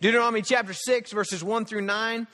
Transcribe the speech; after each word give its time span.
Deuteronomy 0.00 0.42
chapter 0.42 0.72
6, 0.72 1.12
verses 1.12 1.44
1 1.44 1.64
through 1.64 1.82
9. 1.82 2.26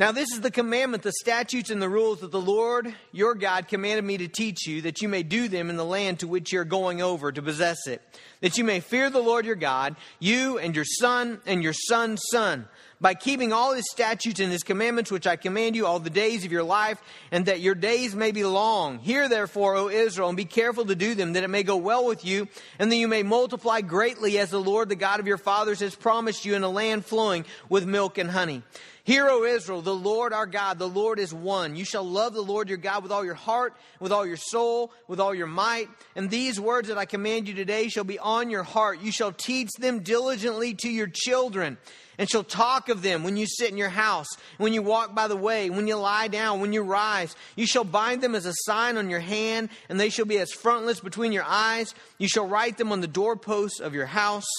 Now, 0.00 0.12
this 0.12 0.32
is 0.32 0.40
the 0.40 0.50
commandment, 0.50 1.02
the 1.02 1.12
statutes, 1.12 1.68
and 1.68 1.82
the 1.82 1.86
rules 1.86 2.20
that 2.20 2.30
the 2.30 2.40
Lord 2.40 2.94
your 3.12 3.34
God 3.34 3.68
commanded 3.68 4.02
me 4.02 4.16
to 4.16 4.28
teach 4.28 4.66
you, 4.66 4.80
that 4.80 5.02
you 5.02 5.10
may 5.10 5.22
do 5.22 5.46
them 5.46 5.68
in 5.68 5.76
the 5.76 5.84
land 5.84 6.20
to 6.20 6.26
which 6.26 6.54
you're 6.54 6.64
going 6.64 7.02
over 7.02 7.30
to 7.30 7.42
possess 7.42 7.86
it, 7.86 8.00
that 8.40 8.56
you 8.56 8.64
may 8.64 8.80
fear 8.80 9.10
the 9.10 9.20
Lord 9.20 9.44
your 9.44 9.56
God, 9.56 9.96
you 10.18 10.56
and 10.56 10.74
your 10.74 10.86
son 10.86 11.42
and 11.44 11.62
your 11.62 11.74
son's 11.74 12.22
son, 12.30 12.66
by 12.98 13.12
keeping 13.12 13.52
all 13.52 13.74
his 13.74 13.90
statutes 13.90 14.40
and 14.40 14.50
his 14.50 14.62
commandments, 14.62 15.10
which 15.10 15.26
I 15.26 15.36
command 15.36 15.76
you 15.76 15.84
all 15.86 15.98
the 15.98 16.08
days 16.08 16.46
of 16.46 16.52
your 16.52 16.62
life, 16.62 16.98
and 17.30 17.44
that 17.44 17.60
your 17.60 17.74
days 17.74 18.16
may 18.16 18.32
be 18.32 18.42
long. 18.42 19.00
Hear 19.00 19.28
therefore, 19.28 19.76
O 19.76 19.90
Israel, 19.90 20.28
and 20.28 20.36
be 20.36 20.46
careful 20.46 20.86
to 20.86 20.94
do 20.94 21.14
them, 21.14 21.34
that 21.34 21.44
it 21.44 21.50
may 21.50 21.62
go 21.62 21.76
well 21.76 22.06
with 22.06 22.24
you, 22.24 22.48
and 22.78 22.90
that 22.90 22.96
you 22.96 23.06
may 23.06 23.22
multiply 23.22 23.82
greatly, 23.82 24.38
as 24.38 24.48
the 24.48 24.60
Lord, 24.62 24.88
the 24.88 24.96
God 24.96 25.20
of 25.20 25.26
your 25.26 25.36
fathers, 25.36 25.80
has 25.80 25.94
promised 25.94 26.46
you 26.46 26.54
in 26.54 26.62
a 26.62 26.70
land 26.70 27.04
flowing 27.04 27.44
with 27.68 27.84
milk 27.84 28.16
and 28.16 28.30
honey. 28.30 28.62
Hear, 29.04 29.28
O 29.28 29.44
Israel, 29.44 29.80
the 29.80 29.94
Lord 29.94 30.32
our 30.32 30.46
God, 30.46 30.78
the 30.78 30.88
Lord 30.88 31.18
is 31.18 31.32
one. 31.32 31.74
You 31.74 31.84
shall 31.84 32.04
love 32.04 32.34
the 32.34 32.42
Lord 32.42 32.68
your 32.68 32.78
God 32.78 33.02
with 33.02 33.10
all 33.10 33.24
your 33.24 33.34
heart, 33.34 33.74
with 33.98 34.12
all 34.12 34.26
your 34.26 34.36
soul, 34.36 34.92
with 35.08 35.20
all 35.20 35.34
your 35.34 35.46
might. 35.46 35.88
And 36.14 36.30
these 36.30 36.60
words 36.60 36.88
that 36.88 36.98
I 36.98 37.06
command 37.06 37.48
you 37.48 37.54
today 37.54 37.88
shall 37.88 38.04
be 38.04 38.18
on 38.18 38.50
your 38.50 38.62
heart. 38.62 39.00
You 39.00 39.10
shall 39.10 39.32
teach 39.32 39.70
them 39.78 40.00
diligently 40.00 40.74
to 40.74 40.90
your 40.90 41.06
children, 41.06 41.78
and 42.18 42.28
shall 42.28 42.44
talk 42.44 42.90
of 42.90 43.00
them 43.00 43.24
when 43.24 43.38
you 43.38 43.46
sit 43.46 43.70
in 43.70 43.78
your 43.78 43.88
house, 43.88 44.28
when 44.58 44.74
you 44.74 44.82
walk 44.82 45.14
by 45.14 45.28
the 45.28 45.36
way, 45.36 45.70
when 45.70 45.86
you 45.86 45.96
lie 45.96 46.28
down, 46.28 46.60
when 46.60 46.74
you 46.74 46.82
rise. 46.82 47.34
You 47.56 47.66
shall 47.66 47.84
bind 47.84 48.22
them 48.22 48.34
as 48.34 48.44
a 48.44 48.52
sign 48.64 48.98
on 48.98 49.08
your 49.08 49.20
hand, 49.20 49.70
and 49.88 49.98
they 49.98 50.10
shall 50.10 50.26
be 50.26 50.38
as 50.38 50.52
frontlets 50.52 51.00
between 51.00 51.32
your 51.32 51.44
eyes. 51.44 51.94
You 52.18 52.28
shall 52.28 52.46
write 52.46 52.76
them 52.76 52.92
on 52.92 53.00
the 53.00 53.06
doorposts 53.06 53.80
of 53.80 53.94
your 53.94 54.06
house 54.06 54.50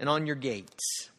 and 0.00 0.08
on 0.08 0.26
your 0.26 0.36
gates. 0.36 1.10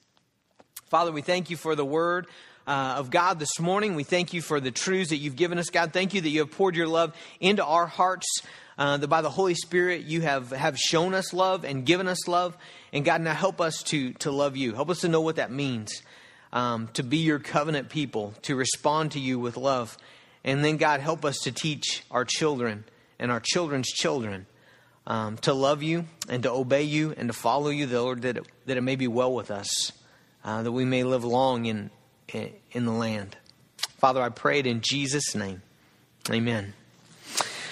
Father, 0.89 1.11
we 1.11 1.21
thank 1.21 1.49
you 1.49 1.57
for 1.57 1.75
the 1.75 1.85
word 1.85 2.27
uh, 2.67 2.95
of 2.97 3.09
God 3.09 3.39
this 3.39 3.59
morning. 3.59 3.95
We 3.95 4.03
thank 4.03 4.33
you 4.33 4.41
for 4.41 4.59
the 4.59 4.71
truths 4.71 5.09
that 5.09 5.17
you've 5.17 5.37
given 5.37 5.57
us, 5.57 5.69
God. 5.69 5.93
Thank 5.93 6.13
you 6.13 6.21
that 6.21 6.29
you 6.29 6.41
have 6.41 6.51
poured 6.51 6.75
your 6.75 6.87
love 6.87 7.15
into 7.39 7.65
our 7.65 7.87
hearts. 7.87 8.41
Uh, 8.77 8.95
that 8.97 9.07
by 9.07 9.23
the 9.23 9.29
Holy 9.29 9.55
Spirit 9.55 10.03
you 10.03 10.21
have, 10.21 10.51
have 10.51 10.77
shown 10.77 11.15
us 11.15 11.33
love 11.33 11.65
and 11.65 11.83
given 11.83 12.07
us 12.07 12.27
love. 12.27 12.55
And 12.93 13.03
God, 13.03 13.21
now 13.21 13.33
help 13.33 13.59
us 13.59 13.81
to, 13.83 14.13
to 14.13 14.29
love 14.29 14.55
you. 14.55 14.75
Help 14.75 14.91
us 14.91 15.01
to 15.01 15.07
know 15.07 15.21
what 15.21 15.37
that 15.37 15.51
means. 15.51 16.03
Um, 16.53 16.87
to 16.93 17.01
be 17.01 17.17
your 17.17 17.39
covenant 17.39 17.89
people, 17.89 18.35
to 18.43 18.55
respond 18.55 19.13
to 19.13 19.19
you 19.19 19.39
with 19.39 19.57
love. 19.57 19.97
And 20.43 20.63
then, 20.63 20.77
God, 20.77 20.99
help 20.99 21.25
us 21.25 21.39
to 21.39 21.51
teach 21.51 22.03
our 22.11 22.23
children 22.23 22.85
and 23.17 23.31
our 23.31 23.39
children's 23.39 23.87
children 23.87 24.45
um, 25.07 25.37
to 25.37 25.53
love 25.53 25.81
you 25.81 26.05
and 26.29 26.43
to 26.43 26.51
obey 26.51 26.83
you 26.83 27.15
and 27.17 27.29
to 27.29 27.33
follow 27.33 27.69
you, 27.69 27.87
The 27.87 28.01
Lord, 28.01 28.21
that 28.21 28.37
it, 28.37 28.47
that 28.67 28.77
it 28.77 28.81
may 28.81 28.95
be 28.95 29.07
well 29.07 29.33
with 29.33 29.49
us, 29.49 29.91
uh, 30.43 30.61
that 30.61 30.71
we 30.71 30.85
may 30.85 31.03
live 31.03 31.23
long 31.23 31.65
in, 31.65 31.89
in 32.33 32.85
the 32.85 32.91
land. 32.91 33.37
Father, 33.97 34.21
I 34.21 34.29
pray 34.29 34.59
it 34.59 34.67
in 34.67 34.81
Jesus' 34.81 35.35
name. 35.35 35.61
Amen. 36.29 36.73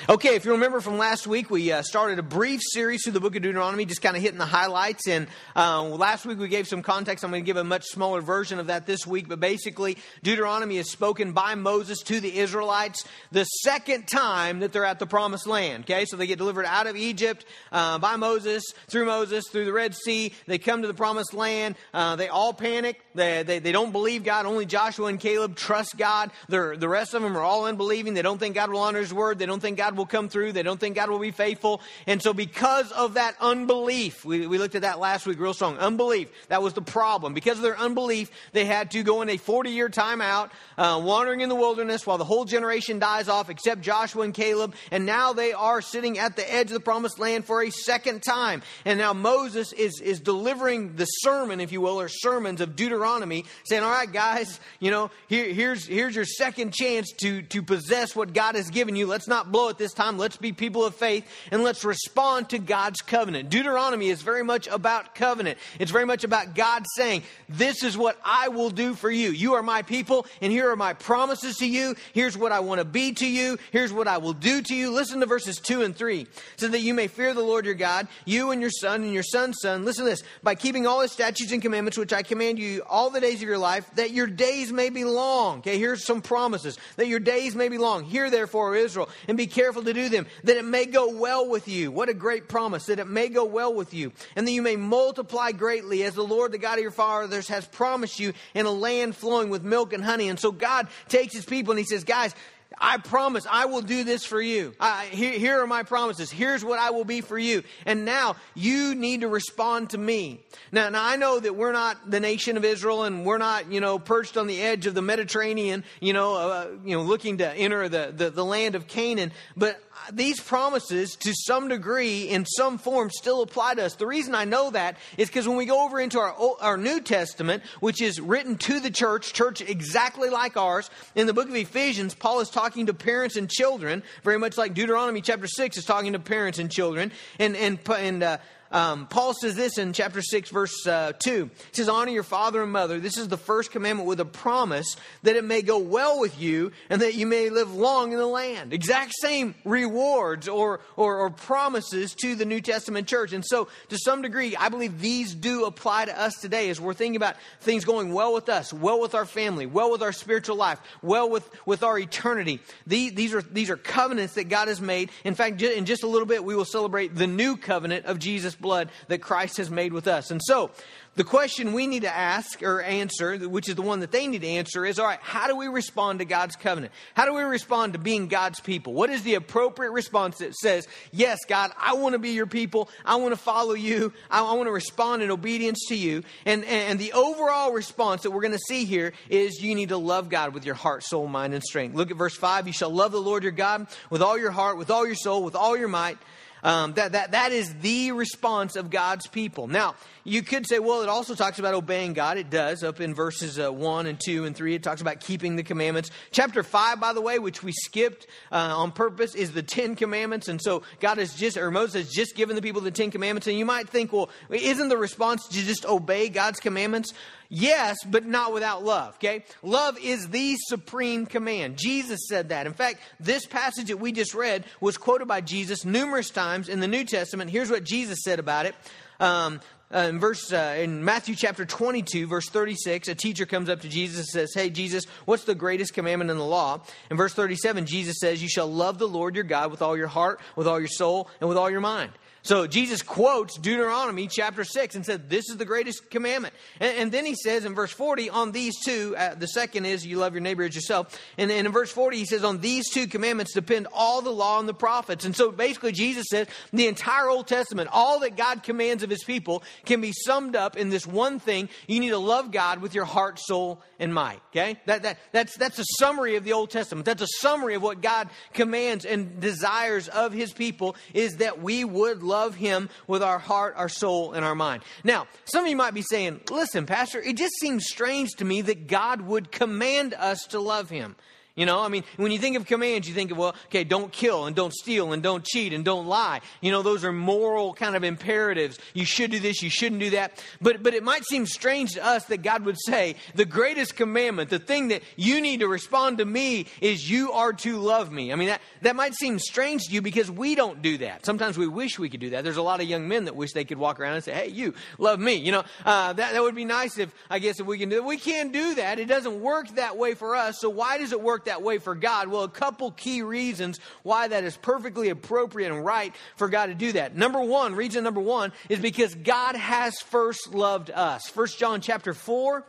Okay, 0.07 0.35
if 0.35 0.45
you 0.45 0.51
remember 0.51 0.81
from 0.81 0.99
last 0.99 1.25
week, 1.25 1.49
we 1.49 1.71
uh, 1.71 1.81
started 1.81 2.19
a 2.19 2.23
brief 2.23 2.61
series 2.63 3.03
through 3.03 3.13
the 3.13 3.19
book 3.19 3.35
of 3.35 3.41
Deuteronomy, 3.41 3.85
just 3.85 4.03
kind 4.03 4.15
of 4.15 4.21
hitting 4.21 4.37
the 4.37 4.45
highlights. 4.45 5.07
And 5.07 5.25
uh, 5.55 5.81
last 5.81 6.27
week 6.27 6.37
we 6.37 6.47
gave 6.47 6.67
some 6.67 6.83
context. 6.83 7.25
I'm 7.25 7.31
going 7.31 7.41
to 7.41 7.45
give 7.45 7.57
a 7.57 7.63
much 7.63 7.85
smaller 7.85 8.21
version 8.21 8.59
of 8.59 8.67
that 8.67 8.85
this 8.85 9.07
week. 9.07 9.27
But 9.27 9.39
basically, 9.39 9.97
Deuteronomy 10.21 10.77
is 10.77 10.91
spoken 10.91 11.31
by 11.31 11.55
Moses 11.55 12.03
to 12.03 12.19
the 12.19 12.37
Israelites 12.37 13.03
the 13.31 13.45
second 13.45 14.07
time 14.07 14.59
that 14.59 14.73
they're 14.73 14.85
at 14.85 14.99
the 14.99 15.07
promised 15.07 15.47
land. 15.47 15.85
Okay, 15.85 16.05
so 16.05 16.17
they 16.17 16.27
get 16.27 16.37
delivered 16.37 16.65
out 16.65 16.85
of 16.85 16.95
Egypt 16.95 17.43
uh, 17.71 17.97
by 17.97 18.15
Moses, 18.15 18.63
through 18.87 19.07
Moses, 19.07 19.45
through 19.49 19.65
the 19.65 19.73
Red 19.73 19.95
Sea. 19.95 20.31
They 20.45 20.59
come 20.59 20.83
to 20.83 20.87
the 20.87 20.93
promised 20.93 21.33
land. 21.33 21.77
Uh, 21.95 22.15
they 22.15 22.27
all 22.27 22.53
panic. 22.53 23.01
They, 23.15 23.41
they, 23.41 23.57
they, 23.57 23.71
don't 23.71 23.91
believe 23.91 24.23
God. 24.23 24.45
Only 24.45 24.67
Joshua 24.67 25.07
and 25.07 25.19
Caleb 25.19 25.55
trust 25.55 25.97
God. 25.97 26.29
They're, 26.47 26.77
the 26.77 26.89
rest 26.89 27.15
of 27.15 27.23
them 27.23 27.35
are 27.35 27.41
all 27.41 27.65
unbelieving. 27.65 28.13
They 28.13 28.21
don't 28.21 28.37
think 28.37 28.53
God 28.53 28.69
will 28.69 28.81
honor 28.81 28.99
his 28.99 29.11
word. 29.11 29.39
They 29.39 29.47
don't 29.47 29.61
think 29.61 29.77
God 29.79 29.94
will 29.95 30.05
come 30.05 30.29
through. 30.29 30.51
They 30.51 30.63
don't 30.63 30.79
think 30.79 30.95
God 30.95 31.09
will 31.09 31.19
be 31.19 31.31
faithful. 31.31 31.81
And 32.07 32.21
so, 32.21 32.33
because 32.33 32.91
of 32.91 33.15
that 33.15 33.35
unbelief, 33.39 34.25
we, 34.25 34.47
we 34.47 34.57
looked 34.57 34.75
at 34.75 34.83
that 34.83 34.99
last 34.99 35.25
week 35.25 35.39
real 35.39 35.53
strong. 35.53 35.77
Unbelief, 35.77 36.29
that 36.49 36.61
was 36.61 36.73
the 36.73 36.81
problem. 36.81 37.33
Because 37.33 37.57
of 37.57 37.63
their 37.63 37.77
unbelief, 37.77 38.29
they 38.51 38.65
had 38.65 38.91
to 38.91 39.03
go 39.03 39.21
in 39.21 39.29
a 39.29 39.37
40 39.37 39.71
year 39.71 39.89
timeout, 39.89 40.51
uh, 40.77 41.01
wandering 41.03 41.41
in 41.41 41.49
the 41.49 41.55
wilderness 41.55 42.05
while 42.05 42.17
the 42.17 42.25
whole 42.25 42.45
generation 42.45 42.99
dies 42.99 43.29
off 43.29 43.49
except 43.49 43.81
Joshua 43.81 44.23
and 44.23 44.33
Caleb. 44.33 44.75
And 44.91 45.05
now 45.05 45.33
they 45.33 45.53
are 45.53 45.81
sitting 45.81 46.19
at 46.19 46.35
the 46.35 46.53
edge 46.53 46.67
of 46.67 46.73
the 46.73 46.79
promised 46.79 47.19
land 47.19 47.45
for 47.45 47.63
a 47.63 47.69
second 47.69 48.23
time. 48.23 48.61
And 48.83 48.99
now 48.99 49.13
Moses 49.13 49.73
is, 49.73 50.01
is 50.01 50.19
delivering 50.19 50.95
the 50.95 51.05
sermon, 51.05 51.59
if 51.59 51.71
you 51.71 51.81
will, 51.81 51.99
or 51.99 52.07
sermons 52.09 52.61
of 52.61 52.75
Deuteronomy, 52.75 53.45
saying, 53.65 53.83
All 53.83 53.91
right, 53.91 54.11
guys, 54.11 54.59
you 54.79 54.91
know, 54.91 55.11
here, 55.27 55.51
here's, 55.53 55.85
here's 55.85 56.15
your 56.15 56.25
second 56.25 56.73
chance 56.73 57.11
to, 57.19 57.41
to 57.43 57.61
possess 57.61 58.15
what 58.15 58.33
God 58.33 58.55
has 58.55 58.69
given 58.69 58.95
you. 58.95 59.07
Let's 59.07 59.27
not 59.27 59.51
blow 59.51 59.69
it 59.69 59.77
this 59.77 59.84
time. 59.93 60.17
Let's 60.17 60.37
be 60.37 60.51
people 60.51 60.85
of 60.85 60.95
faith 60.95 61.27
and 61.51 61.63
let's 61.63 61.85
respond 61.85 62.49
to 62.49 62.59
God's 62.59 63.01
covenant. 63.01 63.49
Deuteronomy 63.49 64.09
is 64.09 64.21
very 64.21 64.43
much 64.43 64.67
about 64.67 65.15
covenant. 65.15 65.57
It's 65.79 65.91
very 65.91 66.05
much 66.05 66.23
about 66.23 66.55
God 66.55 66.85
saying, 66.95 67.23
This 67.49 67.83
is 67.83 67.97
what 67.97 68.17
I 68.23 68.49
will 68.49 68.69
do 68.69 68.93
for 68.95 69.09
you. 69.09 69.31
You 69.31 69.55
are 69.55 69.63
my 69.63 69.81
people, 69.81 70.25
and 70.41 70.51
here 70.51 70.69
are 70.69 70.75
my 70.75 70.93
promises 70.93 71.57
to 71.57 71.67
you. 71.67 71.95
Here's 72.13 72.37
what 72.37 72.51
I 72.51 72.59
want 72.59 72.79
to 72.79 72.85
be 72.85 73.13
to 73.13 73.27
you. 73.27 73.57
Here's 73.71 73.93
what 73.93 74.07
I 74.07 74.17
will 74.17 74.33
do 74.33 74.61
to 74.61 74.75
you. 74.75 74.91
Listen 74.91 75.19
to 75.19 75.25
verses 75.25 75.59
2 75.59 75.83
and 75.83 75.95
3. 75.95 76.27
So 76.57 76.67
that 76.67 76.81
you 76.81 76.93
may 76.93 77.07
fear 77.07 77.33
the 77.33 77.41
Lord 77.41 77.65
your 77.65 77.75
God, 77.75 78.07
you 78.25 78.51
and 78.51 78.61
your 78.61 78.71
son 78.71 79.03
and 79.03 79.13
your 79.13 79.23
son's 79.23 79.57
son. 79.61 79.85
Listen 79.85 80.05
to 80.05 80.11
this. 80.11 80.23
By 80.43 80.55
keeping 80.55 80.87
all 80.87 81.01
his 81.01 81.11
statutes 81.11 81.51
and 81.51 81.61
commandments, 81.61 81.97
which 81.97 82.13
I 82.13 82.23
command 82.23 82.59
you 82.59 82.83
all 82.87 83.09
the 83.09 83.21
days 83.21 83.35
of 83.35 83.47
your 83.47 83.57
life, 83.57 83.89
that 83.95 84.11
your 84.11 84.27
days 84.27 84.71
may 84.71 84.89
be 84.89 85.03
long. 85.03 85.59
Okay, 85.59 85.77
here's 85.77 86.05
some 86.05 86.21
promises. 86.21 86.77
That 86.97 87.07
your 87.07 87.19
days 87.19 87.55
may 87.55 87.69
be 87.69 87.77
long. 87.77 88.03
Hear 88.03 88.29
therefore, 88.29 88.75
Israel, 88.75 89.09
and 89.27 89.37
be 89.37 89.47
careful 89.47 89.74
to 89.83 89.93
do 89.93 90.09
them, 90.09 90.25
that 90.43 90.57
it 90.57 90.65
may 90.65 90.85
go 90.85 91.15
well 91.15 91.47
with 91.47 91.67
you. 91.67 91.91
What 91.91 92.09
a 92.09 92.13
great 92.13 92.47
promise, 92.47 92.85
that 92.85 92.99
it 92.99 93.07
may 93.07 93.29
go 93.29 93.45
well 93.45 93.73
with 93.73 93.93
you, 93.93 94.11
and 94.35 94.47
that 94.47 94.51
you 94.51 94.61
may 94.61 94.75
multiply 94.75 95.51
greatly, 95.51 96.03
as 96.03 96.15
the 96.15 96.23
Lord, 96.23 96.51
the 96.51 96.57
God 96.57 96.77
of 96.77 96.81
your 96.81 96.91
fathers, 96.91 97.47
has 97.47 97.67
promised 97.67 98.19
you 98.19 98.33
in 98.53 98.65
a 98.65 98.71
land 98.71 99.15
flowing 99.15 99.49
with 99.49 99.63
milk 99.63 99.93
and 99.93 100.03
honey. 100.03 100.29
And 100.29 100.39
so 100.39 100.51
God 100.51 100.87
takes 101.07 101.33
his 101.33 101.45
people 101.45 101.71
and 101.71 101.79
he 101.79 101.85
says, 101.85 102.03
Guys, 102.03 102.33
I 102.77 102.97
promise 102.97 103.45
I 103.49 103.65
will 103.65 103.81
do 103.81 104.03
this 104.03 104.25
for 104.25 104.41
you. 104.41 104.73
I, 104.79 105.05
here, 105.05 105.31
here, 105.31 105.61
are 105.61 105.67
my 105.67 105.83
promises. 105.83 106.29
Here's 106.29 106.63
what 106.63 106.79
I 106.79 106.91
will 106.91 107.05
be 107.05 107.21
for 107.21 107.37
you. 107.37 107.63
And 107.85 108.05
now 108.05 108.35
you 108.53 108.95
need 108.95 109.21
to 109.21 109.27
respond 109.27 109.91
to 109.91 109.97
me. 109.97 110.41
Now, 110.71 110.89
now 110.89 111.05
I 111.05 111.15
know 111.15 111.39
that 111.39 111.55
we're 111.55 111.71
not 111.71 112.09
the 112.09 112.19
nation 112.19 112.57
of 112.57 112.65
Israel 112.65 113.03
and 113.03 113.25
we're 113.25 113.37
not, 113.37 113.71
you 113.71 113.79
know, 113.79 113.97
perched 113.97 114.35
on 114.35 114.47
the 114.47 114.61
edge 114.61 114.87
of 114.87 114.93
the 114.93 115.01
Mediterranean, 115.01 115.83
you 115.99 116.13
know, 116.13 116.35
uh, 116.35 116.67
you 116.83 116.97
know, 116.97 117.03
looking 117.03 117.37
to 117.37 117.49
enter 117.53 117.87
the, 117.87 118.13
the, 118.15 118.29
the 118.29 118.45
land 118.45 118.75
of 118.75 118.87
Canaan. 118.87 119.31
But 119.55 119.79
these 120.11 120.39
promises, 120.39 121.15
to 121.17 121.33
some 121.33 121.67
degree, 121.67 122.23
in 122.23 122.45
some 122.45 122.77
form, 122.77 123.09
still 123.09 123.41
apply 123.41 123.75
to 123.75 123.85
us. 123.85 123.95
The 123.95 124.07
reason 124.07 124.35
I 124.35 124.45
know 124.45 124.71
that 124.71 124.97
is 125.17 125.29
because 125.29 125.47
when 125.47 125.57
we 125.57 125.65
go 125.65 125.85
over 125.85 125.99
into 125.99 126.19
our, 126.19 126.35
our 126.61 126.77
New 126.77 127.01
Testament, 127.01 127.63
which 127.79 128.01
is 128.01 128.19
written 128.19 128.57
to 128.59 128.79
the 128.79 128.91
church, 128.91 129.33
church 129.33 129.61
exactly 129.61 130.29
like 130.29 130.57
ours, 130.57 130.89
in 131.15 131.27
the 131.27 131.33
book 131.33 131.49
of 131.49 131.55
Ephesians, 131.55 132.13
Paul 132.13 132.39
is 132.39 132.49
talking 132.49 132.85
to 132.87 132.93
parents 132.93 133.35
and 133.35 133.49
children, 133.49 134.03
very 134.23 134.37
much 134.37 134.57
like 134.57 134.73
Deuteronomy 134.73 135.21
chapter 135.21 135.47
6 135.47 135.77
is 135.77 135.85
talking 135.85 136.13
to 136.13 136.19
parents 136.19 136.59
and 136.59 136.71
children. 136.71 137.11
And, 137.39 137.55
and, 137.55 137.79
and 137.89 138.23
uh, 138.23 138.37
um, 138.71 139.07
Paul 139.07 139.33
says 139.33 139.55
this 139.55 139.77
in 139.77 139.93
chapter 139.93 140.21
6, 140.21 140.49
verse 140.49 140.87
uh, 140.87 141.13
2. 141.19 141.45
He 141.45 141.75
says, 141.75 141.87
Honor 141.87 142.11
your 142.11 142.23
father 142.23 142.63
and 142.63 142.71
mother. 142.71 142.99
This 142.99 143.17
is 143.17 143.27
the 143.27 143.37
first 143.37 143.71
commandment 143.71 144.07
with 144.07 144.19
a 144.19 144.25
promise 144.25 144.95
that 145.23 145.35
it 145.35 145.43
may 145.43 145.61
go 145.61 145.77
well 145.77 146.19
with 146.19 146.39
you 146.39 146.71
and 146.89 147.01
that 147.01 147.13
you 147.13 147.27
may 147.27 147.49
live 147.49 147.73
long 147.73 148.11
in 148.11 148.17
the 148.17 148.25
land. 148.25 148.73
Exact 148.73 149.13
same 149.21 149.55
rewards 149.63 150.47
or, 150.47 150.81
or, 150.97 151.17
or 151.17 151.29
promises 151.29 152.15
to 152.15 152.35
the 152.35 152.45
New 152.45 152.59
Testament 152.59 153.07
church. 153.07 153.33
And 153.33 153.45
so, 153.45 153.67
to 153.89 153.97
some 153.97 154.21
degree, 154.21 154.55
I 154.55 154.69
believe 154.69 154.99
these 154.99 155.35
do 155.35 155.65
apply 155.65 156.05
to 156.05 156.19
us 156.19 156.33
today 156.41 156.69
as 156.69 156.81
we're 156.81 156.93
thinking 156.93 157.15
about 157.17 157.35
things 157.61 157.85
going 157.85 158.13
well 158.13 158.33
with 158.33 158.49
us, 158.49 158.73
well 158.73 158.99
with 158.99 159.15
our 159.15 159.25
family, 159.25 159.67
well 159.67 159.91
with 159.91 160.01
our 160.01 160.11
spiritual 160.11 160.55
life, 160.55 160.79
well 161.01 161.29
with, 161.29 161.47
with 161.65 161.83
our 161.83 161.99
eternity. 161.99 162.59
These, 162.87 163.13
these, 163.13 163.33
are, 163.33 163.41
these 163.41 163.69
are 163.69 163.77
covenants 163.77 164.33
that 164.33 164.49
God 164.49 164.67
has 164.67 164.81
made. 164.81 165.11
In 165.23 165.35
fact, 165.35 165.61
in 165.61 165.85
just 165.85 166.03
a 166.03 166.07
little 166.07 166.27
bit, 166.27 166.43
we 166.43 166.55
will 166.55 166.65
celebrate 166.65 167.15
the 167.15 167.27
new 167.27 167.57
covenant 167.57 168.05
of 168.05 168.19
Jesus' 168.19 168.55
blood 168.65 168.89
that 169.09 169.21
Christ 169.21 169.57
has 169.57 169.69
made 169.69 169.93
with 169.93 170.07
us. 170.07 170.31
And 170.31 170.41
so, 170.43 170.71
the 171.15 171.23
question 171.23 171.71
we 171.71 171.87
need 171.87 172.01
to 172.01 172.13
ask 172.13 172.61
or 172.61 172.81
answer, 172.81 173.37
which 173.37 173.69
is 173.69 173.75
the 173.75 173.81
one 173.81 174.01
that 174.01 174.11
they 174.11 174.27
need 174.27 174.41
to 174.41 174.47
answer, 174.47 174.85
is 174.85 174.99
all 174.99 175.05
right, 175.05 175.19
how 175.21 175.47
do 175.47 175.55
we 175.55 175.67
respond 175.67 176.19
to 176.19 176.25
God's 176.25 176.57
covenant? 176.57 176.91
How 177.13 177.25
do 177.25 177.33
we 177.33 177.43
respond 177.43 177.93
to 177.93 177.99
being 177.99 178.27
God's 178.27 178.59
people? 178.59 178.93
What 178.93 179.09
is 179.09 179.23
the 179.23 179.35
appropriate 179.35 179.91
response 179.91 180.39
that 180.39 180.53
says, 180.55 180.87
Yes, 181.13 181.39
God, 181.47 181.71
I 181.79 181.93
want 181.93 182.13
to 182.13 182.19
be 182.19 182.31
your 182.31 182.47
people. 182.47 182.89
I 183.05 183.15
want 183.15 183.31
to 183.33 183.39
follow 183.39 183.75
you. 183.75 184.11
I, 184.29 184.41
want 184.41 184.67
to 184.67 184.71
respond 184.71 185.23
in 185.23 185.31
obedience 185.31 185.85
to 185.87 185.95
you. 185.95 186.23
And, 186.45 186.65
and 186.65 186.99
the 186.99 187.13
overall 187.13 187.71
response 187.71 188.23
that 188.23 188.31
we're 188.31 188.41
going 188.41 188.51
to 188.51 188.59
see 188.67 188.83
here 188.83 189.13
is 189.29 189.61
you 189.61 189.73
need 189.73 189.89
to 189.89 189.97
love 189.97 190.27
God 190.27 190.53
with 190.53 190.65
your 190.65 190.75
heart, 190.75 191.03
soul, 191.03 191.27
mind, 191.27 191.53
and 191.53 191.63
strength. 191.63 191.95
Look 191.95 192.11
at 192.11 192.17
verse 192.17 192.35
5. 192.35 192.67
You 192.67 192.73
shall 192.73 192.89
love 192.89 193.13
the 193.13 193.21
Lord 193.21 193.43
your 193.43 193.53
God 193.53 193.87
with 194.09 194.21
all 194.21 194.37
your 194.37 194.51
heart, 194.51 194.77
with 194.77 194.91
all 194.91 195.05
your 195.05 195.15
soul, 195.15 195.43
with 195.43 195.55
all 195.55 195.77
your 195.77 195.87
might. 195.87 196.17
Um, 196.65 196.93
that, 196.93 197.11
that, 197.11 197.31
that 197.33 197.51
is 197.51 197.75
the 197.75 198.11
response 198.11 198.75
of 198.75 198.89
God's 198.89 199.27
people. 199.27 199.67
Now, 199.67 199.93
you 200.23 200.41
could 200.41 200.67
say, 200.67 200.79
well, 200.79 201.03
it 201.03 201.09
also 201.09 201.35
talks 201.35 201.59
about 201.59 201.75
obeying 201.75 202.13
God. 202.13 202.39
It 202.39 202.49
does. 202.49 202.83
Up 202.83 202.99
in 202.99 203.13
verses 203.13 203.59
uh, 203.59 203.71
1 203.71 204.07
and 204.07 204.19
2 204.19 204.45
and 204.45 204.55
3, 204.55 204.73
it 204.73 204.81
talks 204.81 204.99
about 204.99 205.19
keeping 205.19 205.57
the 205.57 205.61
commandments. 205.61 206.09
Chapter 206.31 206.63
5, 206.63 206.99
by 206.99 207.13
the 207.13 207.21
way, 207.21 207.37
which 207.37 207.61
we 207.61 207.71
skipped 207.71 208.25
uh, 208.51 208.55
on 208.55 208.91
purpose, 208.91 209.35
is 209.35 209.51
the 209.51 209.61
Ten 209.61 209.95
Commandments. 209.95 210.47
And 210.47 210.59
so 210.59 210.81
God 210.99 211.19
has 211.19 211.35
just, 211.35 211.55
or 211.55 211.69
Moses 211.69 212.05
has 212.05 212.11
just 212.11 212.35
given 212.35 212.55
the 212.55 212.63
people 212.63 212.81
the 212.81 212.89
Ten 212.89 213.11
Commandments. 213.11 213.45
And 213.45 213.59
you 213.59 213.65
might 213.65 213.87
think, 213.87 214.11
well, 214.11 214.31
isn't 214.49 214.89
the 214.89 214.97
response 214.97 215.47
to 215.49 215.53
just 215.53 215.85
obey 215.85 216.29
God's 216.29 216.59
commandments? 216.59 217.13
Yes, 217.49 217.97
but 218.05 218.25
not 218.25 218.53
without 218.53 218.83
love, 218.83 219.15
okay? 219.15 219.45
Love 219.61 219.97
is 219.99 220.29
the 220.29 220.55
supreme 220.67 221.25
command. 221.25 221.77
Jesus 221.77 222.27
said 222.27 222.49
that. 222.49 222.67
In 222.67 222.73
fact, 222.73 222.99
this 223.19 223.45
passage 223.45 223.87
that 223.87 223.99
we 223.99 224.11
just 224.11 224.33
read 224.33 224.65
was 224.81 224.97
quoted 224.97 225.27
by 225.27 225.41
Jesus 225.41 225.85
numerous 225.85 226.29
times 226.29 226.69
in 226.69 226.79
the 226.79 226.87
New 226.87 227.03
Testament. 227.05 227.51
Here's 227.51 227.69
what 227.69 227.83
Jesus 227.83 228.23
said 228.23 228.39
about 228.39 228.65
it. 228.65 228.75
Um, 229.19 229.61
uh, 229.93 229.99
in 229.99 230.19
verse 230.19 230.51
uh, 230.51 230.75
in 230.79 231.05
Matthew 231.05 231.35
chapter 231.35 231.63
22 231.63 232.25
verse 232.25 232.49
36 232.49 233.07
a 233.07 233.13
teacher 233.13 233.45
comes 233.45 233.69
up 233.69 233.81
to 233.81 233.87
Jesus 233.87 234.17
and 234.17 234.27
says 234.27 234.51
hey 234.53 234.71
Jesus 234.71 235.05
what's 235.25 235.43
the 235.43 235.53
greatest 235.53 235.93
commandment 235.93 236.31
in 236.31 236.37
the 236.37 236.43
law 236.43 236.81
in 237.11 237.17
verse 237.17 237.33
37 237.33 237.85
Jesus 237.85 238.17
says 238.19 238.41
you 238.41 238.49
shall 238.49 238.67
love 238.67 238.97
the 238.97 239.07
Lord 239.07 239.35
your 239.35 239.43
God 239.43 239.69
with 239.69 239.83
all 239.83 239.95
your 239.95 240.07
heart 240.07 240.39
with 240.55 240.67
all 240.67 240.79
your 240.79 240.89
soul 240.89 241.29
and 241.39 241.47
with 241.47 241.57
all 241.57 241.69
your 241.69 241.81
mind 241.81 242.11
so 242.45 242.67
Jesus 242.67 243.01
quotes 243.01 243.57
Deuteronomy 243.57 244.27
chapter 244.27 244.63
6 244.63 244.93
and 244.93 245.03
said, 245.03 245.31
This 245.31 245.49
is 245.49 245.57
the 245.57 245.65
greatest 245.65 246.11
commandment. 246.11 246.53
And, 246.79 246.95
and 246.95 247.11
then 247.11 247.25
he 247.25 247.33
says 247.33 247.65
in 247.65 247.73
verse 247.73 247.91
40, 247.91 248.29
On 248.29 248.51
these 248.51 248.79
two, 248.85 249.15
uh, 249.17 249.33
the 249.33 249.47
second 249.47 249.87
is 249.87 250.05
you 250.05 250.17
love 250.17 250.35
your 250.35 250.41
neighbor 250.41 250.61
as 250.61 250.75
yourself. 250.75 251.19
And, 251.39 251.49
and 251.49 251.65
in 251.65 251.73
verse 251.73 251.91
40, 251.91 252.17
he 252.17 252.25
says, 252.25 252.43
On 252.43 252.59
these 252.59 252.87
two 252.91 253.07
commandments 253.07 253.53
depend 253.53 253.87
all 253.91 254.21
the 254.21 254.29
law 254.29 254.59
and 254.59 254.69
the 254.69 254.75
prophets. 254.75 255.25
And 255.25 255.35
so 255.35 255.51
basically, 255.51 255.91
Jesus 255.91 256.27
says 256.29 256.45
the 256.71 256.85
entire 256.85 257.29
Old 257.29 257.47
Testament, 257.47 257.89
all 257.91 258.19
that 258.19 258.37
God 258.37 258.61
commands 258.61 259.01
of 259.01 259.09
his 259.09 259.23
people, 259.23 259.63
can 259.83 259.99
be 259.99 260.11
summed 260.11 260.55
up 260.55 260.77
in 260.77 260.91
this 260.91 261.07
one 261.07 261.39
thing. 261.39 261.67
You 261.87 261.99
need 261.99 262.09
to 262.09 262.19
love 262.19 262.51
God 262.51 262.79
with 262.79 262.93
your 262.93 263.05
heart, 263.05 263.39
soul, 263.39 263.81
and 263.97 264.13
might. 264.13 264.41
Okay? 264.51 264.79
That, 264.85 265.01
that, 265.01 265.17
that's, 265.31 265.57
that's 265.57 265.79
a 265.79 265.85
summary 265.97 266.35
of 266.35 266.43
the 266.43 266.53
Old 266.53 266.69
Testament. 266.69 267.07
That's 267.07 267.23
a 267.23 267.39
summary 267.39 267.73
of 267.73 267.81
what 267.81 268.03
God 268.03 268.29
commands 268.53 269.03
and 269.03 269.39
desires 269.39 270.09
of 270.09 270.31
his 270.31 270.53
people 270.53 270.95
is 271.11 271.37
that 271.37 271.59
we 271.59 271.83
would 271.83 272.21
love 272.21 272.34
love 272.35 272.55
Him 272.55 272.89
with 273.07 273.23
our 273.23 273.39
heart, 273.39 273.75
our 273.77 273.87
soul, 273.87 274.33
and 274.33 274.43
our 274.43 274.55
mind. 274.55 274.83
Now, 275.05 275.27
some 275.45 275.63
of 275.63 275.69
you 275.69 275.77
might 275.77 275.93
be 275.93 276.01
saying, 276.01 276.41
listen, 276.51 276.85
Pastor, 276.85 277.21
it 277.21 277.37
just 277.37 277.53
seems 277.61 277.87
strange 277.87 278.31
to 278.37 278.45
me 278.45 278.61
that 278.63 278.87
God 278.87 279.21
would 279.21 279.51
command 279.51 280.13
us 280.13 280.45
to 280.47 280.59
love 280.59 280.89
Him. 280.89 281.15
You 281.55 281.65
know, 281.65 281.79
I 281.79 281.87
mean, 281.87 282.03
when 282.17 282.33
you 282.33 282.37
think 282.37 282.57
of 282.57 282.65
commands, 282.65 283.07
you 283.07 283.13
think 283.13 283.31
of, 283.31 283.37
well, 283.37 283.55
okay, 283.67 283.85
don't 283.85 284.11
kill 284.11 284.45
and 284.45 284.53
don't 284.53 284.73
steal 284.73 285.13
and 285.13 285.23
don't 285.23 285.45
cheat 285.45 285.71
and 285.71 285.85
don't 285.85 286.05
lie. 286.05 286.41
You 286.59 286.69
know, 286.69 286.81
those 286.81 287.05
are 287.05 287.13
moral 287.13 287.73
kind 287.73 287.95
of 287.95 288.03
imperatives. 288.03 288.77
You 288.93 289.05
should 289.05 289.31
do 289.31 289.39
this, 289.39 289.61
you 289.61 289.69
shouldn't 289.69 290.01
do 290.01 290.09
that. 290.09 290.43
But, 290.61 290.83
but 290.83 290.93
it 290.93 291.01
might 291.01 291.23
seem 291.23 291.45
strange 291.45 291.93
to 291.93 292.05
us 292.05 292.25
that 292.25 292.43
God 292.43 292.65
would 292.65 292.75
say, 292.85 293.15
the 293.35 293.45
greatest 293.45 293.95
commandment, 293.95 294.49
the 294.49 294.59
thing 294.59 294.89
that 294.89 295.01
you 295.15 295.39
need 295.39 295.61
to 295.61 295.69
respond 295.69 296.17
to 296.17 296.25
me 296.25 296.65
is 296.81 297.09
you 297.09 297.31
are 297.31 297.53
to 297.53 297.77
love 297.77 298.11
me. 298.11 298.33
I 298.33 298.35
mean, 298.35 298.49
that, 298.49 298.59
that 298.81 298.97
might 298.97 299.15
seem 299.15 299.39
strange 299.39 299.85
to 299.85 299.93
you 299.93 300.01
because 300.01 300.29
we 300.29 300.55
don't 300.55 300.81
do 300.81 300.97
that. 300.97 301.25
Sometimes 301.25 301.57
we 301.57 301.67
wish 301.67 301.97
we 301.97 302.09
could 302.09 302.19
do 302.19 302.31
that. 302.31 302.43
There's 302.43 302.57
a 302.57 302.61
lot 302.61 302.81
of 302.81 302.87
young 302.87 303.07
men 303.07 303.25
that 303.25 303.35
wish 303.37 303.53
they 303.53 303.63
could 303.63 303.77
walk 303.77 304.01
around 304.01 304.15
and 304.15 304.23
say, 304.25 304.33
hey, 304.33 304.47
you, 304.49 304.73
love 304.97 305.21
me. 305.21 305.35
You 305.35 305.53
know, 305.53 305.63
uh, 305.85 306.11
that, 306.11 306.33
that 306.33 306.41
would 306.43 306.55
be 306.55 306.65
nice 306.65 306.97
if, 306.97 307.15
I 307.29 307.39
guess, 307.39 307.61
if 307.61 307.65
we 307.65 307.77
can 307.77 307.87
do 307.87 307.95
it. 307.95 308.03
We 308.03 308.17
can't 308.17 308.51
do 308.51 308.75
that. 308.75 308.99
It 308.99 309.05
doesn't 309.05 309.39
work 309.39 309.69
that 309.75 309.95
way 309.97 310.15
for 310.15 310.35
us. 310.35 310.59
So 310.59 310.69
why 310.69 310.97
does 310.97 311.13
it 311.13 311.21
work 311.21 311.44
that 311.45 311.61
way 311.61 311.77
for 311.77 311.95
God? 311.95 312.27
Well, 312.27 312.43
a 312.43 312.49
couple 312.49 312.91
key 312.91 313.21
reasons 313.21 313.79
why 314.03 314.27
that 314.27 314.43
is 314.43 314.57
perfectly 314.57 315.09
appropriate 315.09 315.71
and 315.71 315.83
right 315.85 316.13
for 316.35 316.47
God 316.47 316.67
to 316.67 316.75
do 316.75 316.91
that. 316.93 317.15
Number 317.15 317.39
one, 317.41 317.75
reason 317.75 318.03
number 318.03 318.21
one 318.21 318.51
is 318.69 318.79
because 318.79 319.15
God 319.15 319.55
has 319.55 319.95
first 320.01 320.53
loved 320.53 320.91
us. 320.91 321.27
First 321.27 321.57
John 321.59 321.81
chapter 321.81 322.13
4, 322.13 322.63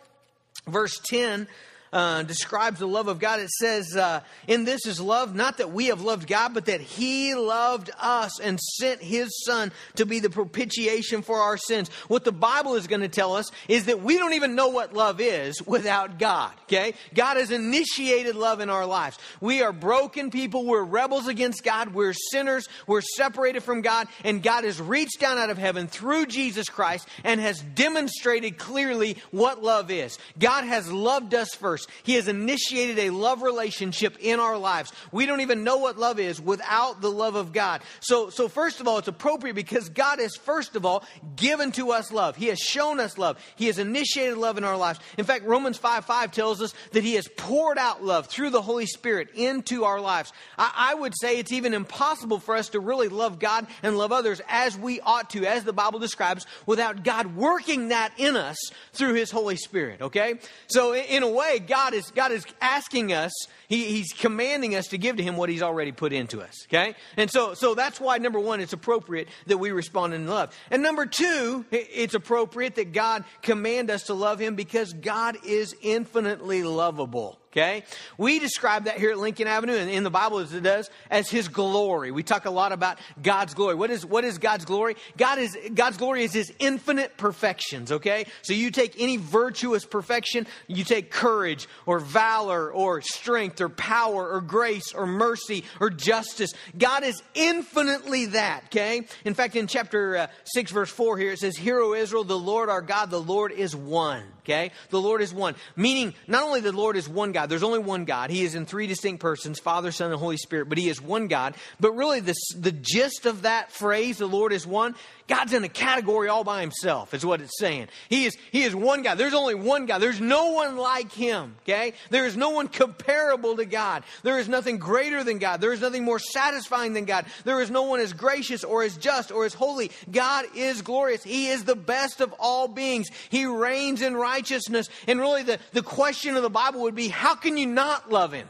verse 0.66 0.98
10 1.04 1.48
uh, 1.92 2.22
describes 2.22 2.78
the 2.78 2.88
love 2.88 3.08
of 3.08 3.18
God. 3.18 3.40
It 3.40 3.50
says, 3.50 3.96
uh, 3.96 4.20
In 4.46 4.64
this 4.64 4.86
is 4.86 5.00
love, 5.00 5.34
not 5.34 5.58
that 5.58 5.72
we 5.72 5.86
have 5.86 6.02
loved 6.02 6.26
God, 6.26 6.54
but 6.54 6.66
that 6.66 6.80
He 6.80 7.34
loved 7.34 7.90
us 7.98 8.40
and 8.40 8.60
sent 8.60 9.02
His 9.02 9.44
Son 9.44 9.72
to 9.94 10.06
be 10.06 10.20
the 10.20 10.30
propitiation 10.30 11.22
for 11.22 11.38
our 11.38 11.56
sins. 11.56 11.88
What 12.08 12.24
the 12.24 12.32
Bible 12.32 12.74
is 12.74 12.86
going 12.86 13.00
to 13.02 13.08
tell 13.08 13.34
us 13.34 13.50
is 13.68 13.86
that 13.86 14.02
we 14.02 14.18
don't 14.18 14.34
even 14.34 14.54
know 14.54 14.68
what 14.68 14.92
love 14.92 15.20
is 15.20 15.62
without 15.62 16.18
God, 16.18 16.52
okay? 16.64 16.94
God 17.14 17.36
has 17.36 17.50
initiated 17.50 18.36
love 18.36 18.60
in 18.60 18.70
our 18.70 18.86
lives. 18.86 19.18
We 19.40 19.62
are 19.62 19.72
broken 19.72 20.30
people. 20.30 20.64
We're 20.64 20.82
rebels 20.82 21.28
against 21.28 21.62
God. 21.64 21.94
We're 21.94 22.12
sinners. 22.12 22.68
We're 22.86 23.00
separated 23.00 23.62
from 23.62 23.82
God. 23.82 24.08
And 24.24 24.42
God 24.42 24.64
has 24.64 24.80
reached 24.80 25.20
down 25.20 25.38
out 25.38 25.50
of 25.50 25.58
heaven 25.58 25.86
through 25.86 26.26
Jesus 26.26 26.68
Christ 26.68 27.08
and 27.24 27.40
has 27.40 27.60
demonstrated 27.60 28.58
clearly 28.58 29.18
what 29.30 29.62
love 29.62 29.90
is. 29.90 30.18
God 30.38 30.64
has 30.64 30.90
loved 30.90 31.34
us 31.34 31.48
first 31.54 31.75
first. 31.76 31.90
He 32.02 32.14
has 32.14 32.28
initiated 32.28 32.98
a 32.98 33.10
love 33.10 33.42
relationship 33.42 34.16
in 34.20 34.40
our 34.40 34.56
lives. 34.56 34.92
We 35.12 35.26
don't 35.26 35.40
even 35.40 35.64
know 35.64 35.76
what 35.78 35.98
love 35.98 36.18
is 36.18 36.40
without 36.40 37.00
the 37.00 37.10
love 37.10 37.34
of 37.34 37.52
God. 37.52 37.82
So, 38.00 38.30
so 38.30 38.48
first 38.48 38.80
of 38.80 38.88
all, 38.88 38.98
it's 38.98 39.08
appropriate 39.08 39.54
because 39.54 39.88
God 39.88 40.18
has 40.18 40.36
first 40.36 40.76
of 40.76 40.86
all 40.86 41.04
given 41.36 41.72
to 41.72 41.92
us 41.92 42.10
love. 42.10 42.36
He 42.36 42.46
has 42.46 42.58
shown 42.58 43.00
us 43.00 43.18
love. 43.18 43.38
He 43.56 43.66
has 43.66 43.78
initiated 43.78 44.38
love 44.38 44.56
in 44.56 44.64
our 44.64 44.76
lives. 44.76 45.00
In 45.18 45.24
fact, 45.24 45.44
Romans 45.44 45.76
5 45.76 46.04
5 46.04 46.32
tells 46.32 46.62
us 46.62 46.72
that 46.92 47.04
He 47.04 47.14
has 47.14 47.28
poured 47.36 47.78
out 47.78 48.02
love 48.02 48.26
through 48.26 48.50
the 48.50 48.62
Holy 48.62 48.86
Spirit 48.86 49.28
into 49.34 49.84
our 49.84 50.00
lives. 50.00 50.32
I, 50.56 50.92
I 50.92 50.94
would 50.94 51.12
say 51.20 51.38
it's 51.38 51.52
even 51.52 51.74
impossible 51.74 52.38
for 52.38 52.56
us 52.56 52.70
to 52.70 52.80
really 52.80 53.08
love 53.08 53.38
God 53.38 53.66
and 53.82 53.98
love 53.98 54.12
others 54.12 54.40
as 54.48 54.78
we 54.78 55.00
ought 55.00 55.30
to, 55.30 55.44
as 55.44 55.64
the 55.64 55.72
Bible 55.72 55.98
describes, 55.98 56.46
without 56.64 57.04
God 57.04 57.36
working 57.36 57.88
that 57.88 58.12
in 58.16 58.36
us 58.36 58.56
through 58.92 59.14
His 59.14 59.30
Holy 59.30 59.56
Spirit. 59.56 60.00
Okay? 60.00 60.36
So, 60.68 60.92
in, 60.92 61.04
in 61.04 61.22
a 61.22 61.30
way, 61.30 61.58
God 61.66 61.94
is, 61.94 62.10
God 62.10 62.32
is 62.32 62.44
asking 62.60 63.12
us, 63.12 63.32
he, 63.68 63.84
He's 63.84 64.12
commanding 64.12 64.74
us 64.74 64.88
to 64.88 64.98
give 64.98 65.16
to 65.16 65.22
Him 65.22 65.36
what 65.36 65.48
He's 65.48 65.62
already 65.62 65.92
put 65.92 66.12
into 66.12 66.40
us. 66.40 66.66
Okay? 66.66 66.94
And 67.16 67.30
so, 67.30 67.54
so 67.54 67.74
that's 67.74 68.00
why, 68.00 68.18
number 68.18 68.38
one, 68.38 68.60
it's 68.60 68.72
appropriate 68.72 69.28
that 69.46 69.58
we 69.58 69.70
respond 69.70 70.14
in 70.14 70.26
love. 70.26 70.56
And 70.70 70.82
number 70.82 71.06
two, 71.06 71.64
it's 71.70 72.14
appropriate 72.14 72.76
that 72.76 72.92
God 72.92 73.24
command 73.42 73.90
us 73.90 74.04
to 74.04 74.14
love 74.14 74.38
Him 74.38 74.54
because 74.54 74.92
God 74.92 75.36
is 75.44 75.74
infinitely 75.82 76.62
lovable. 76.62 77.38
Okay? 77.56 77.84
We 78.18 78.38
describe 78.38 78.84
that 78.84 78.98
here 78.98 79.12
at 79.12 79.18
Lincoln 79.18 79.46
Avenue, 79.46 79.76
and 79.76 79.88
in 79.88 80.02
the 80.02 80.10
Bible 80.10 80.38
as 80.40 80.52
it 80.52 80.62
does, 80.62 80.90
as 81.10 81.30
His 81.30 81.48
glory. 81.48 82.10
We 82.10 82.22
talk 82.22 82.44
a 82.44 82.50
lot 82.50 82.72
about 82.72 82.98
God's 83.22 83.54
glory. 83.54 83.76
What 83.76 83.90
is, 83.90 84.04
what 84.04 84.24
is 84.24 84.36
God's 84.36 84.66
glory? 84.66 84.96
God 85.16 85.38
is, 85.38 85.56
God's 85.74 85.96
glory 85.96 86.24
is 86.24 86.34
His 86.34 86.52
infinite 86.58 87.16
perfections, 87.16 87.92
okay? 87.92 88.26
So 88.42 88.52
you 88.52 88.70
take 88.70 89.00
any 89.00 89.16
virtuous 89.16 89.86
perfection, 89.86 90.46
you 90.66 90.84
take 90.84 91.10
courage 91.10 91.66
or 91.86 91.98
valor 91.98 92.70
or 92.70 93.00
strength 93.00 93.62
or 93.62 93.70
power 93.70 94.32
or 94.32 94.42
grace 94.42 94.92
or 94.92 95.06
mercy 95.06 95.64
or 95.80 95.88
justice. 95.88 96.50
God 96.76 97.04
is 97.04 97.22
infinitely 97.34 98.26
that, 98.26 98.64
okay? 98.66 99.06
In 99.24 99.32
fact, 99.32 99.56
in 99.56 99.66
chapter 99.66 100.16
uh, 100.18 100.26
6, 100.44 100.72
verse 100.72 100.90
4 100.90 101.16
here, 101.16 101.32
it 101.32 101.38
says, 101.38 101.56
Hear, 101.56 101.80
O 101.80 101.94
Israel, 101.94 102.24
the 102.24 102.38
Lord 102.38 102.68
our 102.68 102.82
God, 102.82 103.10
the 103.10 103.18
Lord 103.18 103.50
is 103.50 103.74
one. 103.74 104.24
Okay? 104.46 104.70
The 104.90 105.00
Lord 105.00 105.22
is 105.22 105.34
one. 105.34 105.56
Meaning, 105.74 106.14
not 106.28 106.44
only 106.44 106.60
the 106.60 106.70
Lord 106.70 106.96
is 106.96 107.08
one 107.08 107.32
God, 107.32 107.48
there's 107.48 107.64
only 107.64 107.80
one 107.80 108.04
God. 108.04 108.30
He 108.30 108.44
is 108.44 108.54
in 108.54 108.64
three 108.64 108.86
distinct 108.86 109.20
persons 109.20 109.58
Father, 109.58 109.90
Son, 109.90 110.12
and 110.12 110.20
Holy 110.20 110.36
Spirit, 110.36 110.68
but 110.68 110.78
He 110.78 110.88
is 110.88 111.02
one 111.02 111.26
God. 111.26 111.56
But 111.80 111.92
really, 111.92 112.20
the, 112.20 112.34
the 112.56 112.70
gist 112.70 113.26
of 113.26 113.42
that 113.42 113.72
phrase, 113.72 114.18
the 114.18 114.26
Lord 114.26 114.52
is 114.52 114.64
one, 114.64 114.94
God's 115.28 115.52
in 115.52 115.64
a 115.64 115.68
category 115.68 116.28
all 116.28 116.44
by 116.44 116.60
himself, 116.60 117.12
is 117.12 117.26
what 117.26 117.40
it's 117.40 117.58
saying. 117.58 117.88
He 118.08 118.26
is, 118.26 118.36
he 118.52 118.62
is 118.62 118.76
one 118.76 119.02
God. 119.02 119.18
There's 119.18 119.34
only 119.34 119.56
one 119.56 119.86
God. 119.86 119.98
There's 119.98 120.20
no 120.20 120.52
one 120.52 120.76
like 120.76 121.10
him, 121.10 121.56
okay? 121.62 121.94
There 122.10 122.26
is 122.26 122.36
no 122.36 122.50
one 122.50 122.68
comparable 122.68 123.56
to 123.56 123.64
God. 123.64 124.04
There 124.22 124.38
is 124.38 124.48
nothing 124.48 124.78
greater 124.78 125.24
than 125.24 125.38
God. 125.38 125.60
There 125.60 125.72
is 125.72 125.80
nothing 125.80 126.04
more 126.04 126.20
satisfying 126.20 126.92
than 126.92 127.06
God. 127.06 127.26
There 127.44 127.60
is 127.60 127.72
no 127.72 127.82
one 127.82 127.98
as 127.98 128.12
gracious 128.12 128.62
or 128.62 128.84
as 128.84 128.96
just 128.96 129.32
or 129.32 129.44
as 129.44 129.54
holy. 129.54 129.90
God 130.10 130.44
is 130.54 130.82
glorious. 130.82 131.24
He 131.24 131.48
is 131.48 131.64
the 131.64 131.76
best 131.76 132.20
of 132.20 132.32
all 132.38 132.68
beings. 132.68 133.08
He 133.28 133.46
reigns 133.46 134.02
in 134.02 134.14
righteousness. 134.14 134.88
And 135.08 135.18
really, 135.18 135.42
the, 135.42 135.58
the 135.72 135.82
question 135.82 136.36
of 136.36 136.42
the 136.42 136.50
Bible 136.50 136.82
would 136.82 136.94
be 136.94 137.08
how 137.08 137.34
can 137.34 137.56
you 137.56 137.66
not 137.66 138.12
love 138.12 138.32
him? 138.32 138.48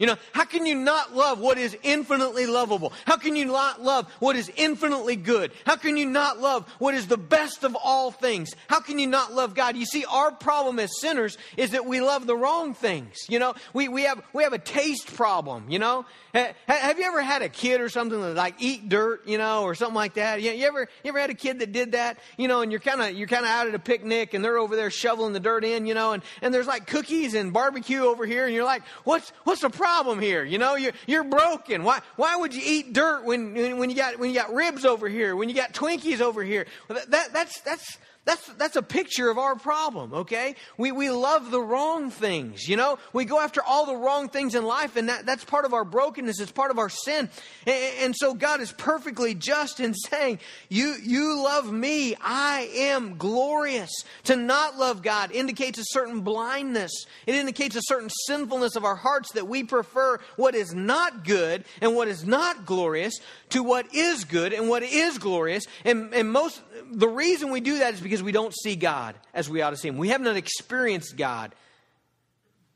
You 0.00 0.06
know, 0.06 0.16
how 0.32 0.46
can 0.46 0.64
you 0.64 0.74
not 0.74 1.14
love 1.14 1.40
what 1.40 1.58
is 1.58 1.76
infinitely 1.82 2.46
lovable? 2.46 2.94
How 3.04 3.18
can 3.18 3.36
you 3.36 3.44
not 3.44 3.82
love 3.82 4.10
what 4.18 4.34
is 4.34 4.50
infinitely 4.56 5.14
good? 5.14 5.52
How 5.66 5.76
can 5.76 5.98
you 5.98 6.06
not 6.06 6.40
love 6.40 6.66
what 6.78 6.94
is 6.94 7.06
the 7.06 7.18
best 7.18 7.64
of 7.64 7.76
all 7.76 8.10
things? 8.10 8.56
How 8.66 8.80
can 8.80 8.98
you 8.98 9.06
not 9.06 9.34
love 9.34 9.54
God? 9.54 9.76
You 9.76 9.84
see, 9.84 10.06
our 10.06 10.32
problem 10.32 10.78
as 10.78 10.98
sinners 11.00 11.36
is 11.58 11.72
that 11.72 11.84
we 11.84 12.00
love 12.00 12.26
the 12.26 12.34
wrong 12.34 12.72
things. 12.72 13.18
You 13.28 13.38
know, 13.38 13.54
we, 13.74 13.88
we 13.88 14.04
have 14.04 14.22
we 14.32 14.42
have 14.42 14.54
a 14.54 14.58
taste 14.58 15.14
problem, 15.14 15.68
you 15.68 15.78
know? 15.78 16.06
Have 16.32 16.98
you 16.98 17.04
ever 17.04 17.20
had 17.20 17.42
a 17.42 17.48
kid 17.50 17.82
or 17.82 17.90
something 17.90 18.18
that 18.22 18.36
like 18.36 18.54
eat 18.58 18.88
dirt, 18.88 19.26
you 19.26 19.36
know, 19.36 19.64
or 19.64 19.74
something 19.74 19.96
like 19.96 20.14
that? 20.14 20.40
You, 20.40 20.64
ever 20.66 20.88
you 21.04 21.10
ever 21.10 21.20
had 21.20 21.28
a 21.28 21.34
kid 21.34 21.58
that 21.58 21.72
did 21.72 21.92
that, 21.92 22.18
you 22.38 22.48
know, 22.48 22.62
and 22.62 22.72
you're 22.72 22.80
kind 22.80 23.02
of 23.02 23.12
you're 23.18 23.28
kind 23.28 23.44
of 23.44 23.50
out 23.50 23.68
at 23.68 23.74
a 23.74 23.78
picnic 23.78 24.32
and 24.32 24.42
they're 24.42 24.56
over 24.56 24.76
there 24.76 24.90
shoveling 24.90 25.34
the 25.34 25.40
dirt 25.40 25.62
in, 25.62 25.84
you 25.84 25.92
know, 25.92 26.12
and, 26.12 26.22
and 26.40 26.54
there's 26.54 26.68
like 26.68 26.86
cookies 26.86 27.34
and 27.34 27.52
barbecue 27.52 28.00
over 28.00 28.24
here, 28.24 28.46
and 28.46 28.54
you're 28.54 28.64
like, 28.64 28.82
what's 29.04 29.30
what's 29.44 29.60
the 29.60 29.68
problem? 29.68 29.89
Problem 29.90 30.20
here? 30.20 30.44
You 30.44 30.58
know, 30.58 30.76
you're, 30.76 30.92
you're 31.06 31.24
broken. 31.24 31.82
Why, 31.82 32.00
why 32.16 32.36
would 32.36 32.54
you 32.54 32.62
eat 32.64 32.92
dirt 32.92 33.24
when, 33.24 33.78
when, 33.78 33.90
you 33.90 33.96
got, 33.96 34.18
when 34.18 34.30
you 34.30 34.36
got 34.36 34.52
ribs 34.52 34.84
over 34.84 35.08
here, 35.08 35.34
when 35.34 35.48
you 35.48 35.54
got 35.54 35.72
Twinkies 35.72 36.20
over 36.20 36.44
here? 36.44 36.66
That, 36.88 37.10
that, 37.10 37.32
that's, 37.32 37.60
that's, 37.60 37.98
that's, 38.26 38.46
that's 38.54 38.76
a 38.76 38.82
picture 38.82 39.30
of 39.30 39.38
our 39.38 39.56
problem, 39.56 40.12
okay? 40.12 40.54
We, 40.76 40.92
we 40.92 41.10
love 41.10 41.50
the 41.50 41.60
wrong 41.60 42.10
things, 42.10 42.68
you 42.68 42.76
know? 42.76 42.98
We 43.14 43.24
go 43.24 43.40
after 43.40 43.62
all 43.62 43.86
the 43.86 43.96
wrong 43.96 44.28
things 44.28 44.54
in 44.54 44.64
life, 44.64 44.96
and 44.96 45.08
that, 45.08 45.24
that's 45.24 45.42
part 45.42 45.64
of 45.64 45.72
our 45.72 45.84
brokenness. 45.84 46.38
It's 46.38 46.52
part 46.52 46.70
of 46.70 46.78
our 46.78 46.90
sin. 46.90 47.30
And, 47.66 47.94
and 48.00 48.16
so 48.16 48.34
God 48.34 48.60
is 48.60 48.72
perfectly 48.72 49.34
just 49.34 49.80
in 49.80 49.94
saying, 49.94 50.38
you, 50.68 50.96
you 51.02 51.42
love 51.42 51.72
me. 51.72 52.14
I 52.20 52.70
am 52.74 53.16
glorious. 53.16 53.90
To 54.24 54.36
not 54.36 54.76
love 54.76 55.02
God 55.02 55.32
indicates 55.32 55.78
a 55.78 55.84
certain 55.86 56.20
blindness. 56.20 56.92
It 57.26 57.34
indicates 57.34 57.74
a 57.74 57.82
certain 57.84 58.10
sinfulness 58.26 58.76
of 58.76 58.84
our 58.84 58.96
hearts 58.96 59.32
that 59.32 59.48
we 59.48 59.64
prefer 59.64 60.18
what 60.36 60.54
is 60.54 60.74
not 60.74 61.24
good 61.24 61.64
and 61.80 61.96
what 61.96 62.06
is 62.06 62.26
not 62.26 62.66
glorious 62.66 63.14
to 63.48 63.62
what 63.62 63.94
is 63.94 64.24
good 64.26 64.52
and 64.52 64.68
what 64.68 64.82
is 64.82 65.16
glorious. 65.16 65.64
And, 65.86 66.12
and 66.12 66.30
most, 66.30 66.60
the 66.90 67.08
reason 67.08 67.50
we 67.50 67.60
do 67.60 67.78
that 67.78 67.94
is 67.94 68.00
because 68.00 68.22
we 68.22 68.32
don't 68.32 68.54
see 68.54 68.76
God 68.76 69.14
as 69.34 69.48
we 69.48 69.62
ought 69.62 69.70
to 69.70 69.76
see 69.76 69.88
Him. 69.88 69.98
We 69.98 70.08
have 70.08 70.20
not 70.20 70.36
experienced 70.36 71.16
God 71.16 71.54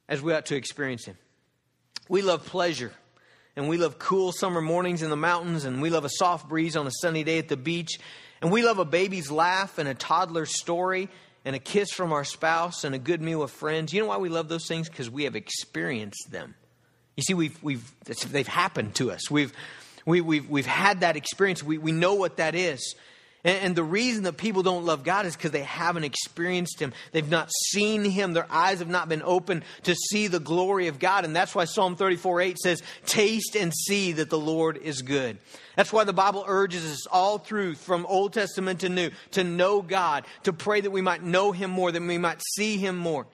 as 0.09 0.23
we 0.23 0.33
ought 0.33 0.47
to 0.47 0.57
experience 0.57 1.05
Him. 1.05 1.17
We 2.09 2.23
love 2.23 2.45
pleasure, 2.45 2.93
and 3.57 3.69
we 3.69 3.77
love 3.77 3.99
cool 3.99 4.33
summer 4.33 4.61
mornings 4.61 5.03
in 5.03 5.11
the 5.11 5.17
mountains, 5.17 5.65
and 5.65 5.81
we 5.81 5.91
love 5.91 6.05
a 6.05 6.11
soft 6.11 6.49
breeze 6.49 6.77
on 6.77 6.87
a 6.87 6.93
sunny 7.01 7.25
day 7.25 7.39
at 7.39 7.49
the 7.49 7.57
beach, 7.57 7.99
and 8.43 8.53
we 8.53 8.63
love 8.63 8.79
a 8.79 8.85
baby's 8.85 9.31
laugh 9.31 9.79
and 9.79 9.89
a 9.89 9.95
toddler's 9.95 10.59
story 10.59 11.09
and 11.45 11.55
a 11.55 11.59
kiss 11.59 11.91
from 11.91 12.13
our 12.13 12.25
spouse 12.25 12.85
and 12.85 12.95
a 12.95 12.99
good 12.99 13.21
meal 13.21 13.41
with 13.41 13.51
friends. 13.51 13.93
You 13.93 14.01
know 14.01 14.09
why 14.09 14.17
we 14.19 14.29
love 14.29 14.49
those 14.49 14.67
things? 14.67 14.89
Because 14.89 15.11
we 15.11 15.25
have 15.25 15.37
experienced 15.37 16.31
them. 16.31 16.55
You 17.17 17.23
see, 17.23 17.35
we've, 17.35 17.63
we've, 17.63 17.93
they've 18.31 18.49
happened 18.49 18.95
to 18.97 19.13
us. 19.13 19.31
We've, 19.31 19.53
we, 20.05 20.19
have 20.19 20.27
we've, 20.27 20.49
we've 20.49 20.67
had 20.67 21.01
that 21.01 21.17
experience. 21.17 21.63
We, 21.63 21.79
we 21.79 21.93
know 21.93 22.15
what 22.15 22.39
that 22.39 22.55
is. 22.55 22.95
And, 23.45 23.77
the 23.77 23.85
reason 23.85 24.23
that 24.25 24.39
people 24.39 24.63
don't 24.63 24.87
love 24.87 25.05
God 25.05 25.27
is 25.27 25.37
because 25.37 25.51
they 25.51 25.63
haven't 25.63 26.05
experienced 26.05 26.81
Him. 26.81 26.95
They've 27.13 27.29
not 27.29 27.51
seen 27.73 28.03
Him. 28.03 28.33
Their 28.33 28.51
eyes 28.51 28.79
have 28.79 28.89
not 28.89 29.07
been 29.07 29.21
open 29.23 29.63
to 29.83 29.95
see 29.95 30.29
the 30.29 30.41
glory 30.41 30.89
of 30.89 30.99
God. 30.99 31.27
And 31.27 31.37
that's 31.37 31.55
why 31.55 31.67
Psalm 31.67 31.95
34 31.95 32.41
8 32.41 32.59
says, 32.59 32.83
Taste 33.05 33.55
and 33.55 33.75
see 33.75 34.13
that 34.13 34.31
the 34.31 34.39
Lord 34.39 34.79
is 34.79 35.03
good. 35.03 35.37
That's 35.77 35.93
why 35.93 36.05
the 36.05 36.15
Bible 36.15 36.45
urges 36.47 36.91
us 36.91 37.07
all 37.07 37.37
through, 37.37 37.75
from 37.75 38.07
Old 38.07 38.33
Testament 38.33 38.81
to 38.81 38.89
New, 38.89 39.11
to 39.33 39.45
know 39.45 39.83
God, 39.83 40.25
to 40.45 40.55
pray 40.55 40.81
that 40.81 40.91
we 40.91 41.03
might 41.03 41.23
know 41.23 41.53
Him 41.53 41.71
more, 41.71 41.93
that 41.93 42.01
we 42.01 42.17
might 42.17 42.41
see 42.55 42.79
Him 42.79 42.97
more. 42.97 43.27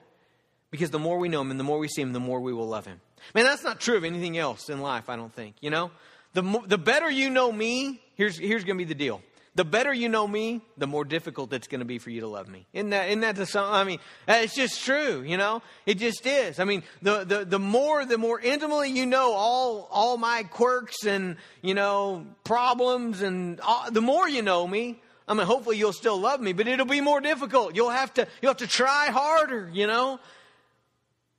Because 0.71 0.89
the 0.89 0.99
more 0.99 1.19
we 1.19 1.29
know 1.29 1.39
Him 1.39 1.51
and 1.51 1.59
the 1.59 1.63
more 1.63 1.79
we 1.79 1.87
see 1.87 2.01
Him, 2.01 2.11
the 2.11 2.19
more 2.19 2.41
we 2.41 2.51
will 2.51 2.67
love 2.67 2.85
Him. 2.85 2.99
Man, 3.33 3.45
that's 3.45 3.63
not 3.63 3.79
true 3.79 3.95
of 3.95 4.03
anything 4.03 4.37
else 4.37 4.69
in 4.69 4.81
life, 4.81 5.09
I 5.09 5.15
don't 5.15 5.33
think. 5.33 5.55
You 5.61 5.69
know? 5.69 5.91
The, 6.33 6.41
the 6.65 6.77
better 6.77 7.09
you 7.09 7.29
know 7.29 7.49
me, 7.49 8.01
here's, 8.15 8.37
here's 8.37 8.65
going 8.65 8.77
to 8.77 8.85
be 8.85 8.87
the 8.87 8.95
deal. 8.95 9.21
The 9.53 9.65
better 9.65 9.93
you 9.93 10.07
know 10.07 10.25
me, 10.25 10.61
the 10.77 10.87
more 10.87 11.03
difficult 11.03 11.51
it's 11.51 11.67
going 11.67 11.79
to 11.79 11.85
be 11.85 11.97
for 11.97 12.09
you 12.09 12.21
to 12.21 12.27
love 12.27 12.47
me. 12.47 12.67
Isn't 12.71 12.91
that, 12.91 13.09
isn't 13.09 13.19
that 13.19 13.35
the 13.35 13.45
song? 13.45 13.73
I 13.73 13.83
mean, 13.83 13.99
it's 14.27 14.55
just 14.55 14.83
true, 14.83 15.23
you 15.23 15.35
know? 15.35 15.61
It 15.85 15.95
just 15.95 16.25
is. 16.25 16.57
I 16.59 16.63
mean, 16.63 16.83
the, 17.01 17.25
the, 17.25 17.43
the 17.43 17.59
more, 17.59 18.05
the 18.05 18.17
more 18.17 18.39
intimately 18.39 18.91
you 18.91 19.05
know 19.05 19.33
all, 19.33 19.89
all 19.91 20.15
my 20.15 20.43
quirks 20.43 21.05
and, 21.05 21.35
you 21.61 21.73
know, 21.73 22.25
problems 22.45 23.21
and 23.21 23.59
all, 23.59 23.91
the 23.91 24.01
more 24.01 24.27
you 24.27 24.41
know 24.41 24.65
me, 24.65 25.01
I 25.27 25.33
mean, 25.33 25.45
hopefully 25.45 25.77
you'll 25.77 25.93
still 25.93 26.17
love 26.17 26.39
me, 26.39 26.53
but 26.53 26.67
it'll 26.67 26.85
be 26.85 27.01
more 27.01 27.19
difficult. 27.19 27.75
You'll 27.75 27.89
have 27.89 28.13
to, 28.13 28.27
you'll 28.41 28.51
have 28.51 28.57
to 28.57 28.67
try 28.67 29.07
harder, 29.07 29.69
you 29.73 29.85
know? 29.85 30.19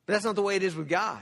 But 0.04 0.12
that's 0.12 0.24
not 0.24 0.34
the 0.34 0.42
way 0.42 0.56
it 0.56 0.62
is 0.62 0.74
with 0.74 0.88
God. 0.88 1.20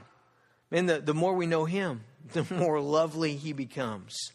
Man, 0.72 0.86
the, 0.86 1.00
the 1.00 1.14
more 1.14 1.34
we 1.34 1.46
know 1.46 1.66
Him, 1.66 2.02
the 2.32 2.46
more 2.54 2.80
lovely 2.80 3.36
he 3.36 3.52
becomes. 3.52 4.32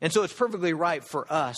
And 0.00 0.12
so 0.12 0.22
it's 0.22 0.32
perfectly 0.32 0.72
right 0.72 1.04
for 1.04 1.30
us, 1.30 1.56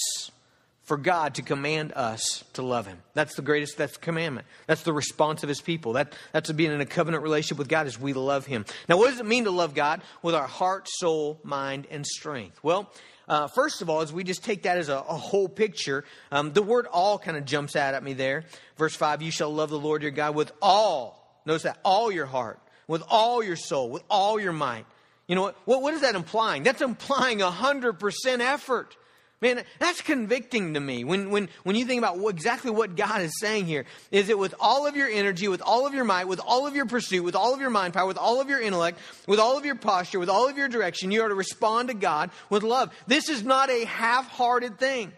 for 0.83 0.97
God 0.97 1.37
to 1.37 1.43
command 1.43 1.93
us 1.93 2.45
to 2.55 2.63
love 2.63 2.87
him. 2.87 2.99
That's 3.15 3.35
the 3.35 3.43
greatest, 3.43 3.77
that's 3.77 3.95
the 3.95 4.01
commandment. 4.01 4.47
That's 4.67 4.83
the 4.83 4.93
response 4.93 5.43
of 5.43 5.49
his 5.49 5.61
people. 5.61 5.95
That, 5.95 6.13
that's 6.33 6.51
being 6.53 6.73
in 6.73 6.81
a 6.81 6.87
covenant 6.87 7.23
relationship 7.23 7.59
with 7.59 7.69
God 7.69 7.87
is 7.87 8.01
we 8.01 8.13
love 8.13 8.47
him. 8.47 8.65
Now, 8.89 8.97
what 8.97 9.11
does 9.11 9.21
it 9.21 9.27
mean 9.27 9.45
to 9.45 9.51
love 9.51 9.75
God? 9.75 10.03
With 10.23 10.35
our 10.35 10.47
heart, 10.47 10.89
soul, 10.89 11.41
mind, 11.45 11.87
and 11.91 12.05
strength. 12.05 12.59
Well, 12.63 12.93
uh, 13.29 13.47
first 13.47 13.81
of 13.81 13.89
all, 13.89 14.01
as 14.01 14.13
we 14.13 14.25
just 14.25 14.45
take 14.45 14.65
that 14.65 14.79
as 14.79 14.89
a, 14.89 14.97
a 14.97 15.17
whole 15.17 15.49
picture, 15.49 16.05
um, 16.33 16.53
the 16.53 16.63
word 16.63 16.87
all 16.87 17.19
kind 17.19 17.37
of 17.37 17.45
jumps 17.45 17.77
out 17.77 17.95
at 17.95 18.03
me 18.03 18.13
there. 18.13 18.45
Verse 18.77 18.97
5, 18.97 19.23
you 19.23 19.31
shall 19.31 19.53
love 19.53 19.71
the 19.71 19.79
Lord 19.79 20.03
your 20.03 20.11
God 20.11 20.35
with 20.35 20.53
all, 20.61 21.41
notice 21.47 21.63
that, 21.63 21.79
all 21.85 22.11
your 22.11 22.27
heart, 22.27 22.59
with 22.89 23.03
all 23.09 23.43
your 23.43 23.57
soul, 23.57 23.89
with 23.91 24.03
all 24.11 24.41
your 24.41 24.53
might. 24.53 24.85
You 25.33 25.37
know 25.37 25.43
what? 25.45 25.57
What 25.65 25.95
is 25.95 26.03
that 26.03 26.15
implying? 26.15 26.63
That's 26.63 26.83
implying 26.83 27.39
100% 27.39 28.41
effort. 28.41 28.95
Man, 29.41 29.65
that's 29.79 30.03
convicting 30.03 30.75
to 30.75 30.81
me. 30.81 31.05
When, 31.05 31.31
when, 31.31 31.49
when 31.63 31.75
you 31.75 31.87
think 31.87 32.01
about 32.01 32.19
exactly 32.29 32.71
what 32.71 32.97
God 32.97 33.23
is 33.23 33.41
saying 33.41 33.65
here, 33.65 33.87
is 34.11 34.29
it 34.29 34.39
with 34.39 34.55
all 34.61 34.87
of 34.87 34.95
your 34.95 35.09
energy, 35.09 35.49
with 35.49 35.63
all 35.63 35.87
of 35.87 35.95
your 35.95 36.05
might, 36.05 36.29
with 36.29 36.39
all 36.39 36.67
of 36.67 36.77
your 36.77 36.85
pursuit, 36.85 37.25
with 37.25 37.35
all 37.35 37.55
of 37.55 37.63
your 37.63 37.71
mind 37.71 37.95
power, 37.95 38.07
with 38.07 38.19
all 38.19 38.43
of 38.43 38.51
your 38.51 38.61
intellect, 38.61 38.99
with 39.27 39.39
all 39.39 39.57
of 39.57 39.65
your 39.65 39.75
posture, 39.75 40.19
with 40.19 40.29
all 40.29 40.51
of 40.51 40.59
your 40.59 40.69
direction, 40.69 41.11
you 41.11 41.23
are 41.23 41.31
to 41.31 41.35
respond 41.35 41.89
to 41.89 41.95
God 41.95 42.31
with 42.51 42.63
love. 42.63 42.93
This 43.07 43.31
is 43.31 43.43
not 43.43 43.71
a 43.71 43.87
half 43.87 44.29
hearted 44.29 44.79
thing. 44.79 45.13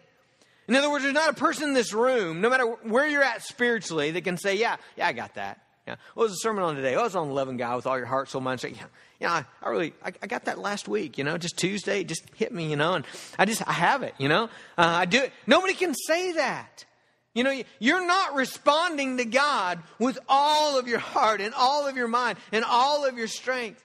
In 0.69 0.77
other 0.77 0.93
words, 0.93 1.03
there's 1.03 1.13
not 1.13 1.31
a 1.31 1.35
person 1.35 1.71
in 1.71 1.75
this 1.75 1.93
room, 1.93 2.41
no 2.41 2.51
matter 2.51 2.67
where 2.67 3.09
you're 3.09 3.25
at 3.25 3.43
spiritually, 3.43 4.13
that 4.13 4.23
can 4.23 4.37
say, 4.37 4.55
Yeah, 4.55 4.77
yeah, 4.97 5.09
I 5.09 5.13
got 5.13 5.35
that. 5.35 5.64
Yeah. 5.87 5.97
What 6.15 6.25
was 6.25 6.33
the 6.33 6.37
sermon 6.37 6.65
on 6.65 6.77
today? 6.77 6.95
Oh, 6.95 7.01
I 7.01 7.03
was 7.05 7.15
on 7.15 7.31
loving 7.31 7.59
God 7.59 7.77
with 7.77 7.87
all 7.87 7.99
your 7.99 8.07
heart, 8.07 8.31
soul, 8.31 8.41
mind, 8.41 8.61
strength. 8.61 8.83
Yeah, 9.21 9.33
I, 9.33 9.45
I 9.63 9.69
really, 9.69 9.93
I, 10.03 10.13
I, 10.23 10.27
got 10.27 10.47
that 10.47 10.59
last 10.59 10.89
week, 10.89 11.19
you 11.19 11.25
know, 11.25 11.37
just 11.37 11.59
Tuesday, 11.59 12.05
just 12.05 12.25
hit 12.35 12.53
me, 12.53 12.71
you 12.71 12.77
know, 12.77 12.95
and 12.95 13.05
I 13.39 13.45
just, 13.45 13.67
I 13.69 13.73
have 13.73 14.03
it, 14.03 14.15
you 14.17 14.29
know. 14.29 14.45
Uh, 14.79 14.97
I 14.97 15.05
do 15.05 15.23
it. 15.23 15.33
Nobody 15.47 15.75
can 15.75 15.95
say 15.95 16.33
that. 16.33 16.87
You 17.35 17.45
know, 17.45 17.63
you're 17.81 18.07
not 18.07 18.35
responding 18.35 19.19
to 19.19 19.25
God 19.25 19.81
with 19.99 20.19
all 20.29 20.79
of 20.79 20.89
your 20.89 21.01
heart 21.01 21.41
and 21.41 21.53
all 21.53 21.87
of 21.87 21.97
your 21.97 22.09
mind 22.09 22.39
and 22.53 22.65
all 22.65 23.05
of 23.05 23.19
your 23.19 23.27
strength. 23.27 23.85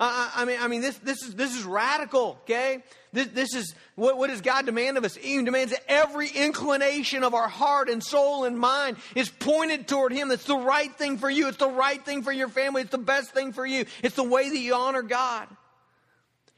I, 0.00 0.32
I 0.34 0.44
mean, 0.46 0.58
I 0.60 0.66
mean, 0.66 0.80
this, 0.80 0.96
this 0.98 1.22
is, 1.22 1.34
this 1.34 1.54
is 1.54 1.62
radical, 1.62 2.38
okay? 2.42 2.82
This, 3.12 3.26
this 3.28 3.54
is, 3.54 3.74
what, 3.96 4.16
what 4.16 4.30
does 4.30 4.40
God 4.40 4.64
demand 4.64 4.96
of 4.96 5.04
us? 5.04 5.14
He 5.14 5.42
demands 5.44 5.72
that 5.72 5.84
every 5.88 6.28
inclination 6.28 7.22
of 7.22 7.34
our 7.34 7.48
heart 7.48 7.90
and 7.90 8.02
soul 8.02 8.44
and 8.44 8.58
mind 8.58 8.96
is 9.14 9.28
pointed 9.28 9.86
toward 9.86 10.12
Him. 10.12 10.30
It's 10.30 10.44
the 10.44 10.56
right 10.56 10.90
thing 10.96 11.18
for 11.18 11.28
you. 11.28 11.48
It's 11.48 11.58
the 11.58 11.68
right 11.68 12.02
thing 12.02 12.22
for 12.22 12.32
your 12.32 12.48
family. 12.48 12.80
It's 12.80 12.90
the 12.90 12.98
best 12.98 13.32
thing 13.32 13.52
for 13.52 13.66
you. 13.66 13.84
It's 14.02 14.16
the 14.16 14.24
way 14.24 14.48
that 14.48 14.58
you 14.58 14.74
honor 14.74 15.02
God. 15.02 15.46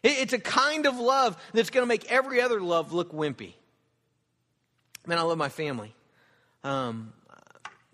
It, 0.04 0.18
it's 0.20 0.32
a 0.32 0.38
kind 0.38 0.86
of 0.86 0.96
love 0.98 1.36
that's 1.52 1.70
going 1.70 1.82
to 1.82 1.88
make 1.88 2.12
every 2.12 2.40
other 2.40 2.60
love 2.60 2.92
look 2.92 3.12
wimpy. 3.12 3.54
Man, 5.04 5.18
I 5.18 5.22
love 5.22 5.38
my 5.38 5.48
family. 5.48 5.96
Um, 6.62 7.12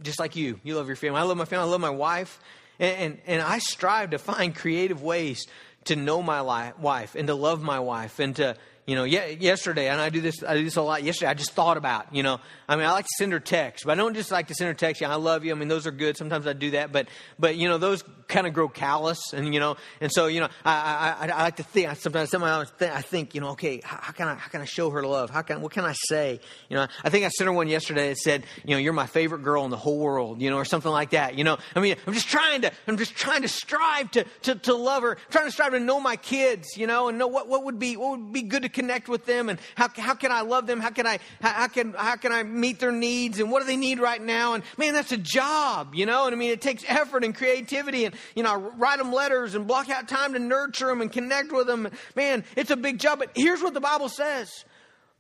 just 0.03 0.21
like 0.21 0.37
you. 0.37 0.61
You 0.63 0.77
love 0.77 0.89
your 0.89 0.97
family. 0.97 1.19
I 1.19 1.23
love 1.23 1.39
my 1.39 1.47
family. 1.47 1.67
I 1.67 1.71
love 1.71 1.81
my 1.81 1.89
wife. 1.89 2.39
And, 2.79 2.97
and, 2.97 3.19
and 3.27 3.43
I 3.43 3.59
strive 3.59 4.11
to 4.11 4.19
find 4.19 4.55
creative 4.55 5.03
ways 5.03 5.47
to 5.85 5.97
know 5.97 6.23
my 6.23 6.73
wife 6.73 7.15
and 7.15 7.29
to 7.29 7.35
love 7.35 7.63
my 7.63 7.81
wife 7.81 8.19
and 8.19 8.37
to 8.37 8.57
you 8.89 8.95
know, 8.95 9.05
yesterday, 9.05 9.91
and 9.91 10.01
I 10.01 10.09
do 10.09 10.23
this, 10.23 10.43
I 10.43 10.55
do 10.55 10.65
this 10.65 10.77
a 10.77 10.83
lot. 10.83 11.03
Yesterday, 11.03 11.31
I 11.31 11.35
just 11.35 11.51
thought 11.51 11.77
about, 11.77 12.15
you 12.15 12.23
know, 12.23 12.41
I 12.67 12.75
mean, 12.75 12.87
I 12.87 12.93
like 12.93 13.05
to 13.05 13.11
send 13.19 13.33
her 13.33 13.39
texts, 13.39 13.85
but 13.85 13.93
I 13.93 13.95
don't 13.97 14.15
just 14.15 14.31
like 14.31 14.47
to 14.47 14.55
send 14.55 14.69
her 14.69 14.73
texts. 14.73 15.03
Yeah, 15.03 15.13
I 15.13 15.17
love 15.17 15.45
you. 15.45 15.53
I 15.53 15.57
mean, 15.57 15.69
those 15.69 15.87
are 15.87 15.91
good. 15.91 16.17
Sometimes 16.17 16.47
I 16.47 16.55
do 16.55 16.71
that, 16.71 16.91
but, 16.91 17.07
but 17.39 17.57
you 17.57 17.69
know, 17.69 17.77
those 17.77 18.03
kind 18.29 18.47
of 18.47 18.53
grow 18.55 18.69
callous, 18.69 19.33
and 19.33 19.53
you 19.53 19.61
know, 19.61 19.77
and 20.01 20.11
so 20.11 20.27
you 20.27 20.41
know, 20.41 20.49
I, 20.65 21.17
I, 21.21 21.29
I 21.29 21.43
like 21.43 21.57
to 21.57 21.63
think. 21.63 21.89
I 21.89 21.95
sometimes, 21.95 22.31
sometimes 22.31 22.73
I 22.81 23.03
think, 23.03 23.35
you 23.35 23.41
know, 23.41 23.51
okay, 23.51 23.81
how, 23.85 24.13
can 24.13 24.29
I, 24.29 24.35
how 24.35 24.49
can 24.49 24.61
I 24.61 24.65
show 24.65 24.91
her 24.91 25.03
love? 25.03 25.31
How 25.31 25.43
can, 25.43 25.61
what 25.61 25.73
can 25.73 25.85
I 25.85 25.95
say? 25.95 26.41
You 26.69 26.77
know, 26.77 26.87
I 27.05 27.11
think 27.11 27.25
I 27.25 27.29
sent 27.29 27.47
her 27.47 27.53
one 27.53 27.69
yesterday 27.69 28.09
that 28.09 28.19
said, 28.19 28.45
you 28.65 28.75
know, 28.75 28.79
you're 28.79 28.93
my 28.93 29.07
favorite 29.07 29.43
girl 29.43 29.65
in 29.65 29.71
the 29.71 29.77
whole 29.77 29.99
world, 29.99 30.41
you 30.41 30.51
know, 30.51 30.57
or 30.57 30.65
something 30.65 30.91
like 30.91 31.11
that. 31.11 31.37
You 31.37 31.45
know, 31.45 31.59
I 31.75 31.81
mean, 31.81 31.97
I'm 32.07 32.15
just 32.15 32.29
trying 32.29 32.63
to, 32.63 32.73
I'm 32.87 32.97
just 32.97 33.15
trying 33.15 33.43
to 33.43 33.49
strive 33.49 34.11
to, 34.13 34.25
to, 34.43 34.55
to 34.55 34.75
love 34.75 35.03
her, 35.03 35.13
I'm 35.13 35.33
trying 35.33 35.47
to 35.47 35.53
strive 35.53 35.73
to 35.73 35.81
know 35.81 36.01
my 36.01 36.17
kids, 36.17 36.77
you 36.77 36.87
know, 36.87 37.09
and 37.09 37.19
know 37.19 37.27
what, 37.27 37.49
what 37.49 37.65
would 37.65 37.79
be, 37.79 37.97
what 37.97 38.19
would 38.19 38.33
be 38.33 38.43
good 38.43 38.63
to 38.63 38.69
connect 38.69 39.09
with 39.09 39.27
them 39.27 39.49
and 39.49 39.59
and 39.59 39.61
how, 39.75 40.03
how 40.03 40.15
can 40.15 40.33
I 40.33 40.43
love 40.43 40.67
them? 40.67 40.81
How 40.81 40.91
can 40.91 41.07
I, 41.07 41.19
how, 41.41 41.51
how, 41.51 41.69
can, 41.69 41.93
how 41.93 42.17
can 42.17 42.33
I 42.33 42.43
meet 42.43 42.81
their 42.81 42.93
needs 42.93 43.41
and 43.41 43.51
what 43.51 43.61
do 43.61 43.67
they 43.67 43.77
need 43.77 44.01
right 44.01 44.21
now? 44.21 44.55
And 44.55 44.65
man, 44.77 44.95
that's 44.95 45.13
a 45.13 45.17
job, 45.17 45.95
you 45.95 46.07
know? 46.07 46.27
And 46.27 46.35
I 46.35 46.39
mean, 46.39 46.51
it 46.51 46.61
takes 46.61 46.85
effort 46.87 47.25
and 47.25 47.35
creativity 47.35 48.05
and, 48.05 48.15
you 48.35 48.43
know, 48.43 48.57
write 48.57 48.99
them 48.99 49.13
letters 49.13 49.55
and 49.55 49.67
block 49.67 49.89
out 49.89 50.09
time 50.09 50.33
to 50.33 50.39
nurture 50.39 50.87
them 50.87 51.01
and 51.01 51.11
connect 51.11 51.53
with 51.53 51.67
them. 51.67 51.89
Man, 52.15 52.45
it's 52.57 52.71
a 52.71 52.77
big 52.77 52.99
job. 52.99 53.19
But 53.19 53.31
here's 53.35 53.63
what 53.63 53.75
the 53.75 53.81
Bible 53.81 54.09
says. 54.09 54.65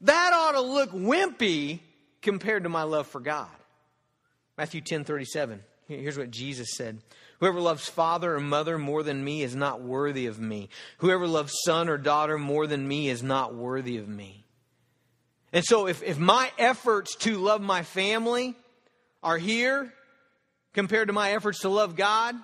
That 0.03 0.33
ought 0.33 0.53
to 0.53 0.61
look 0.61 0.91
wimpy 0.93 1.81
compared 2.23 2.63
to 2.65 2.69
my 2.69 2.85
love 2.85 3.07
for 3.07 3.21
God. 3.21 3.49
Matthew 4.57 4.81
10 4.81 5.05
37. 5.05 5.63
Here's 5.87 6.19
what 6.19 6.31
Jesus 6.31 6.69
said. 6.77 6.99
Whoever 7.41 7.61
loves 7.61 7.89
father 7.89 8.35
or 8.35 8.41
mother 8.41 8.77
more 8.77 9.03
than 9.03 9.25
me 9.25 9.43
is 9.43 9.55
not 9.55 9.81
worthy 9.81 10.27
of 10.27 10.39
me. 10.39 10.69
Whoever 10.99 11.27
loves 11.27 11.55
son 11.65 11.89
or 11.89 11.97
daughter 11.97 12.37
more 12.37 12.67
than 12.67 12.87
me 12.87 13.09
is 13.09 13.23
not 13.23 13.55
worthy 13.55 13.97
of 13.97 14.09
me. 14.09 14.45
And 15.53 15.65
so, 15.65 15.87
if, 15.87 16.03
if 16.03 16.19
my 16.19 16.51
efforts 16.59 17.15
to 17.17 17.39
love 17.39 17.63
my 17.63 17.83
family 17.83 18.55
are 19.23 19.39
here 19.39 19.93
compared 20.75 21.09
to 21.09 21.15
my 21.15 21.33
efforts 21.33 21.61
to 21.61 21.69
love 21.69 21.97
God, 21.97 22.35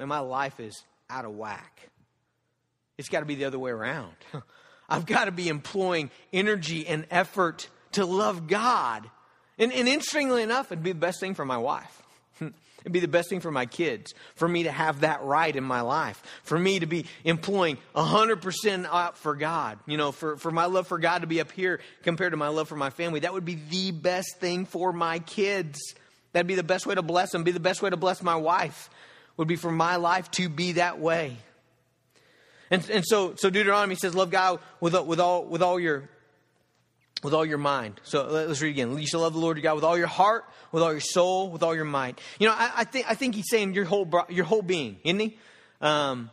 then 0.00 0.08
my 0.08 0.20
life 0.20 0.60
is 0.60 0.82
out 1.08 1.24
of 1.24 1.36
whack. 1.36 1.88
It's 2.96 3.08
got 3.08 3.20
to 3.20 3.26
be 3.26 3.34
the 3.34 3.44
other 3.44 3.58
way 3.58 3.70
around. 3.70 4.14
I've 4.88 5.06
got 5.06 5.26
to 5.26 5.32
be 5.32 5.48
employing 5.48 6.10
energy 6.32 6.86
and 6.86 7.06
effort 7.10 7.68
to 7.92 8.04
love 8.04 8.46
God. 8.46 9.08
And, 9.58 9.72
and 9.72 9.88
interestingly 9.88 10.42
enough, 10.42 10.72
it'd 10.72 10.82
be 10.82 10.92
the 10.92 10.98
best 10.98 11.20
thing 11.20 11.34
for 11.34 11.44
my 11.44 11.58
wife. 11.58 12.02
It'd 12.80 12.92
be 12.92 13.00
the 13.00 13.08
best 13.08 13.28
thing 13.28 13.40
for 13.40 13.50
my 13.50 13.66
kids, 13.66 14.14
for 14.36 14.48
me 14.48 14.62
to 14.62 14.72
have 14.72 15.00
that 15.00 15.22
right 15.22 15.54
in 15.54 15.62
my 15.62 15.82
life, 15.82 16.22
for 16.44 16.58
me 16.58 16.78
to 16.78 16.86
be 16.86 17.04
employing 17.24 17.76
100% 17.94 18.88
up 18.90 19.18
for 19.18 19.36
God, 19.36 19.78
you 19.86 19.98
know, 19.98 20.12
for, 20.12 20.38
for 20.38 20.50
my 20.50 20.64
love 20.64 20.86
for 20.86 20.98
God 20.98 21.20
to 21.20 21.26
be 21.26 21.42
up 21.42 21.52
here 21.52 21.80
compared 22.02 22.32
to 22.32 22.38
my 22.38 22.48
love 22.48 22.68
for 22.68 22.76
my 22.76 22.88
family. 22.88 23.20
That 23.20 23.34
would 23.34 23.44
be 23.44 23.58
the 23.68 23.90
best 23.90 24.38
thing 24.38 24.64
for 24.64 24.94
my 24.94 25.18
kids. 25.18 25.78
That'd 26.32 26.46
be 26.46 26.54
the 26.54 26.62
best 26.62 26.86
way 26.86 26.94
to 26.94 27.02
bless 27.02 27.32
them, 27.32 27.44
be 27.44 27.50
the 27.50 27.60
best 27.60 27.82
way 27.82 27.90
to 27.90 27.98
bless 27.98 28.22
my 28.22 28.36
wife, 28.36 28.88
would 29.40 29.48
be 29.48 29.56
for 29.56 29.72
my 29.72 29.96
life 29.96 30.30
to 30.32 30.50
be 30.50 30.72
that 30.72 31.00
way. 31.00 31.34
And, 32.70 32.88
and 32.90 33.04
so, 33.06 33.34
so 33.36 33.48
Deuteronomy 33.48 33.94
says, 33.94 34.14
love 34.14 34.30
God 34.30 34.60
with, 34.80 34.92
with, 35.06 35.18
all, 35.18 35.46
with 35.46 35.62
all 35.62 35.80
your 35.80 36.10
with 37.22 37.34
all 37.34 37.44
your 37.44 37.58
mind. 37.58 38.00
So 38.02 38.26
let's 38.26 38.62
read 38.62 38.70
again. 38.70 38.98
You 38.98 39.06
shall 39.06 39.20
love 39.20 39.34
the 39.34 39.38
Lord 39.38 39.58
your 39.58 39.62
God 39.62 39.74
with 39.74 39.84
all 39.84 39.98
your 39.98 40.06
heart, 40.06 40.44
with 40.72 40.82
all 40.82 40.90
your 40.90 41.00
soul, 41.00 41.50
with 41.50 41.62
all 41.62 41.74
your 41.74 41.84
might. 41.84 42.18
You 42.38 42.48
know, 42.48 42.54
I, 42.54 42.70
I 42.78 42.84
think 42.84 43.06
I 43.10 43.14
think 43.14 43.34
he's 43.34 43.48
saying 43.50 43.74
your 43.74 43.84
whole 43.84 44.08
your 44.30 44.46
whole 44.46 44.62
being, 44.62 44.96
isn't 45.04 45.20
he? 45.20 45.38
Um, 45.82 46.30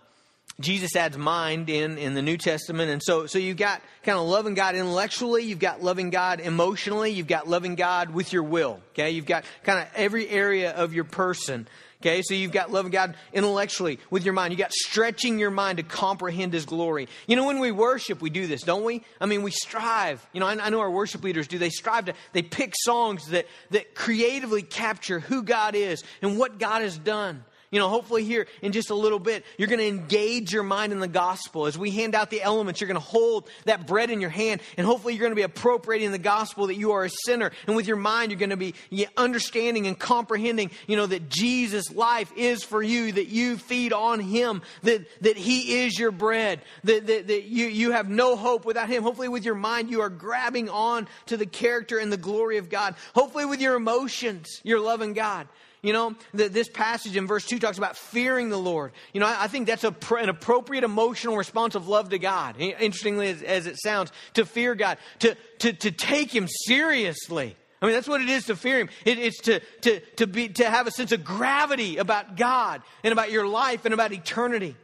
Jesus 0.61 0.95
adds 0.95 1.17
mind 1.17 1.69
in 1.69 1.97
in 1.97 2.13
the 2.13 2.21
New 2.21 2.37
Testament, 2.37 2.89
and 2.89 3.03
so 3.03 3.25
so 3.25 3.37
you've 3.37 3.57
got 3.57 3.81
kind 4.03 4.17
of 4.17 4.27
loving 4.27 4.53
God 4.53 4.75
intellectually, 4.75 5.43
you've 5.43 5.59
got 5.59 5.83
loving 5.83 6.09
God 6.09 6.39
emotionally, 6.39 7.11
you've 7.11 7.27
got 7.27 7.49
loving 7.49 7.75
God 7.75 8.11
with 8.11 8.31
your 8.31 8.43
will. 8.43 8.79
Okay, 8.93 9.11
you've 9.11 9.25
got 9.25 9.43
kind 9.63 9.79
of 9.79 9.87
every 9.93 10.29
area 10.29 10.71
of 10.71 10.93
your 10.93 11.03
person. 11.03 11.67
Okay, 12.01 12.21
so 12.21 12.35
you've 12.35 12.51
got 12.51 12.71
loving 12.71 12.91
God 12.91 13.15
intellectually 13.33 13.99
with 14.11 14.23
your 14.23 14.35
mind. 14.35 14.53
You 14.53 14.57
got 14.57 14.71
stretching 14.71 15.39
your 15.39 15.49
mind 15.49 15.77
to 15.77 15.83
comprehend 15.83 16.53
His 16.53 16.65
glory. 16.65 17.07
You 17.25 17.35
know, 17.35 17.47
when 17.47 17.59
we 17.59 17.71
worship, 17.71 18.21
we 18.21 18.29
do 18.29 18.45
this, 18.45 18.61
don't 18.61 18.83
we? 18.83 19.03
I 19.19 19.25
mean, 19.25 19.41
we 19.41 19.49
strive. 19.49 20.25
You 20.31 20.39
know, 20.39 20.45
I, 20.45 20.63
I 20.63 20.69
know 20.69 20.79
our 20.79 20.91
worship 20.91 21.23
leaders 21.23 21.47
do. 21.47 21.57
They 21.57 21.71
strive 21.71 22.05
to, 22.05 22.13
they 22.33 22.43
pick 22.43 22.73
songs 22.75 23.29
that, 23.29 23.47
that 23.71 23.95
creatively 23.95 24.61
capture 24.61 25.19
who 25.19 25.41
God 25.41 25.73
is 25.73 26.03
and 26.21 26.37
what 26.37 26.59
God 26.59 26.83
has 26.83 26.99
done. 26.99 27.43
You 27.69 27.79
know, 27.79 27.89
hopefully, 27.89 28.23
here 28.23 28.47
in 28.61 28.71
just 28.71 28.91
a 28.91 28.95
little 28.95 29.19
bit, 29.19 29.43
you're 29.57 29.67
going 29.67 29.79
to 29.79 29.87
engage 29.87 30.53
your 30.53 30.63
mind 30.63 30.93
in 30.93 31.01
the 31.01 31.07
gospel. 31.07 31.65
As 31.65 31.77
we 31.77 31.91
hand 31.91 32.15
out 32.15 32.29
the 32.29 32.41
elements, 32.41 32.79
you're 32.79 32.87
going 32.87 32.95
to 32.95 33.05
hold 33.05 33.49
that 33.65 33.85
bread 33.85 34.09
in 34.09 34.21
your 34.21 34.29
hand, 34.29 34.61
and 34.77 34.87
hopefully, 34.87 35.13
you're 35.13 35.21
going 35.21 35.31
to 35.31 35.35
be 35.35 35.41
appropriating 35.41 36.13
the 36.13 36.17
gospel 36.17 36.67
that 36.67 36.75
you 36.75 36.93
are 36.93 37.03
a 37.03 37.09
sinner. 37.09 37.51
And 37.65 37.75
with 37.75 37.85
your 37.85 37.97
mind, 37.97 38.31
you're 38.31 38.39
going 38.39 38.51
to 38.51 38.55
be 38.55 38.73
understanding 39.17 39.85
and 39.85 39.99
comprehending, 39.99 40.71
you 40.87 40.95
know, 40.95 41.07
that 41.07 41.27
Jesus' 41.27 41.91
life 41.91 42.31
is 42.37 42.63
for 42.63 42.81
you, 42.81 43.11
that 43.11 43.27
you 43.27 43.57
feed 43.57 43.91
on 43.91 44.21
Him, 44.21 44.61
that, 44.83 45.05
that 45.21 45.35
He 45.35 45.83
is 45.83 45.99
your 45.99 46.11
bread, 46.11 46.61
that, 46.85 47.05
that, 47.07 47.27
that 47.27 47.43
you, 47.43 47.65
you 47.65 47.91
have 47.91 48.07
no 48.07 48.37
hope 48.37 48.63
without 48.63 48.87
Him. 48.87 49.03
Hopefully, 49.03 49.27
with 49.27 49.43
your 49.43 49.55
mind, 49.55 49.91
you 49.91 49.99
are 49.99 50.09
grabbing 50.09 50.69
on 50.69 51.05
to 51.25 51.35
the 51.35 51.45
character 51.45 51.97
and 51.97 52.13
the 52.13 52.17
glory 52.17 52.59
of 52.59 52.69
God. 52.69 52.95
Hopefully, 53.13 53.43
with 53.43 53.59
your 53.59 53.75
emotions, 53.75 54.61
you're 54.63 54.79
loving 54.79 55.11
God. 55.11 55.49
You 55.87 55.93
know, 55.93 56.15
the, 56.33 56.49
this 56.49 56.67
passage 56.67 57.15
in 57.15 57.27
verse 57.27 57.45
2 57.45 57.59
talks 57.59 57.77
about 57.77 57.95
fearing 57.95 58.49
the 58.49 58.57
Lord. 58.57 58.91
You 59.13 59.21
know, 59.21 59.25
I, 59.25 59.45
I 59.45 59.47
think 59.47 59.67
that's 59.67 59.85
a, 59.85 59.95
an 60.17 60.27
appropriate 60.27 60.83
emotional 60.83 61.37
response 61.37 61.75
of 61.75 61.87
love 61.87 62.09
to 62.09 62.19
God. 62.19 62.59
Interestingly, 62.59 63.29
as, 63.29 63.41
as 63.41 63.67
it 63.67 63.77
sounds, 63.81 64.11
to 64.33 64.45
fear 64.45 64.75
God, 64.75 64.97
to, 65.19 65.37
to, 65.59 65.71
to 65.71 65.91
take 65.91 66.35
Him 66.35 66.49
seriously. 66.65 67.55
I 67.81 67.85
mean, 67.85 67.95
that's 67.95 68.09
what 68.09 68.19
it 68.19 68.27
is 68.27 68.47
to 68.47 68.57
fear 68.57 68.79
Him. 68.79 68.89
It, 69.05 69.17
it's 69.17 69.39
to, 69.43 69.61
to, 69.83 70.01
to, 70.17 70.27
be, 70.27 70.49
to 70.49 70.69
have 70.69 70.87
a 70.87 70.91
sense 70.91 71.13
of 71.13 71.23
gravity 71.23 71.95
about 71.95 72.35
God 72.35 72.81
and 73.01 73.13
about 73.13 73.31
your 73.31 73.47
life 73.47 73.85
and 73.85 73.93
about 73.93 74.11
eternity. 74.11 74.75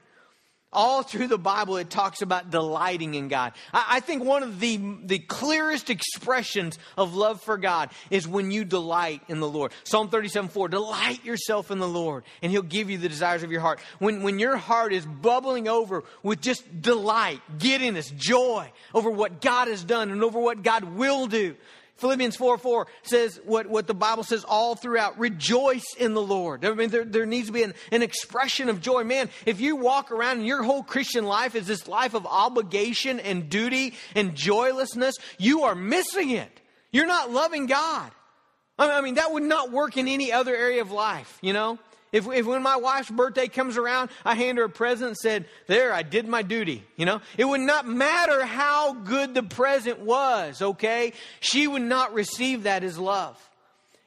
All 0.74 1.04
through 1.04 1.28
the 1.28 1.38
Bible, 1.38 1.78
it 1.78 1.90
talks 1.90 2.22
about 2.22 2.50
delighting 2.50 3.14
in 3.14 3.28
God. 3.28 3.54
I, 3.74 3.86
I, 3.92 4.00
think 4.00 4.24
one 4.24 4.44
of 4.44 4.60
the, 4.60 4.78
the 5.04 5.20
clearest 5.20 5.90
expressions 5.90 6.78
of 6.98 7.16
love 7.16 7.42
for 7.42 7.58
God 7.58 7.92
is 8.10 8.28
when 8.28 8.52
you 8.52 8.66
delight 8.66 9.22
in 9.28 9.40
the 9.40 9.48
Lord. 9.48 9.72
Psalm 9.84 10.10
37 10.10 10.50
4, 10.50 10.70
delight 10.70 11.24
yourself 11.24 11.72
in 11.72 11.80
the 11.80 11.88
Lord, 11.88 12.24
and 12.42 12.52
He'll 12.52 12.62
give 12.62 12.90
you 12.90 12.98
the 12.98 13.10
desires 13.10 13.44
of 13.44 13.52
your 13.52 13.62
heart. 13.62 13.80
When, 14.00 14.24
when 14.24 14.40
your 14.40 14.58
heart 14.58 14.94
is 14.94 15.06
bubbling 15.06 15.68
over 15.68 16.04
with 16.22 16.42
just 16.42 16.82
delight, 16.82 17.42
giddiness, 17.58 18.10
joy 18.12 18.72
over 18.94 19.10
what 19.10 19.42
God 19.42 19.68
has 19.68 19.84
done 19.84 20.12
and 20.12 20.24
over 20.24 20.40
what 20.40 20.64
God 20.64 20.84
will 20.84 21.28
do, 21.28 21.56
Philippians 21.98 22.36
4 22.36 22.58
4 22.58 22.88
says 23.04 23.40
what, 23.46 23.68
what 23.68 23.88
the 23.88 23.94
Bible 23.94 24.24
says 24.24 24.44
all 24.44 24.76
throughout 24.76 25.20
rejoice 25.20 25.86
in 25.98 26.14
the 26.14 26.22
Lord. 26.22 26.66
I 26.66 26.74
mean, 26.74 26.90
there, 26.90 27.06
there 27.06 27.26
needs 27.26 27.48
to 27.48 27.54
be 27.54 27.64
an, 27.64 27.74
an 27.92 28.02
expression 28.02 28.70
of 28.70 28.82
joy. 28.82 29.04
Man, 29.04 29.30
if 29.46 29.62
you 29.62 29.76
walk 29.76 30.12
around 30.12 30.40
and 30.40 30.48
your 30.48 30.64
whole 30.64 30.84
Christian 30.84 31.26
life 31.26 31.56
is 31.56 31.68
this 31.68 31.88
life 31.88 32.14
of 32.14 32.26
obligation 32.26 33.20
and 33.20 33.50
duty 33.50 33.94
and 34.16 34.36
joylessness, 34.36 35.16
you 35.38 35.64
are 35.64 35.76
missing 35.76 36.32
it. 36.32 36.62
You're 36.92 37.08
not 37.08 37.32
loving 37.32 37.68
God. 37.68 38.12
I 38.78 39.02
mean, 39.02 39.16
that 39.16 39.32
would 39.32 39.44
not 39.44 39.72
work 39.72 39.98
in 39.98 40.08
any 40.08 40.32
other 40.32 40.56
area 40.56 40.82
of 40.82 40.92
life, 40.92 41.38
you 41.42 41.54
know? 41.54 41.78
If, 42.14 42.28
if 42.28 42.46
when 42.46 42.62
my 42.62 42.76
wife's 42.76 43.10
birthday 43.10 43.48
comes 43.48 43.76
around, 43.76 44.12
I 44.24 44.36
hand 44.36 44.60
her 44.60 44.66
a 44.66 44.70
present 44.70 45.08
and 45.10 45.18
said, 45.18 45.46
There, 45.66 45.92
I 45.92 46.04
did 46.04 46.28
my 46.28 46.44
duty. 46.44 46.84
You 46.96 47.08
know, 47.08 47.22
it 47.38 47.46
would 47.46 47.60
not 47.60 47.88
matter 47.88 48.46
how 48.46 48.94
good 48.94 49.34
the 49.34 49.42
present 49.42 50.00
was, 50.00 50.62
okay? 50.62 51.14
She 51.40 51.68
would 51.68 51.82
not 51.82 52.14
receive 52.14 52.64
that 52.64 52.84
as 52.84 53.00
love. 53.00 53.38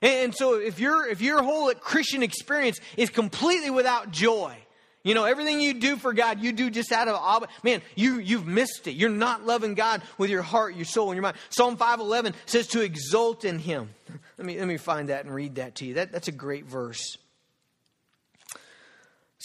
And, 0.01 0.27
and 0.27 0.35
so 0.35 0.55
if 0.55 0.79
your 0.79 1.09
if 1.09 1.21
your 1.21 1.43
whole 1.43 1.73
Christian 1.75 2.23
experience 2.23 2.79
is 2.97 3.11
completely 3.11 3.71
without 3.71 4.13
joy, 4.13 4.57
you 5.03 5.15
know, 5.15 5.25
everything 5.25 5.61
you 5.61 5.75
do 5.75 5.97
for 5.97 6.13
God, 6.13 6.41
you 6.41 6.53
do 6.53 6.71
just 6.71 6.93
out 6.93 7.09
of 7.09 7.49
man, 7.65 7.83
you 7.97 8.21
you've 8.21 8.47
missed 8.47 8.87
it. 8.87 8.93
You're 8.93 9.11
not 9.11 9.45
loving 9.45 9.75
God 9.75 10.03
with 10.17 10.31
your 10.31 10.43
heart, 10.43 10.77
your 10.77 10.85
soul, 10.85 11.11
and 11.11 11.17
your 11.17 11.23
mind. 11.23 11.39
Psalm 11.49 11.77
511 11.77 12.35
says 12.47 12.69
to 12.69 12.83
exult 12.83 13.45
in 13.45 13.59
him. 13.59 13.91
Let 14.39 14.47
me 14.47 14.59
let 14.61 14.69
me 14.69 14.77
find 14.77 15.09
that 15.09 15.25
and 15.25 15.35
read 15.35 15.57
that 15.57 15.75
to 15.77 15.87
you. 15.87 15.95
That, 15.95 16.13
that's 16.13 16.29
a 16.29 16.33
great 16.33 16.67
verse 16.67 17.17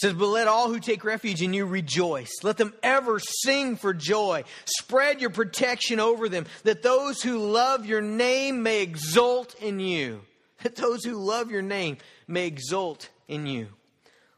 says, 0.02 0.12
But 0.12 0.26
let 0.26 0.48
all 0.48 0.68
who 0.68 0.80
take 0.80 1.04
refuge 1.04 1.40
in 1.40 1.54
you 1.54 1.64
rejoice. 1.64 2.30
Let 2.42 2.58
them 2.58 2.74
ever 2.82 3.18
sing 3.18 3.76
for 3.76 3.94
joy. 3.94 4.44
Spread 4.66 5.20
your 5.20 5.30
protection 5.30 6.00
over 6.00 6.28
them, 6.28 6.46
that 6.64 6.82
those 6.82 7.22
who 7.22 7.38
love 7.38 7.86
your 7.86 8.02
name 8.02 8.62
may 8.62 8.82
exult 8.82 9.54
in 9.60 9.80
you. 9.80 10.20
That 10.62 10.76
those 10.76 11.04
who 11.04 11.16
love 11.16 11.50
your 11.50 11.62
name 11.62 11.96
may 12.28 12.46
exult 12.46 13.08
in 13.26 13.48
you. 13.48 13.66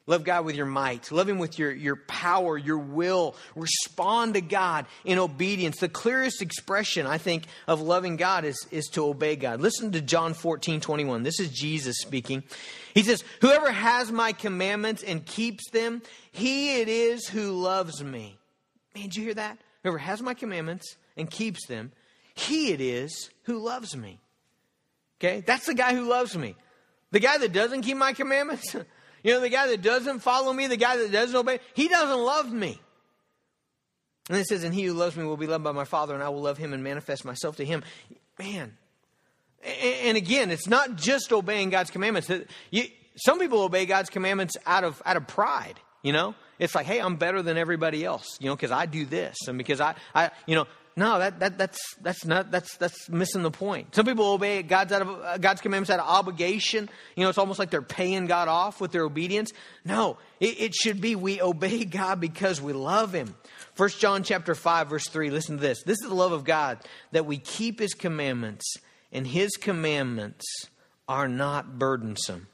Love 0.06 0.24
God 0.24 0.46
with 0.46 0.56
your 0.56 0.64
might. 0.64 1.12
Love 1.12 1.28
Him 1.28 1.38
with 1.38 1.58
your, 1.58 1.70
your 1.70 1.96
power, 1.96 2.56
your 2.56 2.78
will. 2.78 3.36
Respond 3.54 4.32
to 4.32 4.40
God 4.40 4.86
in 5.04 5.18
obedience. 5.18 5.80
The 5.80 5.88
clearest 5.90 6.40
expression, 6.40 7.06
I 7.06 7.18
think, 7.18 7.44
of 7.66 7.82
loving 7.82 8.16
God 8.16 8.46
is, 8.46 8.66
is 8.70 8.86
to 8.92 9.04
obey 9.04 9.36
God. 9.36 9.60
Listen 9.60 9.92
to 9.92 10.00
John 10.00 10.32
14, 10.32 10.80
21. 10.80 11.22
This 11.24 11.40
is 11.40 11.50
Jesus 11.50 11.96
speaking. 11.98 12.42
He 12.94 13.02
says, 13.02 13.22
Whoever 13.40 13.70
has 13.70 14.10
my 14.10 14.32
commandments 14.32 15.02
and 15.02 15.26
keeps 15.26 15.68
them, 15.70 16.02
he 16.32 16.80
it 16.80 16.88
is 16.88 17.28
who 17.28 17.52
loves 17.52 18.02
me. 18.02 18.38
Man, 18.94 19.04
did 19.04 19.16
you 19.16 19.24
hear 19.24 19.34
that? 19.34 19.58
Whoever 19.82 19.98
has 19.98 20.22
my 20.22 20.34
commandments 20.34 20.96
and 21.16 21.30
keeps 21.30 21.66
them, 21.66 21.92
he 22.34 22.72
it 22.72 22.80
is 22.80 23.30
who 23.42 23.58
loves 23.58 23.96
me. 23.96 24.20
Okay? 25.20 25.42
That's 25.46 25.66
the 25.66 25.74
guy 25.74 25.94
who 25.94 26.08
loves 26.08 26.36
me. 26.36 26.54
The 27.10 27.20
guy 27.20 27.38
that 27.38 27.52
doesn't 27.52 27.82
keep 27.82 27.96
my 27.96 28.12
commandments, 28.12 28.74
You 29.24 29.32
know, 29.32 29.40
the 29.40 29.48
guy 29.48 29.68
that 29.68 29.80
doesn't 29.80 30.20
follow 30.20 30.52
me, 30.52 30.66
the 30.66 30.76
guy 30.76 30.98
that 30.98 31.10
doesn't 31.10 31.34
obey, 31.34 31.58
he 31.72 31.88
doesn't 31.88 32.22
love 32.22 32.52
me. 32.52 32.78
And 34.28 34.38
it 34.38 34.46
says, 34.46 34.64
And 34.64 34.74
he 34.74 34.84
who 34.84 34.92
loves 34.92 35.16
me 35.16 35.24
will 35.24 35.38
be 35.38 35.46
loved 35.46 35.64
by 35.64 35.72
my 35.72 35.86
Father, 35.86 36.14
and 36.14 36.22
I 36.22 36.28
will 36.28 36.42
love 36.42 36.58
him 36.58 36.74
and 36.74 36.84
manifest 36.84 37.24
myself 37.24 37.56
to 37.56 37.64
him. 37.64 37.82
Man. 38.38 38.76
And 39.64 40.16
again, 40.16 40.50
it's 40.50 40.66
not 40.66 40.96
just 40.96 41.32
obeying 41.32 41.70
God's 41.70 41.90
commandments. 41.90 42.30
some 43.16 43.38
people 43.38 43.62
obey 43.62 43.86
God's 43.86 44.10
commandments 44.10 44.56
out 44.66 44.84
of, 44.84 45.02
out 45.06 45.16
of 45.16 45.26
pride, 45.26 45.80
you 46.02 46.12
know? 46.12 46.34
It's 46.58 46.74
like, 46.74 46.86
hey, 46.86 47.00
I'm 47.00 47.16
better 47.16 47.42
than 47.42 47.56
everybody 47.56 48.04
else, 48.04 48.38
you 48.40 48.48
know, 48.48 48.54
because 48.54 48.70
I 48.70 48.86
do 48.86 49.04
this. 49.04 49.36
And 49.48 49.58
because 49.58 49.80
I, 49.80 49.94
I 50.14 50.30
you 50.46 50.54
know, 50.54 50.66
no, 50.96 51.18
that, 51.18 51.40
that, 51.40 51.58
that's, 51.58 51.78
that's, 52.00 52.24
not, 52.24 52.52
that's, 52.52 52.76
that's 52.76 53.08
missing 53.08 53.42
the 53.42 53.50
point. 53.50 53.94
Some 53.94 54.06
people 54.06 54.26
obey 54.26 54.62
God's, 54.62 54.92
out 54.92 55.02
of, 55.02 55.08
uh, 55.08 55.38
God's 55.38 55.60
commandments 55.60 55.90
out 55.90 55.98
of 55.98 56.06
obligation. 56.06 56.88
You 57.16 57.24
know, 57.24 57.28
it's 57.28 57.38
almost 57.38 57.58
like 57.58 57.70
they're 57.70 57.82
paying 57.82 58.26
God 58.26 58.46
off 58.46 58.80
with 58.80 58.92
their 58.92 59.02
obedience. 59.02 59.52
No, 59.84 60.18
it, 60.38 60.60
it 60.60 60.74
should 60.74 61.00
be 61.00 61.16
we 61.16 61.42
obey 61.42 61.84
God 61.84 62.20
because 62.20 62.60
we 62.60 62.72
love 62.72 63.12
Him. 63.12 63.34
1 63.76 63.88
John 63.98 64.22
chapter 64.22 64.54
5, 64.54 64.88
verse 64.88 65.08
3, 65.08 65.30
listen 65.30 65.56
to 65.56 65.62
this. 65.62 65.82
This 65.82 65.98
is 66.00 66.08
the 66.08 66.14
love 66.14 66.30
of 66.30 66.44
God, 66.44 66.78
that 67.10 67.26
we 67.26 67.38
keep 67.38 67.80
His 67.80 67.94
commandments, 67.94 68.76
and 69.14 69.26
His 69.26 69.52
commandments 69.56 70.68
are 71.08 71.28
not 71.28 71.78
burdensome. 71.78 72.48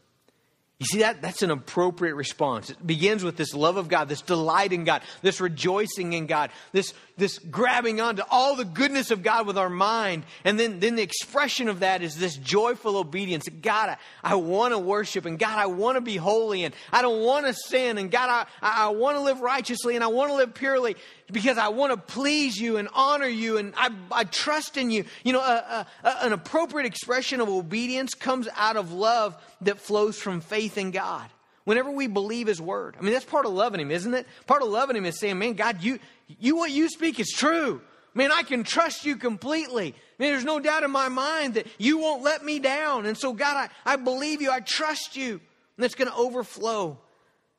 You 0.81 0.87
see 0.87 0.99
that? 1.01 1.21
That's 1.21 1.43
an 1.43 1.51
appropriate 1.51 2.15
response. 2.15 2.71
It 2.71 2.87
begins 2.87 3.23
with 3.23 3.37
this 3.37 3.53
love 3.53 3.77
of 3.77 3.89
God, 3.89 4.09
this 4.09 4.23
delight 4.23 4.73
in 4.73 4.85
God, 4.85 5.03
this 5.21 5.39
rejoicing 5.39 6.15
in 6.15 6.25
God, 6.25 6.51
this, 6.73 6.95
this 7.19 7.39
grabbing 7.39 8.01
onto 8.01 8.23
all 8.31 8.57
the 8.57 8.65
goodness 8.65 9.11
of 9.11 9.23
God 9.23 9.47
with 9.47 9.59
our 9.59 9.69
mind. 9.69 10.25
And 10.43 10.59
then, 10.59 10.81
then 10.81 10.97
the 10.97 11.03
expression 11.03 11.69
of 11.69 11.81
that 11.81 12.01
is 12.01 12.17
this 12.17 12.35
joyful 12.35 12.97
obedience. 12.97 13.47
God, 13.61 13.91
I, 13.91 13.97
I 14.25 14.37
want 14.37 14.73
to 14.73 14.79
worship, 14.79 15.27
and 15.27 15.39
God, 15.39 15.59
I 15.59 15.67
want 15.67 15.97
to 15.97 16.01
be 16.01 16.17
holy, 16.17 16.65
and 16.65 16.75
I 16.91 17.03
don't 17.03 17.23
want 17.23 17.45
to 17.45 17.53
sin, 17.53 17.99
and 17.99 18.11
God, 18.11 18.47
I, 18.63 18.87
I 18.87 18.89
want 18.89 19.19
to 19.19 19.21
live 19.21 19.43
righteously, 19.43 19.97
and 19.97 20.03
I 20.03 20.07
want 20.07 20.31
to 20.31 20.37
live 20.37 20.55
purely 20.55 20.97
because 21.33 21.59
I 21.59 21.69
want 21.69 21.93
to 21.93 21.97
please 21.97 22.57
you 22.57 22.77
and 22.77 22.89
honor 22.95 23.27
you 23.27 23.59
and 23.59 23.73
I, 23.77 23.91
I 24.11 24.25
trust 24.25 24.77
in 24.77 24.91
you. 24.91 25.05
You 25.25 25.33
know, 25.33 25.41
a, 25.41 25.87
a, 26.05 26.17
an 26.23 26.33
appropriate 26.33 26.87
expression 26.87 27.41
of 27.41 27.49
obedience 27.49 28.15
comes 28.15 28.49
out 28.57 28.77
of 28.77 28.93
love 28.93 29.37
that 29.63 29.79
flows 29.79 30.19
from 30.19 30.41
faith 30.41 30.79
in 30.79 30.91
God. 30.91 31.29
Whenever 31.65 31.91
we 31.91 32.07
believe 32.07 32.47
His 32.47 32.61
word, 32.61 32.97
I 32.99 33.03
mean, 33.03 33.13
that's 33.13 33.25
part 33.25 33.47
of 33.47 33.53
loving 33.53 33.81
Him, 33.81 33.91
isn't 33.91 34.15
it? 34.15 34.27
Part 34.47 34.63
of 34.63 34.69
loving 34.69 34.97
Him 34.97 35.05
is 35.05 35.19
saying, 35.19 35.39
man, 35.39 35.55
God, 35.55 35.83
you, 35.83 35.99
you 36.39 36.57
what 36.57 36.71
you 36.71 36.89
speak 36.89 37.21
is 37.21 37.31
true. 37.31 37.81
Man, 38.15 38.33
I 38.33 38.43
can 38.43 38.65
trust 38.65 39.05
you 39.05 39.17
completely. 39.17 39.95
Man, 40.19 40.33
there's 40.33 40.45
no 40.45 40.59
doubt 40.59 40.83
in 40.83 40.91
my 40.91 41.09
mind 41.09 41.55
that 41.55 41.67
you 41.79 41.99
won't 41.99 42.23
let 42.23 42.45
me 42.45 42.59
down. 42.59 43.07
And 43.07 43.17
so, 43.17 43.33
God, 43.33 43.69
I, 43.87 43.93
I 43.93 43.97
believe 43.97 44.43
you. 44.43 44.51
I 44.51 44.61
trust 44.61 45.17
you. 45.17 45.41
And 45.77 45.85
it's 45.85 45.95
going 45.95 46.09
to 46.09 46.17
overflow 46.17 46.99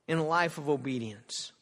in 0.08 0.18
a 0.18 0.26
life 0.26 0.58
of 0.58 0.68
obedience. 0.68 1.54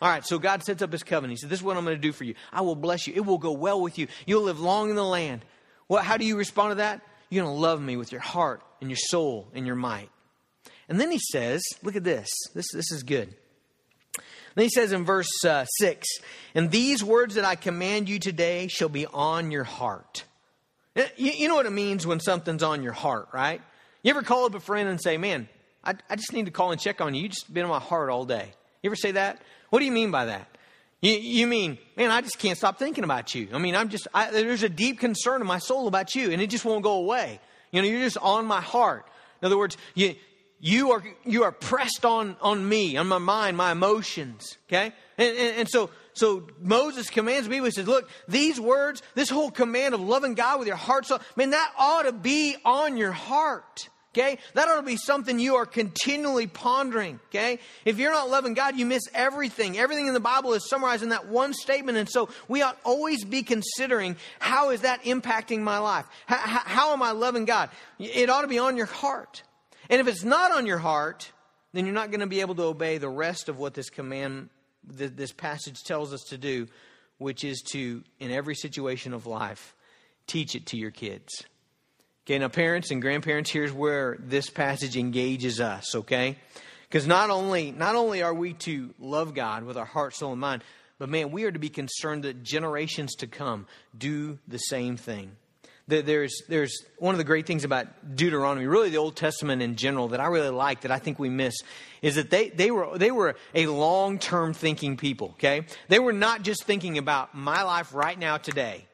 All 0.00 0.08
right, 0.08 0.24
so 0.24 0.38
God 0.38 0.62
sets 0.62 0.82
up 0.82 0.92
his 0.92 1.02
covenant. 1.02 1.32
He 1.32 1.36
said, 1.40 1.50
This 1.50 1.60
is 1.60 1.64
what 1.64 1.76
I'm 1.76 1.84
going 1.84 1.96
to 1.96 2.00
do 2.00 2.12
for 2.12 2.24
you. 2.24 2.34
I 2.52 2.62
will 2.62 2.76
bless 2.76 3.06
you. 3.06 3.14
It 3.14 3.24
will 3.24 3.38
go 3.38 3.52
well 3.52 3.80
with 3.80 3.98
you. 3.98 4.06
You'll 4.26 4.44
live 4.44 4.60
long 4.60 4.90
in 4.90 4.96
the 4.96 5.04
land. 5.04 5.44
Well, 5.88 6.02
how 6.02 6.16
do 6.16 6.24
you 6.24 6.36
respond 6.36 6.72
to 6.72 6.74
that? 6.76 7.02
You're 7.28 7.44
going 7.44 7.54
to 7.54 7.60
love 7.60 7.80
me 7.80 7.96
with 7.96 8.12
your 8.12 8.20
heart 8.20 8.62
and 8.80 8.88
your 8.88 8.96
soul 8.96 9.48
and 9.54 9.66
your 9.66 9.76
might. 9.76 10.08
And 10.88 11.00
then 11.00 11.10
he 11.10 11.18
says, 11.32 11.62
Look 11.82 11.96
at 11.96 12.04
this. 12.04 12.28
This, 12.54 12.66
this 12.72 12.90
is 12.92 13.02
good. 13.02 13.34
Then 14.54 14.64
he 14.64 14.68
says 14.70 14.92
in 14.92 15.04
verse 15.04 15.44
uh, 15.44 15.64
6 15.64 16.06
And 16.54 16.70
these 16.70 17.04
words 17.04 17.34
that 17.34 17.44
I 17.44 17.54
command 17.54 18.08
you 18.08 18.18
today 18.18 18.68
shall 18.68 18.88
be 18.88 19.06
on 19.06 19.50
your 19.50 19.64
heart. 19.64 20.24
You, 20.96 21.04
you 21.16 21.48
know 21.48 21.54
what 21.54 21.66
it 21.66 21.70
means 21.70 22.06
when 22.06 22.20
something's 22.20 22.62
on 22.62 22.82
your 22.82 22.92
heart, 22.92 23.28
right? 23.32 23.62
You 24.02 24.10
ever 24.10 24.22
call 24.22 24.46
up 24.46 24.54
a 24.54 24.60
friend 24.60 24.88
and 24.88 25.00
say, 25.00 25.16
Man, 25.18 25.48
I, 25.84 25.94
I 26.08 26.16
just 26.16 26.32
need 26.32 26.46
to 26.46 26.50
call 26.50 26.72
and 26.72 26.80
check 26.80 27.00
on 27.00 27.14
you. 27.14 27.22
You 27.22 27.28
just 27.28 27.52
been 27.52 27.64
on 27.64 27.70
my 27.70 27.78
heart 27.78 28.10
all 28.10 28.24
day. 28.24 28.52
You 28.82 28.88
ever 28.88 28.96
say 28.96 29.12
that? 29.12 29.40
What 29.70 29.78
do 29.78 29.84
you 29.84 29.92
mean 29.92 30.10
by 30.10 30.26
that? 30.26 30.46
You, 31.00 31.12
you 31.12 31.46
mean, 31.46 31.78
man, 31.96 32.10
I 32.10 32.20
just 32.20 32.38
can't 32.38 32.58
stop 32.58 32.78
thinking 32.78 33.04
about 33.04 33.34
you. 33.34 33.48
I 33.52 33.58
mean, 33.58 33.74
I'm 33.74 33.88
just, 33.88 34.06
I, 34.12 34.30
there's 34.30 34.62
a 34.62 34.68
deep 34.68 35.00
concern 35.00 35.40
in 35.40 35.46
my 35.46 35.58
soul 35.58 35.88
about 35.88 36.14
you, 36.14 36.30
and 36.30 36.42
it 36.42 36.50
just 36.50 36.64
won't 36.64 36.82
go 36.82 36.94
away. 36.94 37.40
You 37.70 37.80
know, 37.80 37.88
you're 37.88 38.00
just 38.00 38.18
on 38.18 38.46
my 38.46 38.60
heart. 38.60 39.06
In 39.40 39.46
other 39.46 39.56
words, 39.56 39.76
you, 39.94 40.14
you 40.58 40.90
are, 40.92 41.02
you 41.24 41.44
are 41.44 41.52
pressed 41.52 42.04
on, 42.04 42.36
on 42.42 42.68
me, 42.68 42.96
on 42.96 43.06
my 43.06 43.18
mind, 43.18 43.56
my 43.56 43.72
emotions. 43.72 44.58
Okay? 44.68 44.92
And, 45.16 45.36
and, 45.36 45.56
and 45.58 45.68
so, 45.68 45.90
so 46.12 46.48
Moses 46.60 47.08
commands 47.08 47.48
me, 47.48 47.60
he 47.60 47.70
says, 47.70 47.86
look, 47.86 48.10
these 48.28 48.60
words, 48.60 49.02
this 49.14 49.30
whole 49.30 49.50
command 49.50 49.94
of 49.94 50.00
loving 50.00 50.34
God 50.34 50.58
with 50.58 50.68
your 50.68 50.76
heart, 50.76 51.06
so, 51.06 51.20
man, 51.36 51.50
that 51.50 51.72
ought 51.78 52.02
to 52.02 52.12
be 52.12 52.56
on 52.64 52.96
your 52.96 53.12
heart. 53.12 53.88
Okay? 54.12 54.38
That 54.54 54.68
ought 54.68 54.76
to 54.76 54.82
be 54.82 54.96
something 54.96 55.38
you 55.38 55.56
are 55.56 55.66
continually 55.66 56.46
pondering. 56.46 57.20
Okay? 57.28 57.60
If 57.84 57.98
you're 57.98 58.12
not 58.12 58.28
loving 58.28 58.54
God, 58.54 58.76
you 58.76 58.84
miss 58.84 59.04
everything. 59.14 59.78
Everything 59.78 60.08
in 60.08 60.14
the 60.14 60.20
Bible 60.20 60.52
is 60.54 60.68
summarized 60.68 61.02
in 61.02 61.10
that 61.10 61.28
one 61.28 61.54
statement. 61.54 61.96
And 61.96 62.08
so 62.08 62.28
we 62.48 62.62
ought 62.62 62.78
always 62.84 63.24
be 63.24 63.42
considering 63.42 64.16
how 64.40 64.70
is 64.70 64.80
that 64.80 65.04
impacting 65.04 65.60
my 65.60 65.78
life? 65.78 66.06
How, 66.26 66.38
how, 66.38 66.60
how 66.64 66.92
am 66.92 67.02
I 67.02 67.12
loving 67.12 67.44
God? 67.44 67.70
It 67.98 68.28
ought 68.30 68.42
to 68.42 68.48
be 68.48 68.58
on 68.58 68.76
your 68.76 68.86
heart. 68.86 69.42
And 69.88 70.00
if 70.00 70.08
it's 70.08 70.24
not 70.24 70.52
on 70.52 70.66
your 70.66 70.78
heart, 70.78 71.30
then 71.72 71.84
you're 71.84 71.94
not 71.94 72.10
going 72.10 72.20
to 72.20 72.26
be 72.26 72.40
able 72.40 72.56
to 72.56 72.64
obey 72.64 72.98
the 72.98 73.08
rest 73.08 73.48
of 73.48 73.58
what 73.58 73.74
this 73.74 73.90
command, 73.90 74.48
this 74.84 75.32
passage 75.32 75.84
tells 75.84 76.12
us 76.12 76.22
to 76.30 76.38
do, 76.38 76.66
which 77.18 77.44
is 77.44 77.62
to, 77.72 78.02
in 78.18 78.32
every 78.32 78.56
situation 78.56 79.12
of 79.12 79.26
life, 79.26 79.74
teach 80.26 80.56
it 80.56 80.66
to 80.66 80.76
your 80.76 80.90
kids. 80.90 81.44
Okay, 82.26 82.38
now 82.38 82.48
parents 82.48 82.90
and 82.90 83.00
grandparents, 83.00 83.50
here's 83.50 83.72
where 83.72 84.16
this 84.20 84.50
passage 84.50 84.96
engages 84.96 85.60
us, 85.60 85.94
okay? 85.94 86.36
Because 86.88 87.06
not 87.06 87.30
only 87.30 87.72
not 87.72 87.94
only 87.96 88.22
are 88.22 88.34
we 88.34 88.52
to 88.54 88.94
love 88.98 89.34
God 89.34 89.64
with 89.64 89.76
our 89.76 89.84
heart, 89.84 90.14
soul, 90.14 90.32
and 90.32 90.40
mind, 90.40 90.62
but 90.98 91.08
man, 91.08 91.30
we 91.30 91.44
are 91.44 91.50
to 91.50 91.58
be 91.58 91.70
concerned 91.70 92.24
that 92.24 92.42
generations 92.42 93.14
to 93.16 93.26
come 93.26 93.66
do 93.96 94.38
the 94.46 94.58
same 94.58 94.96
thing. 94.96 95.32
There's, 95.88 96.42
there's 96.48 96.84
one 96.98 97.14
of 97.14 97.18
the 97.18 97.24
great 97.24 97.46
things 97.46 97.64
about 97.64 98.14
Deuteronomy, 98.14 98.66
really 98.66 98.90
the 98.90 98.98
Old 98.98 99.16
Testament 99.16 99.60
in 99.60 99.74
general, 99.74 100.08
that 100.08 100.20
I 100.20 100.26
really 100.26 100.50
like, 100.50 100.82
that 100.82 100.92
I 100.92 100.98
think 100.98 101.18
we 101.18 101.30
miss, 101.30 101.54
is 102.00 102.14
that 102.14 102.30
they, 102.30 102.50
they, 102.50 102.70
were, 102.70 102.96
they 102.96 103.10
were 103.10 103.34
a 103.54 103.66
long 103.66 104.18
term 104.18 104.52
thinking 104.52 104.96
people, 104.96 105.30
okay? 105.30 105.66
They 105.88 105.98
were 105.98 106.12
not 106.12 106.42
just 106.42 106.62
thinking 106.62 106.96
about 106.96 107.34
my 107.34 107.62
life 107.64 107.92
right 107.92 108.16
now 108.16 108.36
today. 108.36 108.86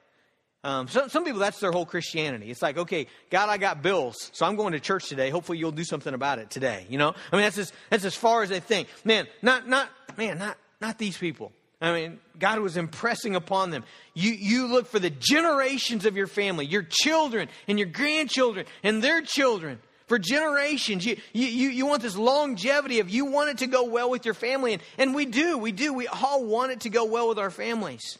Um, 0.66 0.88
so, 0.88 1.06
some 1.06 1.24
people, 1.24 1.38
that's 1.38 1.60
their 1.60 1.70
whole 1.70 1.86
Christianity. 1.86 2.50
It's 2.50 2.60
like, 2.60 2.76
okay, 2.76 3.06
God, 3.30 3.48
I 3.48 3.56
got 3.56 3.82
bills, 3.82 4.32
so 4.32 4.44
I'm 4.44 4.56
going 4.56 4.72
to 4.72 4.80
church 4.80 5.08
today. 5.08 5.30
Hopefully, 5.30 5.58
you'll 5.58 5.70
do 5.70 5.84
something 5.84 6.12
about 6.12 6.40
it 6.40 6.50
today. 6.50 6.86
You 6.90 6.98
know, 6.98 7.14
I 7.30 7.36
mean, 7.36 7.44
that's 7.44 7.58
as, 7.58 7.72
that's 7.88 8.04
as 8.04 8.16
far 8.16 8.42
as 8.42 8.48
they 8.48 8.58
think. 8.58 8.88
Man, 9.04 9.28
not, 9.42 9.68
not, 9.68 9.88
man, 10.18 10.38
not, 10.38 10.56
not 10.80 10.98
these 10.98 11.16
people. 11.16 11.52
I 11.80 11.92
mean, 11.92 12.18
God 12.36 12.58
was 12.58 12.76
impressing 12.76 13.36
upon 13.36 13.70
them. 13.70 13.84
You, 14.12 14.32
you 14.32 14.66
look 14.66 14.88
for 14.88 14.98
the 14.98 15.08
generations 15.08 16.04
of 16.04 16.16
your 16.16 16.26
family, 16.26 16.66
your 16.66 16.82
children 16.82 17.48
and 17.68 17.78
your 17.78 17.88
grandchildren 17.88 18.66
and 18.82 19.04
their 19.04 19.22
children 19.22 19.78
for 20.08 20.18
generations. 20.18 21.06
You, 21.06 21.16
you, 21.32 21.46
you 21.46 21.86
want 21.86 22.02
this 22.02 22.16
longevity 22.16 22.98
of 22.98 23.08
you 23.08 23.26
want 23.26 23.50
it 23.50 23.58
to 23.58 23.68
go 23.68 23.84
well 23.84 24.10
with 24.10 24.24
your 24.24 24.34
family. 24.34 24.72
And, 24.72 24.82
and 24.98 25.14
we 25.14 25.26
do, 25.26 25.58
we 25.58 25.70
do. 25.70 25.92
We 25.92 26.08
all 26.08 26.44
want 26.44 26.72
it 26.72 26.80
to 26.80 26.90
go 26.90 27.04
well 27.04 27.28
with 27.28 27.38
our 27.38 27.50
families. 27.50 28.18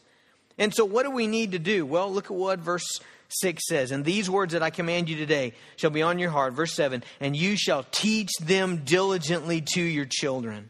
And 0.57 0.73
so, 0.73 0.85
what 0.85 1.03
do 1.03 1.11
we 1.11 1.27
need 1.27 1.51
to 1.51 1.59
do? 1.59 1.85
Well, 1.85 2.11
look 2.11 2.25
at 2.25 2.31
what 2.31 2.59
verse 2.59 2.99
6 3.29 3.63
says. 3.67 3.91
And 3.91 4.03
these 4.03 4.29
words 4.29 4.53
that 4.53 4.63
I 4.63 4.69
command 4.69 5.09
you 5.09 5.15
today 5.15 5.53
shall 5.75 5.89
be 5.89 6.01
on 6.01 6.19
your 6.19 6.29
heart. 6.29 6.53
Verse 6.53 6.73
7 6.73 7.03
And 7.19 7.35
you 7.35 7.55
shall 7.55 7.85
teach 7.91 8.31
them 8.41 8.83
diligently 8.85 9.61
to 9.73 9.81
your 9.81 10.05
children. 10.05 10.69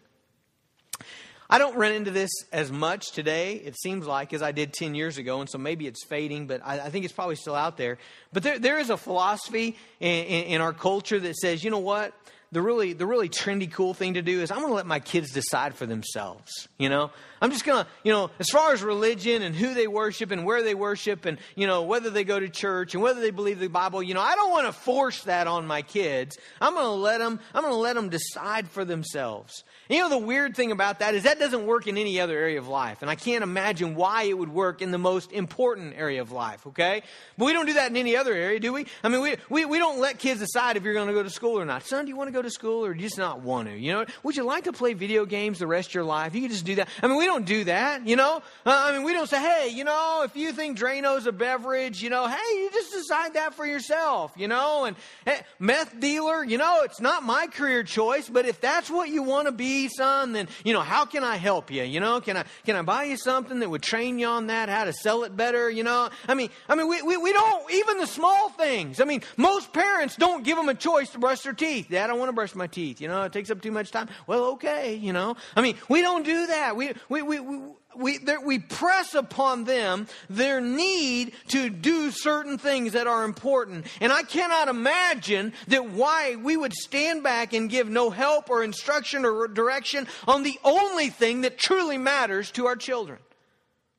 I 1.50 1.60
don't 1.60 1.78
run 1.78 1.94
into 1.94 2.12
this 2.12 2.30
as 2.52 2.74
much 2.74 3.12
today, 3.14 3.54
it 3.54 3.80
seems 3.80 4.06
like, 4.06 4.34
as 4.34 4.42
I 4.42 4.52
did 4.52 4.74
10 4.74 4.96
years 4.96 5.18
ago, 5.18 5.40
and 5.40 5.50
so 5.50 5.58
maybe 5.58 5.88
it's 5.88 6.04
fading, 6.04 6.46
but 6.46 6.60
I, 6.64 6.80
I 6.82 6.90
think 6.90 7.06
it's 7.06 7.14
probably 7.14 7.38
still 7.38 7.56
out 7.56 7.78
there. 7.78 8.00
But 8.34 8.44
there, 8.44 8.60
there 8.60 8.80
is 8.80 8.90
a 8.90 8.98
philosophy 8.98 9.78
in, 10.02 10.26
in, 10.26 10.44
in 10.46 10.62
our 10.62 10.74
culture 10.74 11.18
that 11.18 11.38
says, 11.38 11.64
you 11.64 11.72
know 11.72 11.80
what? 11.80 12.14
The 12.52 12.62
really 12.62 12.94
the 12.94 13.06
really 13.06 13.30
trendy 13.30 13.72
cool 13.72 13.94
thing 13.94 14.14
to 14.14 14.22
do 14.22 14.42
is 14.42 14.52
I'm 14.52 14.60
going 14.60 14.70
to 14.70 14.76
let 14.76 14.86
my 14.86 15.00
kids 15.00 15.32
decide 15.32 15.76
for 15.76 15.86
themselves. 15.86 16.68
You 16.78 16.90
know, 16.90 17.12
I'm 17.42 17.52
just 17.52 17.66
going 17.66 17.84
to 17.84 17.90
you 18.04 18.12
know 18.12 18.32
as 18.40 18.50
far 18.50 18.72
as 18.74 18.82
religion 18.82 19.42
and 19.42 19.56
who 19.56 19.74
they 19.74 19.88
worship 19.88 20.32
and 20.32 20.46
where 20.46 20.64
they 20.64 20.76
worship 20.76 21.26
and 21.26 21.38
you 21.56 21.68
know 21.68 21.84
whether 21.84 22.10
they 22.10 22.24
go 22.24 22.40
to 22.40 22.50
church 22.50 22.94
and 22.94 23.04
whether 23.04 23.20
they 23.20 23.32
believe 23.32 23.60
the 23.60 23.68
Bible. 23.68 24.02
You 24.02 24.14
know, 24.14 24.22
I 24.22 24.36
don't 24.36 24.52
want 24.52 24.68
to 24.68 24.74
force 24.74 25.24
that 25.24 25.48
on 25.48 25.68
my 25.68 25.82
kids. 25.82 26.38
I'm 26.62 26.74
going 26.74 26.86
to 26.86 26.92
let 26.92 27.18
them. 27.20 27.40
I'm 27.54 27.64
going 27.64 27.74
to 27.74 27.80
let 27.80 27.96
them 27.96 28.10
decide 28.10 28.70
for 28.70 28.86
themselves. 28.86 29.64
You 29.90 30.00
know, 30.00 30.10
the 30.10 30.18
weird 30.18 30.56
thing 30.56 30.72
about 30.72 31.00
that 31.00 31.16
is 31.16 31.24
that 31.24 31.40
doesn't 31.40 31.66
work 31.66 31.88
in 31.88 31.98
any 31.98 32.20
other 32.20 32.38
area 32.38 32.60
of 32.60 32.68
life. 32.68 33.02
And 33.02 33.10
I 33.10 33.16
can't 33.16 33.44
imagine 33.44 33.96
why 33.96 34.24
it 34.24 34.38
would 34.38 34.50
work 34.50 34.82
in 34.82 34.92
the 34.92 34.98
most 34.98 35.32
important 35.32 35.96
area 35.98 36.22
of 36.22 36.32
life, 36.32 36.68
okay? 36.68 37.04
But 37.38 37.46
we 37.46 37.54
don't 37.54 37.66
do 37.66 37.74
that 37.74 37.90
in 37.90 37.98
any 37.98 38.18
other 38.18 38.34
area, 38.34 38.60
do 38.60 38.74
we? 38.74 38.86
I 39.04 39.10
mean, 39.10 39.22
we, 39.22 39.36
we, 39.50 39.66
we 39.66 39.78
don't 39.78 40.00
let 40.00 40.20
kids 40.20 40.40
decide 40.40 40.76
if 40.76 40.84
you're 40.84 40.94
going 40.94 41.08
to 41.08 41.14
go 41.14 41.24
to 41.24 41.30
school 41.30 41.60
or 41.60 41.66
not. 41.66 41.84
Son, 41.84 42.06
do 42.06 42.10
you 42.10 42.18
want 42.18 42.28
to 42.28 42.34
go 42.34 42.42
to 42.42 42.50
school 42.50 42.86
or 42.86 42.94
do 42.94 43.00
you 43.00 43.06
just 43.06 43.18
not 43.18 43.42
want 43.42 43.70
to? 43.70 43.78
You 43.78 43.94
know, 43.94 44.06
would 44.24 44.36
you 44.36 44.44
like 44.44 44.66
to 44.66 44.74
play 44.74 44.94
video 44.94 45.26
games 45.26 45.60
the 45.60 45.68
rest 45.68 45.90
of 45.90 45.94
your 45.96 46.04
life? 46.04 46.36
You 46.36 46.42
can 46.42 46.52
just 46.52 46.66
do 46.66 46.76
that. 46.76 46.90
I 47.02 47.08
mean, 47.08 47.18
we 47.18 47.26
don't 47.26 47.46
do 47.46 47.64
that, 47.66 48.06
you 48.06 48.16
know? 48.16 48.42
Uh, 48.66 48.84
I 48.88 48.92
mean, 48.92 49.04
we 49.04 49.14
don't 49.14 49.30
say, 49.30 49.40
hey, 49.40 49.70
you 49.70 49.84
know, 49.84 50.24
if 50.26 50.36
you 50.36 50.52
think 50.52 50.78
Drano's 50.78 51.28
a 51.28 51.32
beverage, 51.32 52.02
you 52.02 52.10
know, 52.10 52.28
hey, 52.28 52.56
you 52.56 52.70
just 52.74 52.92
decide 52.92 53.36
that 53.36 53.54
for 53.54 53.66
yourself, 53.66 54.34
you 54.36 54.48
know? 54.48 54.86
And 54.86 54.98
hey, 55.26 55.40
meth 55.60 56.00
dealer, 56.00 56.44
you 56.44 56.58
know, 56.58 56.82
it's 56.84 57.00
not 57.00 57.24
my 57.24 57.48
career 57.48 57.84
choice, 57.84 58.28
but 58.28 58.46
if 58.46 58.60
that's 58.60 58.90
what 58.90 59.10
you 59.10 59.24
want 59.24 59.48
to 59.48 59.52
be, 59.52 59.77
son, 59.88 60.34
then, 60.34 60.48
you 60.64 60.74
know, 60.74 60.82
how 60.82 61.06
can 61.06 61.24
I 61.24 61.36
help 61.36 61.70
you? 61.70 61.84
You 61.84 62.00
know, 62.00 62.20
can 62.20 62.38
I, 62.38 62.46
can 62.66 62.76
I 62.76 62.82
buy 62.82 63.04
you 63.04 63.18
something 63.18 63.60
that 63.60 63.70
would 63.70 63.84
train 63.84 64.18
you 64.18 64.26
on 64.26 64.48
that, 64.48 64.70
how 64.70 64.86
to 64.86 64.94
sell 64.94 65.24
it 65.24 65.38
better? 65.38 65.70
You 65.70 65.84
know, 65.84 66.10
I 66.28 66.34
mean, 66.34 66.50
I 66.68 66.74
mean, 66.74 66.88
we, 66.90 67.02
we, 67.04 67.18
we 67.18 67.32
don't, 67.32 67.72
even 67.72 68.00
the 68.00 68.08
small 68.08 68.50
things. 68.50 69.00
I 69.00 69.06
mean, 69.06 69.22
most 69.38 69.72
parents 69.72 70.16
don't 70.16 70.44
give 70.44 70.58
them 70.58 70.70
a 70.70 70.74
choice 70.74 71.10
to 71.12 71.20
brush 71.20 71.42
their 71.42 71.54
teeth. 71.54 71.88
Dad, 71.92 72.10
I 72.10 72.14
want 72.14 72.30
to 72.30 72.34
brush 72.34 72.56
my 72.56 72.68
teeth. 72.68 73.00
You 73.00 73.08
know, 73.08 73.22
it 73.24 73.34
takes 73.34 73.52
up 73.52 73.62
too 73.62 73.72
much 73.72 73.92
time. 73.92 74.10
Well, 74.26 74.46
okay, 74.54 74.96
you 74.96 75.14
know, 75.14 75.36
I 75.56 75.62
mean, 75.62 75.76
we 75.88 76.02
don't 76.02 76.26
do 76.26 76.48
that. 76.48 76.76
We, 76.76 76.94
we, 77.10 77.22
we, 77.22 77.40
we 77.40 77.60
we, 77.98 78.20
we 78.44 78.60
press 78.60 79.14
upon 79.14 79.64
them 79.64 80.08
their 80.30 80.62
need 80.62 81.34
to 81.50 81.70
do 81.70 82.12
certain 82.12 82.58
things 82.58 82.94
that 82.94 83.08
are 83.08 83.24
important. 83.24 83.86
And 84.02 84.12
I 84.12 84.24
cannot 84.24 84.68
imagine 84.68 85.54
that 85.68 85.90
why 85.90 86.36
we 86.36 86.56
would 86.56 86.74
stand 86.74 87.24
back 87.24 87.54
and 87.54 87.70
give 87.70 87.90
no 87.90 88.10
help 88.10 88.50
or 88.50 88.64
instruction 88.64 89.26
or 89.26 89.48
direction 89.48 90.08
on 90.28 90.44
the 90.44 90.60
only 90.64 91.10
thing 91.10 91.42
that 91.42 91.58
truly 91.58 91.98
matters 91.98 92.52
to 92.52 92.68
our 92.68 92.76
children 92.76 93.20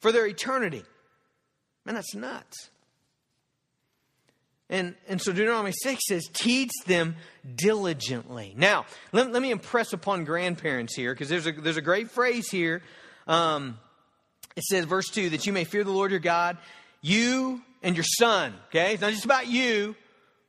for 0.00 0.12
their 0.12 0.26
eternity. 0.26 0.84
Man, 1.84 1.94
that's 1.94 2.14
nuts. 2.14 2.70
And, 4.70 4.94
and 5.08 5.20
so 5.20 5.32
Deuteronomy 5.32 5.72
6 5.72 6.00
says, 6.06 6.28
teach 6.32 6.70
them 6.86 7.16
diligently. 7.54 8.54
Now, 8.56 8.84
let, 9.12 9.32
let 9.32 9.40
me 9.40 9.50
impress 9.50 9.94
upon 9.94 10.24
grandparents 10.24 10.94
here, 10.94 11.14
because 11.14 11.30
there's 11.30 11.46
a, 11.46 11.52
there's 11.52 11.78
a 11.78 11.82
great 11.82 12.10
phrase 12.10 12.50
here. 12.50 12.82
Um, 13.26 13.78
it 14.56 14.64
says, 14.64 14.84
verse 14.84 15.08
2, 15.08 15.30
that 15.30 15.46
you 15.46 15.52
may 15.52 15.64
fear 15.64 15.84
the 15.84 15.90
Lord 15.90 16.10
your 16.10 16.20
God, 16.20 16.58
you 17.00 17.62
and 17.82 17.96
your 17.96 18.04
son. 18.04 18.54
Okay? 18.68 18.92
It's 18.92 19.02
not 19.02 19.12
just 19.12 19.24
about 19.24 19.46
you, 19.46 19.94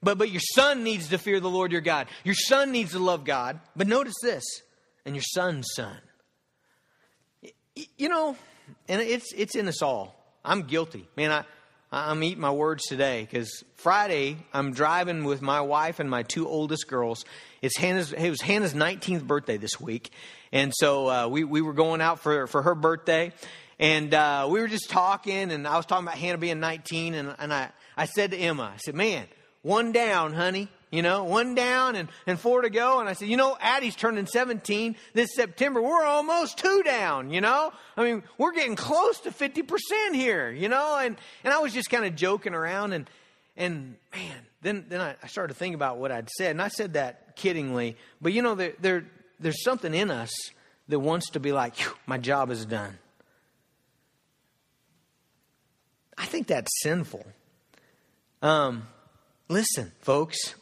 but, 0.02 0.18
but 0.18 0.30
your 0.30 0.42
son 0.56 0.84
needs 0.84 1.10
to 1.10 1.18
fear 1.18 1.40
the 1.40 1.50
Lord 1.50 1.72
your 1.72 1.82
God. 1.82 2.08
Your 2.24 2.36
son 2.36 2.72
needs 2.72 2.92
to 2.92 3.00
love 3.00 3.26
God. 3.26 3.60
But 3.76 3.88
notice 3.88 4.16
this, 4.22 4.44
and 5.06 5.16
your 5.16 5.24
son's 5.24 5.68
son. 5.76 5.98
You 7.98 8.10
know, 8.10 8.36
and 8.88 9.02
it's 9.02 9.32
it's 9.34 9.56
in 9.56 9.68
us 9.68 9.82
all. 9.82 10.16
I'm 10.44 10.64
guilty, 10.64 11.08
man. 11.16 11.32
I 11.32 11.44
I'm 11.92 12.22
eating 12.24 12.42
my 12.42 12.52
words 12.52 12.84
today 12.86 13.22
because 13.22 13.64
Friday 13.76 14.38
I'm 14.54 14.74
driving 14.74 15.24
with 15.24 15.42
my 15.42 15.62
wife 15.62 16.00
and 16.00 16.10
my 16.10 16.24
two 16.24 16.48
oldest 16.48 16.88
girls. 16.88 17.26
It's 17.62 17.78
Hannah's. 17.78 18.14
It 18.14 18.30
was 18.30 18.42
Hannah's 18.42 18.74
19th 18.74 19.26
birthday 19.26 19.58
this 19.58 19.80
week, 19.80 20.12
and 20.52 20.72
so 20.76 21.10
uh, 21.10 21.28
we 21.28 21.44
we 21.44 21.62
were 21.62 21.74
going 21.74 22.00
out 22.00 22.20
for 22.20 22.46
for 22.48 22.62
her 22.62 22.76
birthday, 22.76 23.32
and 23.80 24.14
uh, 24.14 24.48
we 24.50 24.60
were 24.60 24.68
just 24.68 24.90
talking, 24.90 25.52
and 25.52 25.68
I 25.68 25.78
was 25.78 25.86
talking 25.86 26.06
about 26.06 26.18
Hannah 26.18 26.38
being 26.38 26.60
19, 26.60 27.14
and 27.14 27.36
and 27.40 27.54
I 27.54 27.70
I 27.98 28.06
said 28.06 28.32
to 28.32 28.38
Emma, 28.38 28.72
I 28.74 28.78
said, 28.78 28.96
man, 28.96 29.26
one 29.62 29.92
down, 29.92 30.34
honey 30.34 30.70
you 30.92 31.04
know, 31.04 31.24
one 31.24 31.54
down 31.56 31.96
and, 31.96 32.10
and 32.26 32.40
four 32.40 32.62
to 32.62 32.70
go. 32.70 33.00
And 33.00 33.08
I 33.08 33.14
said, 33.14 33.28
you 33.28 33.38
know, 33.38 33.58
Addie's 33.60 33.96
turning 33.96 34.26
17 34.26 34.96
this 35.14 35.30
September. 35.36 35.82
We're 35.82 36.04
almost 36.04 36.58
two 36.58 36.84
down, 36.84 37.30
you 37.32 37.42
know? 37.42 37.72
I 37.96 38.04
mean, 38.04 38.24
we're 38.38 38.54
getting 38.54 38.76
close 38.76 39.20
to 39.22 39.32
50% 39.32 40.16
here, 40.16 40.52
you 40.52 40.68
know? 40.68 40.98
And, 40.98 41.18
and 41.44 41.54
I 41.54 41.60
was 41.60 41.74
just 41.74 41.90
kind 41.90 42.06
of 42.06 42.16
joking 42.16 42.54
around 42.54 42.94
and, 42.94 43.10
and 43.56 43.96
man, 44.14 44.38
then, 44.62 44.86
then 44.90 45.02
I, 45.02 45.28
started 45.28 45.54
to 45.54 45.60
think 45.60 45.76
about 45.76 45.98
what 45.98 46.12
I'd 46.12 46.30
said. 46.30 46.52
And 46.52 46.62
I 46.62 46.70
said 46.70 46.94
that 46.94 47.38
kiddingly, 47.38 47.96
but 48.22 48.34
you 48.34 48.42
know, 48.42 48.56
there, 48.56 48.74
there, 48.82 49.06
there's 49.40 49.64
something 49.64 49.94
in 49.94 50.10
us 50.10 50.32
that 50.88 51.00
wants 51.00 51.30
to 51.32 51.40
be 51.40 51.52
like, 51.52 51.76
my 52.08 52.18
job 52.18 52.50
is 52.50 52.66
done. 52.66 52.98
I 56.20 56.26
think 56.26 56.46
that's 56.48 56.70
sinful. 56.84 57.26
Um, 58.44 58.88
listen, 59.48 59.92
folks, 60.02 60.56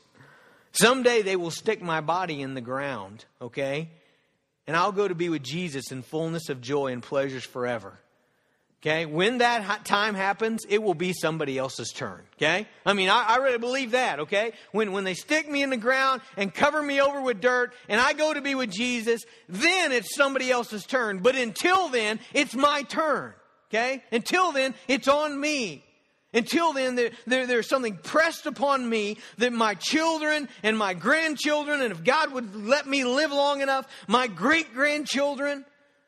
Someday 0.80 1.24
they 1.24 1.36
will 1.36 1.50
stick 1.50 1.82
my 1.82 2.02
body 2.02 2.42
in 2.42 2.54
the 2.54 2.62
ground, 2.62 3.26
okay? 3.42 3.90
And 4.68 4.76
I'll 4.76 4.92
go 4.92 5.08
to 5.08 5.16
be 5.16 5.28
with 5.28 5.42
Jesus 5.42 5.92
in 5.92 6.04
fullness 6.04 6.50
of 6.50 6.62
joy 6.62 6.92
and 6.92 7.02
pleasures 7.02 7.44
forever. 7.44 7.98
Okay? 8.80 9.08
When 9.08 9.40
that 9.40 9.86
time 9.86 10.14
happens, 10.14 10.66
it 10.70 10.84
will 10.84 10.94
be 10.94 11.14
somebody 11.14 11.58
else's 11.58 11.92
turn. 11.92 12.22
Okay? 12.36 12.68
I 12.86 12.94
mean, 12.94 13.10
I, 13.10 13.26
I, 13.28 13.38
really 13.38 13.58
believe 13.58 13.92
that. 13.92 14.20
Okay? 14.20 14.52
When, 14.72 14.92
when 14.92 15.04
they 15.04 15.16
stick 15.16 15.50
me 15.50 15.64
in 15.64 15.72
the 15.72 15.78
ground 15.78 16.22
and 16.36 16.54
cover 16.54 16.84
me 16.84 17.02
over 17.02 17.22
with 17.22 17.42
dirt 17.42 17.74
and 17.90 18.00
I 18.00 18.14
go 18.14 18.32
to 18.32 18.42
be 18.42 18.54
with 18.54 18.70
Jesus, 18.70 19.24
then 19.50 19.92
it's 19.92 20.16
somebody 20.16 20.52
else's 20.52 20.86
turn. 20.86 21.20
But 21.20 21.36
until 21.36 21.90
then, 21.90 22.20
it's 22.36 22.54
my 22.54 22.84
turn. 22.84 23.34
Okay? 23.70 24.04
Until 24.12 24.52
then, 24.52 24.74
it's 24.88 25.08
on 25.08 25.40
me. 25.40 25.84
Until 26.34 26.74
then, 26.74 26.96
there, 26.96 27.12
there, 27.26 27.48
there's 27.48 27.70
something 27.70 27.98
pressed 27.98 28.46
upon 28.46 28.88
me 28.88 29.18
that 29.38 29.54
my 29.54 29.76
children 29.76 30.50
and 30.62 30.78
my 30.78 30.94
grandchildren, 30.94 31.82
and 31.82 31.92
if 31.92 32.04
God 32.04 32.34
would 32.34 32.56
let 32.56 32.86
me 32.86 33.04
live 33.06 33.32
long 33.32 33.62
enough, 33.62 33.88
my 34.08 34.28
great 34.28 34.74
grandchildren, 34.74 35.66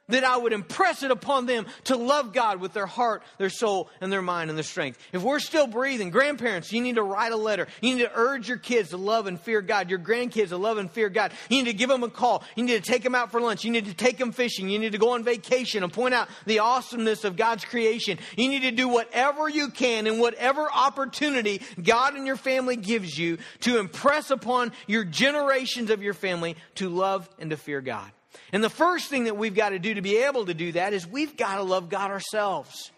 that 0.09 0.23
I 0.23 0.37
would 0.37 0.53
impress 0.53 1.03
it 1.03 1.11
upon 1.11 1.45
them 1.45 1.65
to 1.85 1.95
love 1.95 2.33
God 2.33 2.59
with 2.59 2.73
their 2.73 2.85
heart, 2.85 3.23
their 3.37 3.49
soul, 3.49 3.89
and 4.01 4.11
their 4.11 4.21
mind 4.21 4.49
and 4.49 4.57
their 4.57 4.63
strength. 4.63 4.99
If 5.13 5.23
we're 5.23 5.39
still 5.39 5.67
breathing, 5.67 6.09
grandparents, 6.09 6.71
you 6.71 6.81
need 6.81 6.95
to 6.95 7.03
write 7.03 7.31
a 7.31 7.37
letter. 7.37 7.67
You 7.81 7.95
need 7.95 8.03
to 8.03 8.11
urge 8.13 8.47
your 8.47 8.57
kids 8.57 8.89
to 8.89 8.97
love 8.97 9.27
and 9.27 9.39
fear 9.39 9.61
God, 9.61 9.89
your 9.89 9.99
grandkids 9.99 10.49
to 10.49 10.57
love 10.57 10.77
and 10.77 10.91
fear 10.91 11.09
God. 11.09 11.31
You 11.49 11.57
need 11.57 11.71
to 11.71 11.77
give 11.77 11.89
them 11.89 12.03
a 12.03 12.09
call. 12.09 12.43
You 12.55 12.63
need 12.63 12.83
to 12.83 12.91
take 12.91 13.03
them 13.03 13.15
out 13.15 13.31
for 13.31 13.39
lunch. 13.39 13.63
You 13.63 13.71
need 13.71 13.85
to 13.85 13.93
take 13.93 14.17
them 14.17 14.31
fishing. 14.31 14.69
You 14.69 14.79
need 14.79 14.91
to 14.91 14.97
go 14.97 15.11
on 15.11 15.23
vacation 15.23 15.83
and 15.83 15.93
point 15.93 16.13
out 16.13 16.27
the 16.45 16.59
awesomeness 16.59 17.23
of 17.23 17.37
God's 17.37 17.65
creation. 17.65 18.17
You 18.35 18.49
need 18.49 18.63
to 18.63 18.71
do 18.71 18.87
whatever 18.87 19.47
you 19.47 19.69
can 19.69 20.07
and 20.07 20.19
whatever 20.19 20.67
opportunity 20.71 21.61
God 21.81 22.15
and 22.15 22.25
your 22.25 22.35
family 22.35 22.75
gives 22.75 23.17
you 23.17 23.37
to 23.61 23.79
impress 23.79 24.31
upon 24.31 24.71
your 24.87 25.03
generations 25.03 25.89
of 25.89 26.01
your 26.01 26.13
family 26.13 26.55
to 26.75 26.89
love 26.89 27.29
and 27.39 27.49
to 27.51 27.57
fear 27.57 27.81
God. 27.81 28.11
And 28.51 28.63
the 28.63 28.69
first 28.69 29.09
thing 29.09 29.25
that 29.25 29.37
we've 29.37 29.55
got 29.55 29.69
to 29.69 29.79
do 29.79 29.93
to 29.93 30.01
be 30.01 30.17
able 30.17 30.45
to 30.45 30.53
do 30.53 30.71
that 30.73 30.93
is 30.93 31.07
we've 31.07 31.37
got 31.37 31.55
to 31.55 31.63
love 31.63 31.89
God 31.89 32.11
ourselves. 32.11 32.91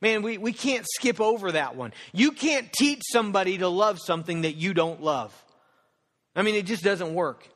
Man, 0.00 0.22
we, 0.22 0.36
we 0.36 0.52
can't 0.52 0.84
skip 0.96 1.20
over 1.20 1.52
that 1.52 1.76
one. 1.76 1.92
You 2.12 2.32
can't 2.32 2.72
teach 2.72 3.02
somebody 3.10 3.58
to 3.58 3.68
love 3.68 3.98
something 4.04 4.42
that 4.42 4.54
you 4.54 4.74
don't 4.74 5.02
love. 5.02 5.32
I 6.34 6.42
mean, 6.42 6.54
it 6.54 6.66
just 6.66 6.82
doesn't 6.82 7.14
work. 7.14 7.48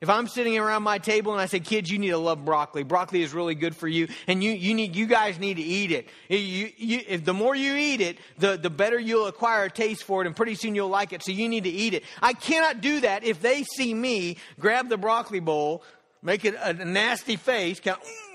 If 0.00 0.08
I'm 0.08 0.28
sitting 0.28 0.56
around 0.56 0.84
my 0.84 0.98
table 0.98 1.32
and 1.32 1.40
I 1.40 1.46
say, 1.46 1.58
kids, 1.58 1.90
you 1.90 1.98
need 1.98 2.10
to 2.10 2.18
love 2.18 2.44
broccoli. 2.44 2.84
Broccoli 2.84 3.22
is 3.22 3.34
really 3.34 3.56
good 3.56 3.74
for 3.74 3.88
you, 3.88 4.06
and 4.28 4.44
you, 4.44 4.52
you, 4.52 4.74
need, 4.74 4.94
you 4.94 5.06
guys 5.06 5.40
need 5.40 5.56
to 5.56 5.62
eat 5.62 5.90
it. 5.90 6.08
You, 6.28 6.70
you, 6.76 7.00
if 7.08 7.24
the 7.24 7.34
more 7.34 7.56
you 7.56 7.74
eat 7.74 8.00
it, 8.00 8.18
the, 8.38 8.56
the 8.56 8.70
better 8.70 8.96
you'll 8.96 9.26
acquire 9.26 9.64
a 9.64 9.70
taste 9.70 10.04
for 10.04 10.22
it, 10.22 10.28
and 10.28 10.36
pretty 10.36 10.54
soon 10.54 10.76
you'll 10.76 10.88
like 10.88 11.12
it, 11.12 11.24
so 11.24 11.32
you 11.32 11.48
need 11.48 11.64
to 11.64 11.70
eat 11.70 11.94
it. 11.94 12.04
I 12.22 12.32
cannot 12.32 12.80
do 12.80 13.00
that 13.00 13.24
if 13.24 13.42
they 13.42 13.64
see 13.64 13.92
me 13.92 14.36
grab 14.60 14.88
the 14.88 14.98
broccoli 14.98 15.40
bowl, 15.40 15.82
make 16.22 16.44
it 16.44 16.54
a 16.60 16.72
nasty 16.72 17.36
face, 17.36 17.80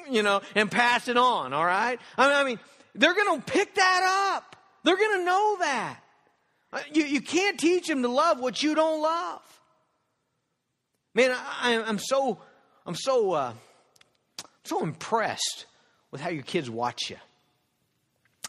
you 0.09 0.23
know, 0.23 0.41
and 0.55 0.69
pass 0.69 1.07
it 1.07 1.17
on, 1.17 1.53
all 1.53 1.65
right? 1.65 1.99
I 2.17 2.43
mean, 2.43 2.59
they're 2.95 3.13
going 3.13 3.39
to 3.41 3.51
pick 3.51 3.75
that 3.75 4.33
up. 4.35 4.55
They're 4.83 4.97
going 4.97 5.19
to 5.19 5.25
know 5.25 5.57
that. 5.59 5.99
Uh, 6.71 6.79
you, 6.91 7.03
you 7.03 7.21
can't 7.21 7.59
teach 7.59 7.87
them 7.87 8.01
to 8.01 8.07
love 8.07 8.39
what 8.39 8.63
you 8.63 8.75
don't 8.75 9.01
love. 9.01 9.41
Man, 11.13 11.35
I, 11.61 11.73
am 11.73 11.99
so, 11.99 12.39
I'm 12.85 12.95
so, 12.95 13.31
uh, 13.33 13.53
so 14.63 14.81
impressed 14.81 15.65
with 16.09 16.19
how 16.21 16.29
your 16.29 16.43
kids 16.43 16.69
watch 16.69 17.09
you. 17.09 17.17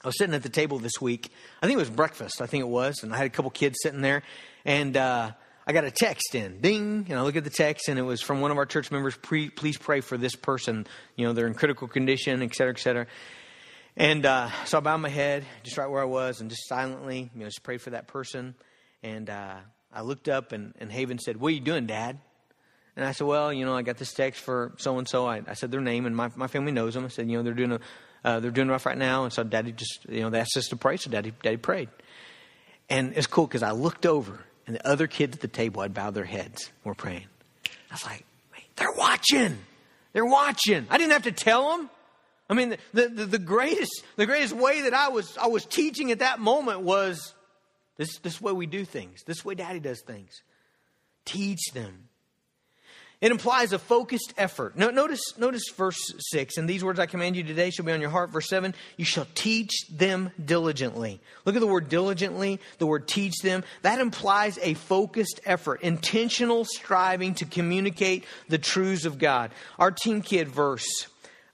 I 0.03 0.09
was 0.09 0.19
sitting 0.19 0.35
at 0.35 0.43
the 0.43 0.49
table 0.49 0.79
this 0.79 1.01
week. 1.01 1.31
I 1.63 1.67
think 1.67 1.77
it 1.77 1.81
was 1.81 1.91
breakfast. 1.91 2.41
I 2.41 2.47
think 2.47 2.63
it 2.63 2.69
was, 2.69 3.03
and 3.03 3.13
I 3.13 3.19
had 3.19 3.27
a 3.27 3.31
couple 3.31 3.51
kids 3.51 3.77
sitting 3.83 4.01
there, 4.01 4.23
and 4.65 4.97
uh, 4.97 5.33
I 5.67 5.73
got 5.73 5.85
a 5.85 5.91
text 5.91 6.35
in, 6.35 6.61
ding, 6.61 7.07
and 7.09 7.19
I 7.19 7.23
look 7.23 7.37
at 7.37 7.45
the 7.45 7.51
text, 7.51 7.89
and 7.89 7.99
it 7.99 8.03
was 8.03 8.21
from 8.21 8.43
one 8.43 8.51
of 8.51 8.59
our 8.59 8.67
church 8.67 8.91
members. 8.91 9.17
please 9.17 9.79
pray 9.79 10.01
for 10.01 10.19
this 10.19 10.35
person. 10.35 10.87
You 11.17 11.27
know, 11.27 11.33
they're 11.33 11.47
in 11.47 11.55
critical 11.55 11.89
condition, 11.89 12.43
et 12.43 12.55
cetera, 12.55 12.75
et 12.75 12.79
cetera. 12.79 13.07
And 13.97 14.27
uh, 14.27 14.51
so 14.67 14.79
I 14.79 14.81
bowed 14.81 14.99
my 14.99 15.09
head, 15.09 15.45
just 15.63 15.79
right 15.79 15.89
where 15.89 16.03
I 16.03 16.07
was, 16.07 16.41
and 16.41 16.51
just 16.51 16.69
silently, 16.69 17.31
you 17.35 17.41
know, 17.41 17.47
just 17.47 17.63
prayed 17.63 17.81
for 17.81 17.91
that 17.91 18.09
person. 18.09 18.55
And 19.03 19.31
uh, 19.31 19.57
I 19.93 20.03
looked 20.03 20.29
up, 20.29 20.53
and, 20.53 20.75
and 20.81 20.93
Haven 20.93 21.19
said, 21.19 21.39
"What 21.39 21.49
are 21.49 21.55
you 21.55 21.61
doing, 21.61 21.87
Dad?" 21.87 22.19
And 22.97 23.05
I 23.05 23.13
said, 23.13 23.27
"Well, 23.27 23.53
you 23.53 23.65
know, 23.65 23.75
I 23.75 23.83
got 23.83 23.97
this 23.97 24.13
text 24.13 24.43
for 24.43 24.75
so 24.77 24.99
and 24.99 25.09
so. 25.09 25.27
I 25.27 25.55
said 25.55 25.71
their 25.71 25.81
name, 25.81 26.05
and 26.05 26.15
my 26.15 26.31
my 26.37 26.47
family 26.47 26.73
knows 26.73 26.95
them. 26.95 27.05
I 27.05 27.09
said, 27.09 27.31
you 27.31 27.39
know, 27.39 27.43
they're 27.43 27.55
doing 27.55 27.73
a 27.73 27.81
uh, 28.25 28.41
they're 28.41 28.51
doing 28.51 28.69
rough 28.69 28.87
right 28.87 28.99
now, 28.99 29.25
and 29.25 29.33
so 29.33 29.45
Daddy 29.45 29.73
just, 29.73 30.07
you 30.09 30.23
know, 30.23 30.31
they 30.31 30.41
asked 30.41 30.57
us 30.57 30.69
to 30.69 30.77
pray, 30.77 30.97
so 30.97 31.11
Daddy 31.11 31.33
Daddy 31.43 31.57
prayed. 31.57 31.89
And 32.89 33.15
it's 33.17 33.27
cool 33.27 33.47
because 33.47 33.63
I 33.63 33.71
looked 33.71 34.07
over 34.07 34.45
and 34.67 34.77
the 34.77 34.87
other 34.87 35.07
kids 35.07 35.37
at 35.37 35.41
the 35.41 35.49
table 35.49 35.83
had 35.83 35.95
bowed 35.95 36.15
their 36.15 36.25
heads. 36.25 36.71
We're 36.85 36.95
praying. 36.95 37.27
I 37.91 37.95
was 37.95 38.05
like, 38.05 38.25
they're 38.77 38.93
watching. 38.93 39.59
They're 40.13 40.25
watching. 40.25 40.87
I 40.91 40.99
didn't 40.99 41.13
have 41.13 41.25
to 41.25 41.33
tell 41.33 41.77
them. 41.77 41.91
I 42.49 42.55
mean, 42.55 42.77
the, 42.93 43.09
the, 43.09 43.25
the, 43.27 43.39
greatest, 43.39 44.05
the 44.17 44.27
greatest 44.27 44.55
way 44.55 44.83
that 44.83 44.95
I 44.95 45.09
was, 45.09 45.37
I 45.39 45.47
was 45.47 45.65
teaching 45.65 46.11
at 46.11 46.19
that 46.19 46.41
moment 46.41 46.81
was 46.81 47.35
this, 47.97 48.19
this 48.19 48.41
way 48.41 48.53
we 48.53 48.67
do 48.67 48.85
things. 48.85 49.23
This 49.25 49.45
way 49.45 49.55
daddy 49.55 49.81
does 49.81 50.01
things. 50.01 50.43
Teach 51.25 51.73
them. 51.73 52.09
It 53.25 53.33
implies 53.33 53.73
a 53.73 53.79
focused 53.79 54.35
effort. 54.37 54.77
notice, 54.77 55.39
notice 55.39 55.71
verse 55.75 56.13
6. 56.31 56.59
And 56.59 56.69
these 56.69 56.85
words 56.85 57.01
I 57.01 57.07
command 57.07 57.37
you 57.37 57.43
today 57.43 57.71
shall 57.71 57.87
be 57.87 57.93
on 57.93 58.03
your 58.03 58.11
heart. 58.11 58.29
Verse 58.29 58.51
7 58.51 58.75
You 58.99 59.07
shall 59.07 59.27
teach 59.35 59.87
them 59.89 60.31
diligently. 60.45 61.23
Look 61.47 61.55
at 61.55 61.61
the 61.61 61.67
word 61.67 61.89
diligently, 61.89 62.61
the 62.77 62.87
word 62.87 63.09
teach 63.09 63.33
them. 63.43 63.65
That 63.81 63.99
implies 63.99 64.59
a 64.59 64.75
focused 64.75 65.41
effort, 65.47 65.81
intentional 65.81 66.67
striving 66.67 67.33
to 67.37 67.47
communicate 67.47 68.27
the 68.51 68.59
truths 68.59 69.07
of 69.07 69.17
God. 69.17 69.53
Our 69.79 69.91
Team 69.91 70.21
Kid 70.21 70.49
verse 70.49 71.07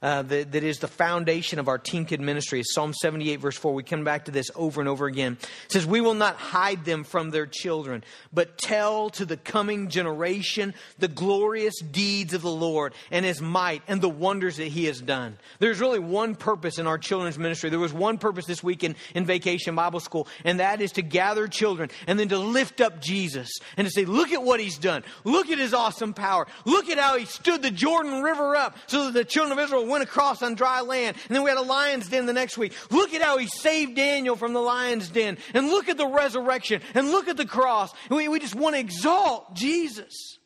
uh, 0.03 0.23
that, 0.23 0.53
that 0.53 0.65
is 0.65 0.79
the 0.79 0.89
foundation 0.89 1.59
of 1.59 1.69
our 1.69 1.79
Team 1.79 2.07
Kid 2.07 2.21
ministry. 2.21 2.61
Is 2.61 2.73
Psalm 2.73 2.95
78, 2.95 3.37
verse 3.37 3.57
4. 3.57 3.75
We 3.75 3.83
come 3.83 4.03
back 4.03 4.25
to 4.27 4.31
this 4.31 4.51
over 4.55 4.81
and 4.81 4.89
over 4.89 5.07
again. 5.07 5.37
It 5.41 5.73
says, 5.73 5.87
We 5.87 6.01
will 6.01 6.15
not 6.15 6.37
hide 6.37 6.85
them 6.85 7.05
from 7.05 7.31
their 7.31 7.47
children, 7.47 8.03
but 8.33 8.57
tell 8.57 9.11
to 9.11 9.27
the 9.27 9.37
coming 9.37 9.89
generation 9.89 10.75
the 10.99 11.09
glorious 11.09 11.79
deeds 11.81 12.33
of 12.33 12.41
the 12.41 12.51
Lord 12.51 12.95
and 13.11 13.27
his 13.27 13.43
might 13.43 13.83
and 13.89 14.01
the 14.01 14.09
wonders 14.09 14.57
that 14.57 14.69
he 14.69 14.87
has 14.87 15.01
done. 15.01 15.37
There's 15.59 15.81
really 15.81 15.99
one 15.99 16.35
purpose 16.35 16.79
in 16.79 16.87
our 16.87 16.99
children's 16.99 17.39
ministry. 17.39 17.69
There 17.69 17.79
was 17.79 17.93
one 17.93 18.17
purpose 18.17 18.47
this 18.47 18.63
week 18.63 18.83
in, 18.83 18.97
in 19.15 19.27
Vacation 19.27 19.75
Bible 19.75 20.01
School, 20.01 20.27
and 20.45 20.61
that 20.61 20.81
is 20.81 20.93
to 20.93 21.03
gather 21.03 21.47
children 21.47 21.91
and 22.07 22.19
then 22.19 22.29
to 22.31 22.39
lift 22.39 22.81
up 22.81 23.03
Jesus 23.03 23.51
and 23.77 23.87
to 23.87 23.93
say, 23.93 24.07
Look 24.07 24.33
at 24.33 24.43
what 24.43 24.61
he's 24.61 24.79
done. 24.79 25.05
Look 25.25 25.51
at 25.51 25.59
his 25.59 25.75
awesome 25.75 26.15
power. 26.15 26.47
Look 26.65 26.89
at 26.89 26.97
how 26.97 27.19
he 27.19 27.27
stood 27.27 27.61
the 27.61 27.71
Jordan 27.71 28.23
River 28.23 28.57
up 28.57 28.79
so 28.87 29.05
that 29.05 29.13
the 29.13 29.25
children 29.27 29.59
of 29.59 29.63
Israel 29.63 29.90
went 29.91 30.05
across 30.05 30.43
on 30.43 30.55
dry 30.55 30.81
land. 30.81 31.17
And 31.29 31.37
then 31.37 31.43
we 31.43 31.51
had 31.51 31.59
a 31.59 31.63
lion's 31.63 32.09
den 32.09 32.27
the 32.27 32.33
next 32.33 32.57
week. 32.57 32.73
Look 32.91 33.13
at 33.13 33.23
how 33.23 33.39
he 33.39 33.47
saved 33.47 33.97
Daniel 33.97 34.37
from 34.37 34.53
the 34.53 34.61
lion's 34.61 35.09
den. 35.09 35.39
And 35.53 35.69
look 35.69 35.89
at 35.89 35.99
the 35.99 36.07
resurrection. 36.07 36.81
And 36.95 37.11
look 37.11 37.29
at 37.29 37.37
the 37.37 37.47
cross. 37.47 37.93
And 38.09 38.17
we, 38.17 38.29
we 38.29 38.39
just 38.39 38.55
want 38.55 38.77
to 38.77 38.81
exalt 38.81 39.55
Jesus 39.55 40.39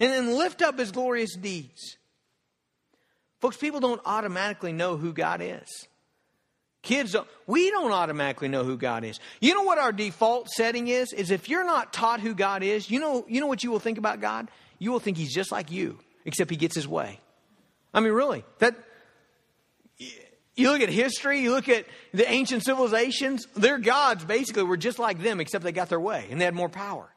and 0.00 0.10
then 0.10 0.36
lift 0.36 0.62
up 0.62 0.78
his 0.78 0.92
glorious 0.92 1.36
deeds. 1.36 1.96
Folks, 3.40 3.56
people 3.56 3.80
don't 3.80 4.00
automatically 4.04 4.72
know 4.72 4.96
who 4.96 5.12
God 5.12 5.40
is. 5.42 5.68
Kids 6.82 7.12
don't, 7.12 7.28
we 7.46 7.70
don't 7.70 7.92
automatically 7.92 8.48
know 8.48 8.64
who 8.64 8.76
God 8.76 9.04
is. 9.04 9.20
You 9.40 9.54
know 9.54 9.62
what 9.62 9.78
our 9.78 9.92
default 9.92 10.48
setting 10.48 10.88
is? 10.88 11.12
Is 11.12 11.30
if 11.30 11.48
you're 11.48 11.64
not 11.64 11.92
taught 11.92 12.20
who 12.20 12.34
God 12.34 12.64
is, 12.64 12.90
you 12.90 12.98
know, 12.98 13.24
you 13.28 13.40
know 13.40 13.46
what 13.46 13.62
you 13.62 13.70
will 13.70 13.78
think 13.78 13.98
about 13.98 14.20
God? 14.20 14.48
You 14.80 14.90
will 14.90 14.98
think 14.98 15.16
he's 15.16 15.32
just 15.32 15.52
like 15.52 15.70
you, 15.70 15.98
except 16.24 16.50
he 16.50 16.56
gets 16.56 16.74
his 16.74 16.88
way. 16.88 17.20
I 17.94 18.00
mean, 18.00 18.12
really, 18.12 18.44
that 18.58 18.74
You 20.54 20.70
look 20.70 20.82
at 20.82 20.90
history, 20.90 21.40
you 21.40 21.50
look 21.50 21.68
at 21.68 21.86
the 22.12 22.30
ancient 22.30 22.64
civilizations, 22.64 23.46
their 23.56 23.78
gods 23.78 24.24
basically 24.24 24.64
were 24.64 24.76
just 24.76 24.98
like 24.98 25.22
them, 25.22 25.40
except 25.40 25.64
they 25.64 25.72
got 25.72 25.88
their 25.88 26.00
way 26.00 26.26
and 26.30 26.40
they 26.40 26.44
had 26.44 26.54
more 26.54 26.68
power. 26.68 27.08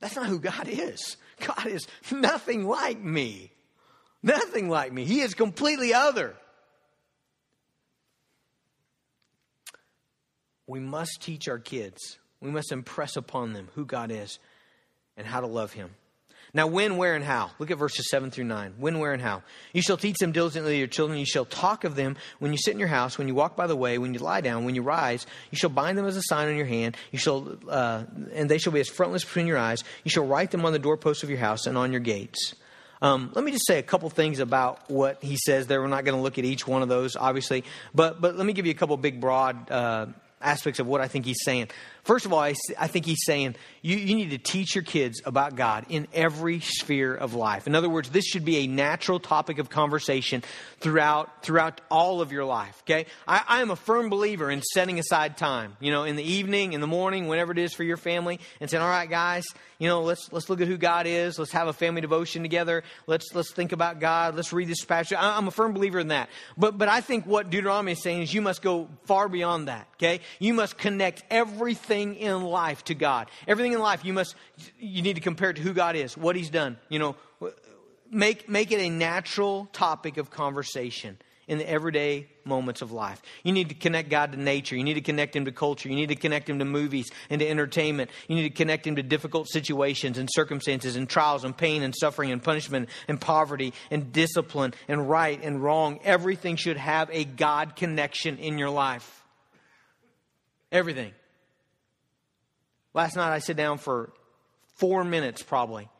That's 0.00 0.16
not 0.16 0.26
who 0.26 0.38
God 0.38 0.68
is. 0.68 1.16
God 1.40 1.66
is 1.66 1.86
nothing 2.10 2.66
like 2.66 3.00
me. 3.00 3.52
Nothing 4.22 4.68
like 4.68 4.92
me. 4.92 5.04
He 5.04 5.20
is 5.20 5.34
completely 5.34 5.94
other. 5.94 6.34
We 10.66 10.80
must 10.80 11.22
teach 11.22 11.48
our 11.48 11.58
kids, 11.60 12.18
we 12.40 12.50
must 12.50 12.72
impress 12.72 13.16
upon 13.16 13.52
them 13.52 13.68
who 13.74 13.84
God 13.84 14.10
is 14.10 14.38
and 15.16 15.26
how 15.26 15.40
to 15.40 15.46
love 15.46 15.72
Him. 15.72 15.90
Now, 16.56 16.68
when, 16.68 16.96
where, 16.96 17.14
and 17.14 17.22
how. 17.22 17.50
Look 17.58 17.70
at 17.70 17.76
verses 17.76 18.08
7 18.08 18.30
through 18.30 18.44
9. 18.44 18.76
When, 18.78 18.98
where, 18.98 19.12
and 19.12 19.20
how. 19.20 19.42
You 19.74 19.82
shall 19.82 19.98
teach 19.98 20.16
them 20.16 20.32
diligently 20.32 20.72
to 20.72 20.78
your 20.78 20.86
children. 20.86 21.18
You 21.18 21.26
shall 21.26 21.44
talk 21.44 21.84
of 21.84 21.96
them 21.96 22.16
when 22.38 22.50
you 22.50 22.56
sit 22.56 22.72
in 22.72 22.78
your 22.78 22.88
house, 22.88 23.18
when 23.18 23.28
you 23.28 23.34
walk 23.34 23.56
by 23.56 23.66
the 23.66 23.76
way, 23.76 23.98
when 23.98 24.14
you 24.14 24.20
lie 24.20 24.40
down, 24.40 24.64
when 24.64 24.74
you 24.74 24.80
rise. 24.80 25.26
You 25.50 25.58
shall 25.58 25.68
bind 25.68 25.98
them 25.98 26.06
as 26.06 26.16
a 26.16 26.22
sign 26.22 26.48
on 26.48 26.56
your 26.56 26.64
hand. 26.64 26.96
You 27.12 27.18
shall, 27.18 27.58
uh, 27.68 28.04
and 28.32 28.50
they 28.50 28.56
shall 28.56 28.72
be 28.72 28.80
as 28.80 28.88
frontlets 28.88 29.22
between 29.22 29.46
your 29.46 29.58
eyes. 29.58 29.84
You 30.02 30.10
shall 30.10 30.24
write 30.24 30.50
them 30.50 30.64
on 30.64 30.72
the 30.72 30.78
doorposts 30.78 31.22
of 31.22 31.28
your 31.28 31.40
house 31.40 31.66
and 31.66 31.76
on 31.76 31.92
your 31.92 32.00
gates. 32.00 32.54
Um, 33.02 33.32
let 33.34 33.44
me 33.44 33.52
just 33.52 33.66
say 33.66 33.78
a 33.78 33.82
couple 33.82 34.08
things 34.08 34.38
about 34.38 34.90
what 34.90 35.22
he 35.22 35.36
says 35.36 35.66
there. 35.66 35.82
We're 35.82 35.88
not 35.88 36.06
going 36.06 36.16
to 36.16 36.22
look 36.22 36.38
at 36.38 36.46
each 36.46 36.66
one 36.66 36.80
of 36.80 36.88
those, 36.88 37.16
obviously, 37.16 37.64
but 37.94 38.18
but 38.18 38.34
let 38.34 38.46
me 38.46 38.54
give 38.54 38.64
you 38.64 38.72
a 38.72 38.74
couple 38.74 38.96
big 38.96 39.20
broad 39.20 39.70
uh, 39.70 40.06
aspects 40.40 40.80
of 40.80 40.86
what 40.86 41.00
I 41.02 41.08
think 41.08 41.26
he's 41.26 41.42
saying. 41.44 41.68
First 42.06 42.24
of 42.24 42.32
all, 42.32 42.38
I, 42.38 42.54
I 42.78 42.86
think 42.86 43.04
he's 43.04 43.24
saying 43.24 43.56
you, 43.82 43.96
you 43.96 44.14
need 44.14 44.30
to 44.30 44.38
teach 44.38 44.76
your 44.76 44.84
kids 44.84 45.22
about 45.24 45.56
God 45.56 45.86
in 45.88 46.06
every 46.14 46.60
sphere 46.60 47.12
of 47.12 47.34
life. 47.34 47.66
In 47.66 47.74
other 47.74 47.88
words, 47.88 48.10
this 48.10 48.24
should 48.24 48.44
be 48.44 48.58
a 48.58 48.68
natural 48.68 49.18
topic 49.18 49.58
of 49.58 49.70
conversation 49.70 50.44
throughout 50.78 51.42
throughout 51.42 51.80
all 51.90 52.20
of 52.20 52.30
your 52.30 52.44
life. 52.44 52.80
Okay, 52.84 53.06
I, 53.26 53.42
I 53.48 53.60
am 53.60 53.72
a 53.72 53.76
firm 53.76 54.08
believer 54.08 54.52
in 54.52 54.62
setting 54.62 55.00
aside 55.00 55.36
time. 55.36 55.76
You 55.80 55.90
know, 55.90 56.04
in 56.04 56.14
the 56.14 56.22
evening, 56.22 56.74
in 56.74 56.80
the 56.80 56.86
morning, 56.86 57.26
whenever 57.26 57.50
it 57.50 57.58
is 57.58 57.74
for 57.74 57.82
your 57.82 57.96
family, 57.96 58.38
and 58.60 58.70
saying, 58.70 58.84
"All 58.84 58.88
right, 58.88 59.10
guys, 59.10 59.44
you 59.80 59.88
know, 59.88 60.02
let's 60.02 60.32
let's 60.32 60.48
look 60.48 60.60
at 60.60 60.68
who 60.68 60.76
God 60.76 61.08
is. 61.08 61.40
Let's 61.40 61.52
have 61.52 61.66
a 61.66 61.72
family 61.72 62.02
devotion 62.02 62.42
together. 62.42 62.84
Let's 63.08 63.34
let's 63.34 63.52
think 63.52 63.72
about 63.72 63.98
God. 63.98 64.36
Let's 64.36 64.52
read 64.52 64.68
this 64.68 64.84
passage." 64.84 65.18
I, 65.18 65.36
I'm 65.36 65.48
a 65.48 65.52
firm 65.52 65.72
believer 65.72 65.98
in 65.98 66.08
that. 66.08 66.28
But 66.56 66.78
but 66.78 66.86
I 66.86 67.00
think 67.00 67.26
what 67.26 67.50
Deuteronomy 67.50 67.92
is 67.92 68.02
saying 68.04 68.22
is 68.22 68.32
you 68.32 68.42
must 68.42 68.62
go 68.62 68.88
far 69.06 69.28
beyond 69.28 69.66
that. 69.66 69.88
Okay, 69.96 70.20
you 70.38 70.54
must 70.54 70.78
connect 70.78 71.24
everything 71.32 71.95
everything 71.96 72.22
in 72.22 72.42
life 72.42 72.84
to 72.84 72.94
God. 72.94 73.30
Everything 73.46 73.72
in 73.72 73.80
life 73.80 74.04
you 74.04 74.12
must 74.12 74.34
you 74.78 75.02
need 75.02 75.14
to 75.14 75.20
compare 75.20 75.52
to 75.52 75.60
who 75.60 75.72
God 75.72 75.96
is, 75.96 76.16
what 76.16 76.36
he's 76.36 76.50
done. 76.50 76.76
You 76.88 76.98
know, 76.98 77.16
make 78.10 78.48
make 78.48 78.72
it 78.72 78.80
a 78.80 78.90
natural 78.90 79.68
topic 79.72 80.16
of 80.16 80.30
conversation 80.30 81.18
in 81.48 81.58
the 81.58 81.70
everyday 81.70 82.26
moments 82.44 82.82
of 82.82 82.90
life. 82.90 83.22
You 83.44 83.52
need 83.52 83.68
to 83.68 83.76
connect 83.76 84.10
God 84.10 84.32
to 84.32 84.38
nature. 84.38 84.74
You 84.74 84.82
need 84.82 84.94
to 84.94 85.00
connect 85.00 85.36
Him 85.36 85.44
to 85.44 85.52
culture. 85.52 85.88
You 85.88 85.94
need 85.94 86.08
to 86.08 86.16
connect 86.16 86.50
Him 86.50 86.58
to 86.58 86.64
movies 86.64 87.08
and 87.30 87.38
to 87.38 87.48
entertainment. 87.48 88.10
You 88.26 88.34
need 88.34 88.48
to 88.48 88.50
connect 88.50 88.84
Him 88.84 88.96
to 88.96 89.02
difficult 89.04 89.48
situations 89.48 90.18
and 90.18 90.28
circumstances 90.32 90.96
and 90.96 91.08
trials 91.08 91.44
and 91.44 91.56
pain 91.56 91.84
and 91.84 91.94
suffering 91.94 92.32
and 92.32 92.42
punishment 92.42 92.88
and 93.06 93.20
poverty 93.20 93.72
and 93.92 94.12
discipline 94.12 94.74
and 94.88 95.08
right 95.08 95.40
and 95.40 95.62
wrong. 95.62 96.00
Everything 96.02 96.56
should 96.56 96.78
have 96.78 97.08
a 97.12 97.24
God 97.24 97.76
connection 97.76 98.38
in 98.38 98.58
your 98.58 98.70
life. 98.70 99.24
Everything. 100.72 101.12
Last 102.96 103.14
night 103.14 103.30
I 103.30 103.40
sat 103.40 103.56
down 103.56 103.76
for 103.76 104.10
four 104.76 105.04
minutes 105.04 105.42
probably. 105.42 105.90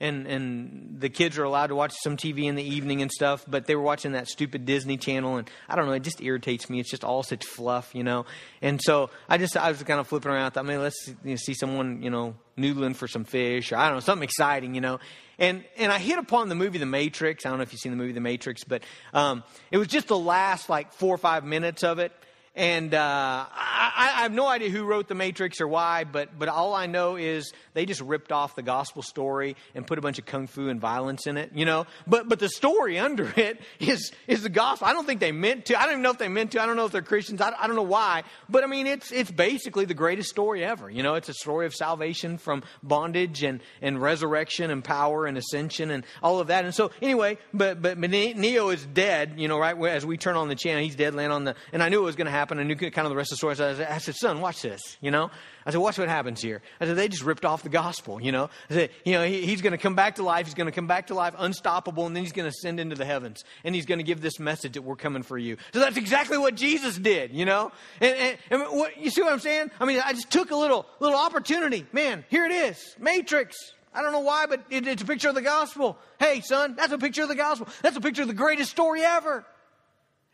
And, 0.00 0.26
and 0.26 0.96
the 0.98 1.08
kids 1.10 1.38
are 1.38 1.44
allowed 1.44 1.68
to 1.68 1.74
watch 1.74 1.92
some 2.02 2.16
TV 2.16 2.44
in 2.44 2.54
the 2.54 2.64
evening 2.64 3.02
and 3.02 3.12
stuff, 3.12 3.44
but 3.46 3.66
they 3.66 3.76
were 3.76 3.82
watching 3.82 4.12
that 4.12 4.28
stupid 4.28 4.64
Disney 4.64 4.96
Channel, 4.96 5.36
and 5.36 5.50
I 5.68 5.76
don't 5.76 5.84
know, 5.84 5.92
it 5.92 6.02
just 6.02 6.22
irritates 6.22 6.70
me. 6.70 6.80
It's 6.80 6.90
just 6.90 7.04
all 7.04 7.22
such 7.22 7.44
fluff, 7.44 7.94
you 7.94 8.02
know. 8.02 8.24
And 8.62 8.80
so 8.82 9.10
I 9.28 9.36
just 9.36 9.58
I 9.58 9.68
was 9.68 9.82
kind 9.82 10.00
of 10.00 10.08
flipping 10.08 10.32
around. 10.32 10.46
I 10.46 10.48
thought, 10.48 10.64
man, 10.64 10.80
let's 10.80 11.06
you 11.06 11.16
know, 11.32 11.36
see 11.36 11.52
someone, 11.52 12.02
you 12.02 12.08
know, 12.08 12.34
noodling 12.56 12.96
for 12.96 13.06
some 13.06 13.24
fish, 13.24 13.72
or 13.72 13.76
I 13.76 13.88
don't 13.88 13.96
know, 13.96 14.00
something 14.00 14.24
exciting, 14.24 14.74
you 14.74 14.80
know. 14.80 15.00
And 15.38 15.64
and 15.76 15.92
I 15.92 15.98
hit 15.98 16.18
upon 16.18 16.48
the 16.48 16.54
movie 16.54 16.78
The 16.78 16.86
Matrix. 16.86 17.44
I 17.44 17.50
don't 17.50 17.58
know 17.58 17.62
if 17.64 17.72
you've 17.72 17.80
seen 17.80 17.92
the 17.92 17.98
movie 17.98 18.12
The 18.12 18.20
Matrix, 18.20 18.64
but 18.64 18.82
um, 19.12 19.44
it 19.70 19.76
was 19.76 19.86
just 19.86 20.08
the 20.08 20.18
last 20.18 20.70
like 20.70 20.94
four 20.94 21.14
or 21.14 21.18
five 21.18 21.44
minutes 21.44 21.84
of 21.84 21.98
it 21.98 22.12
and 22.56 22.94
uh, 22.94 23.46
I, 23.48 24.12
I, 24.18 24.22
have 24.22 24.32
no 24.32 24.48
idea 24.48 24.70
who 24.70 24.82
wrote 24.82 25.06
The 25.06 25.14
Matrix 25.14 25.60
or 25.60 25.68
why, 25.68 26.02
but, 26.02 26.36
but 26.36 26.48
all 26.48 26.74
I 26.74 26.86
know 26.86 27.14
is 27.14 27.52
they 27.74 27.86
just 27.86 28.00
ripped 28.00 28.32
off 28.32 28.56
the 28.56 28.62
gospel 28.62 29.02
story 29.02 29.54
and 29.72 29.86
put 29.86 29.98
a 29.98 30.02
bunch 30.02 30.18
of 30.18 30.26
kung 30.26 30.48
fu 30.48 30.68
and 30.68 30.80
violence 30.80 31.28
in 31.28 31.36
it, 31.36 31.52
you 31.54 31.64
know? 31.64 31.86
But, 32.08 32.28
but 32.28 32.40
the 32.40 32.48
story 32.48 32.98
under 32.98 33.32
it 33.36 33.60
is, 33.78 34.10
is 34.26 34.42
the 34.42 34.48
gospel. 34.48 34.88
I 34.88 34.92
don't 34.94 35.06
think 35.06 35.20
they 35.20 35.30
meant 35.30 35.66
to. 35.66 35.78
I 35.78 35.82
don't 35.82 35.92
even 35.92 36.02
know 36.02 36.10
if 36.10 36.18
they 36.18 36.28
meant 36.28 36.50
to. 36.52 36.62
I 36.62 36.66
don't 36.66 36.74
know 36.74 36.86
if 36.86 36.90
they're 36.90 37.02
Christians. 37.02 37.40
I, 37.40 37.52
I 37.56 37.68
don't 37.68 37.76
know 37.76 37.82
why. 37.82 38.24
But 38.48 38.64
I 38.64 38.66
mean, 38.66 38.88
it's, 38.88 39.12
it's 39.12 39.30
basically 39.30 39.84
the 39.84 39.94
greatest 39.94 40.28
story 40.28 40.64
ever. 40.64 40.90
You 40.90 41.04
know, 41.04 41.14
it's 41.14 41.28
a 41.28 41.34
story 41.34 41.66
of 41.66 41.74
salvation 41.74 42.36
from 42.36 42.64
bondage 42.82 43.44
and, 43.44 43.60
and 43.80 44.02
resurrection 44.02 44.72
and 44.72 44.82
power 44.82 45.24
and 45.24 45.38
ascension 45.38 45.92
and 45.92 46.04
all 46.20 46.40
of 46.40 46.48
that. 46.48 46.64
And 46.64 46.74
so, 46.74 46.90
anyway, 47.00 47.38
but, 47.54 47.80
but 47.80 47.96
Neo 47.96 48.70
is 48.70 48.84
dead, 48.84 49.34
you 49.36 49.46
know, 49.46 49.58
right? 49.58 49.80
As 49.86 50.04
we 50.04 50.16
turn 50.16 50.34
on 50.34 50.48
the 50.48 50.56
channel, 50.56 50.82
he's 50.82 50.96
dead, 50.96 51.14
laying 51.14 51.30
on 51.30 51.44
the, 51.44 51.54
and 51.72 51.80
I 51.80 51.90
knew 51.90 52.00
it 52.00 52.04
was 52.04 52.16
going 52.16 52.26
to 52.26 52.32
happen 52.32 52.39
happen. 52.40 52.58
I 52.58 52.64
knew 52.64 52.74
kind 52.74 52.98
of 52.98 53.10
the 53.10 53.16
rest 53.16 53.30
of 53.30 53.36
the 53.36 53.36
story. 53.36 53.56
So 53.56 53.70
I, 53.70 53.74
said, 53.74 53.88
I 53.88 53.98
said, 53.98 54.14
son, 54.16 54.40
watch 54.40 54.62
this, 54.62 54.80
you 55.00 55.10
know? 55.10 55.30
I 55.64 55.70
said, 55.70 55.78
watch 55.78 55.98
what 55.98 56.08
happens 56.08 56.40
here. 56.40 56.62
I 56.80 56.86
said, 56.86 56.96
they 56.96 57.08
just 57.08 57.22
ripped 57.22 57.44
off 57.44 57.62
the 57.62 57.68
gospel, 57.68 58.20
you 58.20 58.32
know? 58.32 58.50
I 58.70 58.74
said, 58.74 58.90
you 59.04 59.12
know, 59.12 59.24
he, 59.24 59.46
he's 59.46 59.60
going 59.60 59.72
to 59.72 59.78
come 59.78 59.94
back 59.94 60.16
to 60.16 60.22
life. 60.22 60.46
He's 60.46 60.54
going 60.54 60.66
to 60.66 60.72
come 60.72 60.86
back 60.86 61.08
to 61.08 61.14
life 61.14 61.34
unstoppable, 61.38 62.06
and 62.06 62.16
then 62.16 62.24
he's 62.24 62.32
going 62.32 62.44
to 62.44 62.48
ascend 62.48 62.80
into 62.80 62.96
the 62.96 63.04
heavens. 63.04 63.44
And 63.62 63.74
he's 63.74 63.86
going 63.86 63.98
to 63.98 64.04
give 64.04 64.20
this 64.20 64.40
message 64.40 64.72
that 64.72 64.82
we're 64.82 64.96
coming 64.96 65.22
for 65.22 65.38
you. 65.38 65.58
So 65.72 65.80
that's 65.80 65.96
exactly 65.96 66.38
what 66.38 66.54
Jesus 66.54 66.96
did, 66.96 67.32
you 67.32 67.44
know? 67.44 67.72
And, 68.00 68.16
and, 68.16 68.38
and 68.50 68.62
what, 68.76 68.98
you 68.98 69.10
see 69.10 69.22
what 69.22 69.32
I'm 69.32 69.40
saying? 69.40 69.70
I 69.78 69.84
mean, 69.84 70.00
I 70.04 70.12
just 70.12 70.30
took 70.30 70.50
a 70.50 70.56
little, 70.56 70.86
little 70.98 71.18
opportunity. 71.18 71.86
Man, 71.92 72.24
here 72.28 72.44
it 72.46 72.52
is. 72.52 72.96
Matrix. 72.98 73.56
I 73.92 74.02
don't 74.02 74.12
know 74.12 74.20
why, 74.20 74.46
but 74.46 74.64
it, 74.70 74.86
it's 74.86 75.02
a 75.02 75.06
picture 75.06 75.28
of 75.28 75.34
the 75.34 75.42
gospel. 75.42 75.98
Hey, 76.18 76.40
son, 76.40 76.74
that's 76.76 76.92
a 76.92 76.98
picture 76.98 77.22
of 77.22 77.28
the 77.28 77.34
gospel. 77.34 77.68
That's 77.82 77.96
a 77.96 78.00
picture 78.00 78.22
of 78.22 78.28
the 78.28 78.34
greatest 78.34 78.70
story 78.70 79.02
ever. 79.02 79.44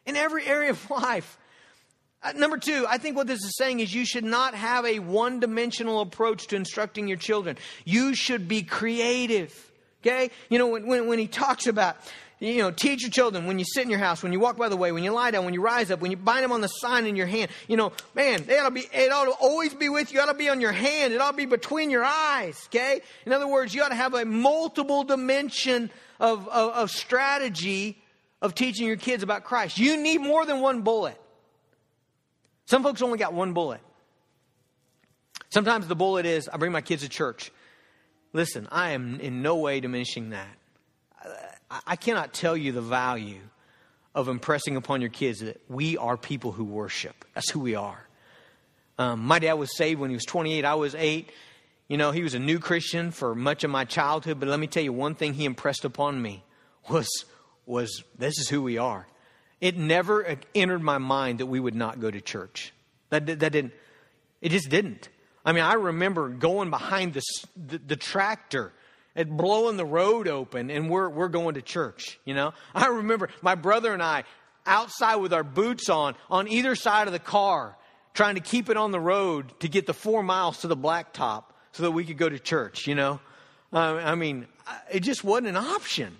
In 0.04 0.14
every 0.14 0.46
area 0.46 0.70
of 0.70 0.90
life. 0.90 1.38
Uh, 2.22 2.32
number 2.32 2.56
two, 2.56 2.86
I 2.88 2.98
think 2.98 3.16
what 3.16 3.26
this 3.26 3.44
is 3.44 3.56
saying 3.56 3.80
is 3.80 3.94
you 3.94 4.04
should 4.04 4.24
not 4.24 4.54
have 4.54 4.84
a 4.84 4.98
one 4.98 5.40
dimensional 5.40 6.00
approach 6.00 6.48
to 6.48 6.56
instructing 6.56 7.08
your 7.08 7.18
children. 7.18 7.56
You 7.84 8.14
should 8.14 8.48
be 8.48 8.62
creative. 8.62 9.54
Okay? 10.02 10.30
You 10.48 10.58
know, 10.58 10.68
when, 10.68 10.86
when, 10.86 11.06
when 11.08 11.18
he 11.18 11.26
talks 11.26 11.66
about, 11.66 11.96
you 12.38 12.58
know, 12.58 12.70
teach 12.70 13.02
your 13.02 13.10
children 13.10 13.46
when 13.46 13.58
you 13.58 13.64
sit 13.64 13.84
in 13.84 13.90
your 13.90 13.98
house, 13.98 14.22
when 14.22 14.32
you 14.32 14.40
walk 14.40 14.56
by 14.56 14.68
the 14.68 14.76
way, 14.76 14.92
when 14.92 15.04
you 15.04 15.10
lie 15.10 15.30
down, 15.30 15.44
when 15.44 15.54
you 15.54 15.60
rise 15.60 15.90
up, 15.90 16.00
when 16.00 16.10
you 16.10 16.16
bind 16.16 16.44
them 16.44 16.52
on 16.52 16.60
the 16.60 16.68
sign 16.68 17.06
in 17.06 17.16
your 17.16 17.26
hand. 17.26 17.50
You 17.68 17.76
know, 17.76 17.92
man, 18.14 18.44
they 18.44 18.58
ought 18.58 18.68
to 18.68 18.74
be, 18.74 18.86
it 18.92 19.12
ought 19.12 19.24
to 19.24 19.32
always 19.32 19.74
be 19.74 19.88
with 19.88 20.12
you. 20.12 20.20
It 20.20 20.22
ought 20.22 20.32
to 20.32 20.38
be 20.38 20.48
on 20.48 20.60
your 20.60 20.72
hand. 20.72 21.12
It 21.12 21.20
ought 21.20 21.32
to 21.32 21.36
be 21.36 21.46
between 21.46 21.90
your 21.90 22.04
eyes. 22.04 22.60
Okay? 22.68 23.00
In 23.24 23.32
other 23.32 23.48
words, 23.48 23.74
you 23.74 23.82
ought 23.82 23.90
to 23.90 23.94
have 23.94 24.14
a 24.14 24.24
multiple 24.24 25.04
dimension 25.04 25.90
of, 26.18 26.48
of, 26.48 26.72
of 26.72 26.90
strategy 26.90 27.98
of 28.42 28.54
teaching 28.54 28.86
your 28.86 28.96
kids 28.96 29.22
about 29.22 29.44
Christ. 29.44 29.78
You 29.78 29.96
need 29.96 30.18
more 30.18 30.46
than 30.46 30.60
one 30.60 30.82
bullet. 30.82 31.20
Some 32.66 32.82
folks 32.82 33.00
only 33.02 33.18
got 33.18 33.32
one 33.32 33.52
bullet. 33.52 33.80
Sometimes 35.48 35.86
the 35.86 35.96
bullet 35.96 36.26
is 36.26 36.48
I 36.52 36.56
bring 36.56 36.72
my 36.72 36.80
kids 36.80 37.02
to 37.02 37.08
church. 37.08 37.50
Listen, 38.32 38.68
I 38.70 38.90
am 38.90 39.20
in 39.20 39.40
no 39.40 39.56
way 39.56 39.80
diminishing 39.80 40.30
that. 40.30 40.48
I 41.86 41.96
cannot 41.96 42.32
tell 42.32 42.56
you 42.56 42.72
the 42.72 42.82
value 42.82 43.40
of 44.14 44.28
impressing 44.28 44.76
upon 44.76 45.00
your 45.00 45.10
kids 45.10 45.40
that 45.40 45.60
we 45.68 45.96
are 45.96 46.16
people 46.16 46.52
who 46.52 46.64
worship. 46.64 47.24
That's 47.34 47.50
who 47.50 47.60
we 47.60 47.74
are. 47.74 48.06
Um, 48.98 49.20
my 49.20 49.38
dad 49.38 49.54
was 49.54 49.76
saved 49.76 50.00
when 50.00 50.10
he 50.10 50.16
was 50.16 50.24
28. 50.24 50.64
I 50.64 50.74
was 50.74 50.94
eight. 50.94 51.30
You 51.88 51.96
know, 51.96 52.10
he 52.10 52.22
was 52.22 52.34
a 52.34 52.38
new 52.38 52.58
Christian 52.58 53.10
for 53.10 53.34
much 53.34 53.62
of 53.64 53.70
my 53.70 53.84
childhood. 53.84 54.40
But 54.40 54.48
let 54.48 54.58
me 54.58 54.66
tell 54.66 54.82
you, 54.82 54.92
one 54.92 55.14
thing 55.14 55.34
he 55.34 55.44
impressed 55.44 55.84
upon 55.84 56.20
me 56.20 56.44
was 56.88 57.08
was 57.66 58.04
this 58.16 58.38
is 58.38 58.48
who 58.48 58.62
we 58.62 58.78
are. 58.78 59.06
It 59.60 59.76
never 59.76 60.36
entered 60.54 60.82
my 60.82 60.98
mind 60.98 61.40
that 61.40 61.46
we 61.46 61.60
would 61.60 61.74
not 61.74 62.00
go 62.00 62.10
to 62.10 62.20
church. 62.20 62.72
That, 63.10 63.26
that 63.26 63.52
didn't, 63.52 63.72
it 64.40 64.50
just 64.50 64.68
didn't. 64.68 65.08
I 65.44 65.52
mean, 65.52 65.62
I 65.62 65.74
remember 65.74 66.28
going 66.28 66.70
behind 66.70 67.14
the, 67.14 67.22
the, 67.56 67.78
the 67.78 67.96
tractor 67.96 68.72
and 69.14 69.36
blowing 69.36 69.76
the 69.76 69.86
road 69.86 70.28
open, 70.28 70.70
and 70.70 70.90
we're, 70.90 71.08
we're 71.08 71.28
going 71.28 71.54
to 71.54 71.62
church, 71.62 72.18
you 72.24 72.34
know? 72.34 72.52
I 72.74 72.86
remember 72.88 73.30
my 73.40 73.54
brother 73.54 73.94
and 73.94 74.02
I 74.02 74.24
outside 74.66 75.16
with 75.16 75.32
our 75.32 75.44
boots 75.44 75.88
on, 75.88 76.16
on 76.28 76.48
either 76.48 76.74
side 76.74 77.06
of 77.06 77.12
the 77.12 77.18
car, 77.18 77.76
trying 78.12 78.34
to 78.34 78.40
keep 78.40 78.68
it 78.68 78.76
on 78.76 78.90
the 78.90 79.00
road 79.00 79.58
to 79.60 79.68
get 79.68 79.86
the 79.86 79.94
four 79.94 80.22
miles 80.22 80.58
to 80.58 80.68
the 80.68 80.76
blacktop 80.76 81.44
so 81.72 81.84
that 81.84 81.92
we 81.92 82.04
could 82.04 82.18
go 82.18 82.28
to 82.28 82.38
church, 82.38 82.86
you 82.86 82.94
know? 82.94 83.20
Uh, 83.72 83.94
I 83.94 84.14
mean, 84.16 84.46
it 84.90 85.00
just 85.00 85.24
wasn't 85.24 85.48
an 85.48 85.56
option. 85.56 86.16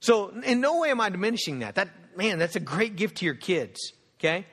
So, 0.00 0.28
in 0.44 0.60
no 0.60 0.80
way 0.80 0.90
am 0.90 1.00
I 1.00 1.08
diminishing 1.08 1.60
that. 1.60 1.74
That 1.74 1.88
man, 2.18 2.38
that's 2.40 2.56
a 2.56 2.60
great 2.60 2.96
gift 2.96 3.18
to 3.18 3.24
your 3.24 3.34
kids, 3.34 3.92
okay? 4.18 4.44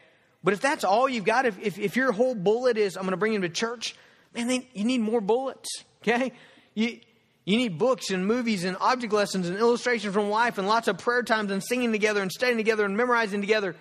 But 0.43 0.53
if 0.53 0.61
that's 0.61 0.84
all 0.84 1.09
you've 1.09 1.26
got, 1.26 1.47
if, 1.47 1.59
if, 1.59 1.80
if 1.80 1.95
your 1.95 2.11
whole 2.11 2.36
bullet 2.36 2.78
is, 2.78 2.95
I'm 2.95 3.01
going 3.01 3.11
to 3.11 3.18
bring 3.18 3.34
them 3.34 3.41
to 3.41 3.49
church, 3.49 3.95
man, 4.36 4.47
they, 4.47 4.70
you 4.74 4.86
need 4.86 5.01
more 5.01 5.20
bullets, 5.20 5.84
okay? 6.03 6.32
You, 6.76 6.99
you 7.43 7.57
need 7.57 7.80
books 7.80 8.11
and 8.11 8.28
movies 8.28 8.66
and 8.66 8.78
object 8.80 9.11
lessons 9.11 9.49
and 9.49 9.57
illustrations 9.57 10.13
from 10.13 10.30
life 10.30 10.59
and 10.59 10.68
lots 10.68 10.88
of 10.88 10.99
prayer 10.99 11.24
times 11.24 11.51
and 11.51 11.63
singing 11.63 11.91
together 11.91 12.22
and 12.22 12.32
studying 12.32 12.57
together 12.57 12.86
and 12.86 12.95
memorizing 12.95 13.41
together. 13.41 13.76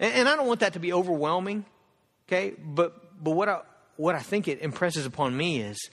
And, 0.00 0.14
and 0.14 0.28
I 0.28 0.34
don't 0.36 0.46
want 0.46 0.60
that 0.60 0.72
to 0.72 0.80
be 0.80 0.94
overwhelming, 0.94 1.66
okay? 2.26 2.54
But, 2.58 3.22
but 3.22 3.32
what, 3.32 3.50
I, 3.50 3.60
what 3.96 4.14
I 4.14 4.20
think 4.20 4.48
it 4.48 4.60
impresses 4.62 5.04
upon 5.04 5.36
me 5.36 5.60
is 5.60 5.90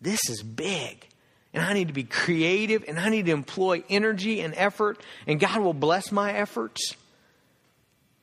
this 0.00 0.28
is 0.28 0.42
big. 0.42 1.06
And 1.54 1.62
I 1.62 1.74
need 1.74 1.88
to 1.88 1.94
be 1.94 2.04
creative 2.04 2.84
and 2.88 2.98
I 2.98 3.10
need 3.10 3.26
to 3.26 3.32
employ 3.32 3.84
energy 3.90 4.40
and 4.40 4.54
effort, 4.56 5.00
and 5.26 5.38
God 5.38 5.60
will 5.60 5.74
bless 5.74 6.10
my 6.10 6.32
efforts. 6.32 6.96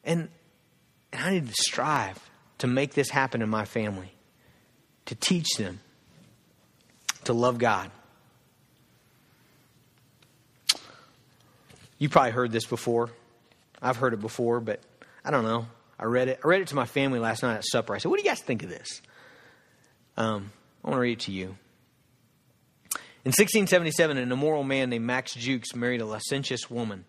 And, 0.04 0.30
and 1.14 1.24
I 1.24 1.32
need 1.32 1.48
to 1.48 1.54
strive 1.54 2.20
to 2.60 2.68
make 2.68 2.94
this 2.94 3.10
happen 3.10 3.42
in 3.42 3.50
my 3.50 3.66
family, 3.66 4.12
to 5.06 5.16
teach 5.16 5.50
them 5.58 5.80
to 7.26 7.34
love 7.34 7.58
God. 7.58 7.92
You 12.00 12.10
probably 12.10 12.32
heard 12.32 12.52
this 12.52 12.66
before. 12.66 13.10
I've 13.82 13.98
heard 13.98 14.14
it 14.14 14.22
before, 14.22 14.60
but 14.62 14.80
I 15.24 15.32
don't 15.32 15.44
know. 15.44 15.68
I 16.00 16.06
read 16.06 16.30
it. 16.30 16.40
I 16.44 16.48
read 16.48 16.62
it 16.62 16.70
to 16.70 16.76
my 16.76 16.86
family 16.86 17.20
last 17.20 17.44
night 17.44 17.56
at 17.56 17.66
supper. 17.66 17.94
I 17.94 17.98
said, 17.98 18.10
"What 18.10 18.20
do 18.20 18.24
you 18.24 18.30
guys 18.30 18.42
think 18.42 18.64
of 18.64 18.70
this?" 18.70 19.02
Um, 20.16 20.52
I 20.84 20.88
want 20.88 20.98
to 20.98 21.02
read 21.02 21.20
it 21.20 21.20
to 21.26 21.32
you. 21.34 21.58
In 23.30 23.34
1677, 23.34 24.18
an 24.18 24.32
immoral 24.32 24.64
man 24.64 24.90
named 24.90 25.06
Max 25.06 25.36
Jukes 25.36 25.76
married 25.76 26.02
a 26.02 26.06
licentious 26.08 26.68
woman. 26.68 27.06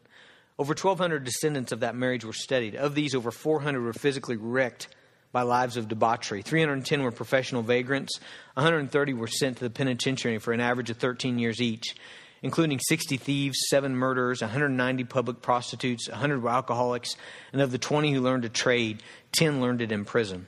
Over 0.58 0.74
1,200 0.74 1.24
descendants 1.24 1.72
of 1.72 1.80
that 1.80 1.96
marriage 1.96 2.26
were 2.26 2.34
studied. 2.34 2.76
Of 2.76 2.94
these, 2.94 3.14
over 3.14 3.30
400 3.30 3.80
were 3.80 3.94
physically 3.94 4.36
wrecked 4.36 4.88
by 5.32 5.40
lives 5.40 5.78
of 5.78 5.88
debauchery. 5.88 6.42
310 6.42 7.02
were 7.02 7.10
professional 7.10 7.62
vagrants. 7.62 8.20
130 8.52 9.14
were 9.14 9.28
sent 9.28 9.56
to 9.56 9.64
the 9.64 9.70
penitentiary 9.70 10.36
for 10.36 10.52
an 10.52 10.60
average 10.60 10.90
of 10.90 10.98
13 10.98 11.38
years 11.38 11.58
each, 11.58 11.94
including 12.42 12.80
60 12.80 13.16
thieves, 13.16 13.56
7 13.70 13.96
murderers, 13.96 14.42
190 14.42 15.04
public 15.04 15.40
prostitutes, 15.40 16.06
100 16.10 16.42
were 16.42 16.50
alcoholics, 16.50 17.16
and 17.54 17.62
of 17.62 17.72
the 17.72 17.78
20 17.78 18.12
who 18.12 18.20
learned 18.20 18.44
a 18.44 18.50
trade, 18.50 19.02
10 19.32 19.62
learned 19.62 19.80
it 19.80 19.90
in 19.90 20.04
prison. 20.04 20.46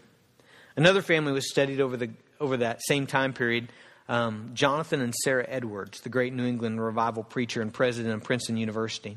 Another 0.76 1.00
family 1.00 1.32
was 1.32 1.50
studied 1.50 1.80
over, 1.80 1.96
the, 1.96 2.10
over 2.38 2.58
that 2.58 2.82
same 2.82 3.06
time 3.06 3.32
period. 3.32 3.72
Um, 4.08 4.50
Jonathan 4.54 5.00
and 5.00 5.14
Sarah 5.14 5.46
Edwards, 5.48 6.00
the 6.00 6.08
great 6.08 6.32
New 6.32 6.44
England 6.46 6.82
revival 6.82 7.22
preacher 7.22 7.62
and 7.62 7.72
president 7.72 8.14
of 8.14 8.24
Princeton 8.24 8.56
University. 8.56 9.16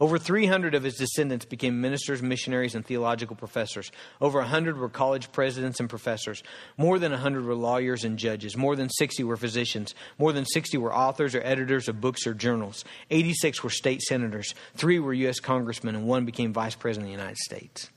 Over 0.00 0.18
300 0.18 0.74
of 0.74 0.84
his 0.84 0.94
descendants 0.94 1.44
became 1.44 1.80
ministers, 1.80 2.22
missionaries, 2.22 2.74
and 2.74 2.86
theological 2.86 3.34
professors. 3.34 3.90
Over 4.20 4.38
100 4.38 4.78
were 4.78 4.88
college 4.88 5.32
presidents 5.32 5.80
and 5.80 5.90
professors. 5.90 6.42
More 6.76 6.98
than 6.98 7.10
100 7.10 7.44
were 7.44 7.54
lawyers 7.54 8.04
and 8.04 8.18
judges. 8.18 8.56
More 8.56 8.76
than 8.76 8.90
60 8.90 9.24
were 9.24 9.36
physicians. 9.36 9.94
More 10.18 10.32
than 10.32 10.44
60 10.46 10.78
were 10.78 10.94
authors 10.94 11.34
or 11.34 11.42
editors 11.42 11.88
of 11.88 12.00
books 12.00 12.26
or 12.26 12.34
journals. 12.34 12.84
86 13.10 13.64
were 13.64 13.70
state 13.70 14.02
senators. 14.02 14.54
Three 14.76 15.00
were 15.00 15.12
U.S. 15.14 15.40
congressmen, 15.40 15.96
and 15.96 16.06
one 16.06 16.24
became 16.24 16.52
vice 16.52 16.76
president 16.76 17.10
of 17.10 17.16
the 17.16 17.20
United 17.20 17.38
States. 17.38 17.90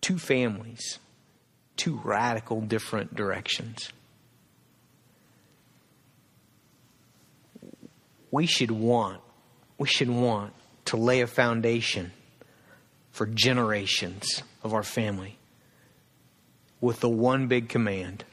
Two 0.00 0.18
families, 0.18 0.98
two 1.76 2.00
radical 2.04 2.60
different 2.60 3.14
directions. 3.14 3.90
We 8.30 8.46
should 8.46 8.70
want 8.70 9.20
we 9.76 9.88
should 9.88 10.10
want 10.10 10.52
to 10.86 10.96
lay 10.96 11.20
a 11.20 11.26
foundation 11.26 12.12
for 13.10 13.26
generations 13.26 14.42
of 14.62 14.72
our 14.72 14.82
family 14.82 15.36
with 16.80 17.00
the 17.00 17.08
one 17.08 17.48
big 17.48 17.68
command 17.68 18.24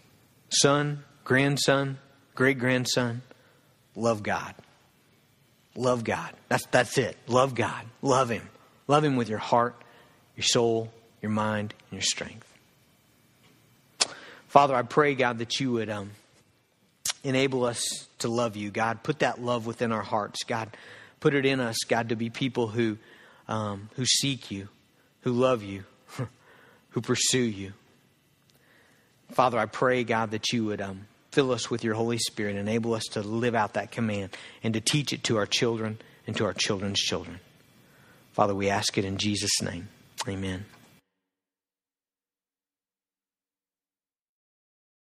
son, 0.49 1.03
grandson, 1.23 1.97
great 2.35 2.59
grandson, 2.59 3.21
love 3.95 4.21
God. 4.23 4.53
Love 5.75 6.03
God. 6.03 6.33
That's, 6.49 6.65
that's 6.67 6.97
it. 6.97 7.17
Love 7.27 7.55
God. 7.55 7.85
Love 8.01 8.29
Him. 8.29 8.49
Love 8.87 9.03
Him 9.03 9.15
with 9.15 9.29
your 9.29 9.39
heart, 9.39 9.81
your 10.35 10.43
soul, 10.43 10.91
your 11.21 11.31
mind, 11.31 11.73
and 11.89 11.97
your 11.97 12.01
strength. 12.01 12.50
Father, 14.51 14.75
I 14.75 14.83
pray, 14.83 15.15
God, 15.15 15.39
that 15.39 15.59
you 15.59 15.71
would 15.71 15.89
um, 15.89 16.11
enable 17.23 17.65
us 17.65 18.07
to 18.19 18.27
love 18.27 18.55
you. 18.55 18.69
God, 18.69 19.01
put 19.01 19.19
that 19.19 19.41
love 19.41 19.65
within 19.65 19.91
our 19.91 20.01
hearts. 20.01 20.43
God, 20.43 20.69
Put 21.21 21.35
it 21.35 21.45
in 21.45 21.59
us, 21.59 21.77
God, 21.87 22.09
to 22.09 22.15
be 22.15 22.29
people 22.29 22.67
who, 22.67 22.97
um, 23.47 23.89
who 23.95 24.05
seek 24.05 24.51
you, 24.51 24.67
who 25.21 25.31
love 25.31 25.63
you, 25.63 25.83
who 26.89 27.01
pursue 27.01 27.37
you. 27.37 27.73
Father, 29.31 29.59
I 29.59 29.67
pray, 29.67 30.03
God, 30.03 30.31
that 30.31 30.51
you 30.51 30.65
would 30.65 30.81
um, 30.81 31.07
fill 31.31 31.51
us 31.51 31.69
with 31.69 31.83
your 31.83 31.93
Holy 31.93 32.17
Spirit, 32.17 32.55
enable 32.55 32.95
us 32.95 33.03
to 33.11 33.21
live 33.21 33.53
out 33.53 33.75
that 33.75 33.91
command 33.91 34.35
and 34.63 34.73
to 34.73 34.81
teach 34.81 35.13
it 35.13 35.23
to 35.25 35.37
our 35.37 35.45
children 35.45 35.99
and 36.25 36.35
to 36.37 36.45
our 36.45 36.53
children's 36.53 36.99
children. 36.99 37.39
Father, 38.33 38.55
we 38.55 38.69
ask 38.69 38.97
it 38.97 39.05
in 39.05 39.17
Jesus' 39.17 39.61
name. 39.61 39.89
Amen. 40.27 40.65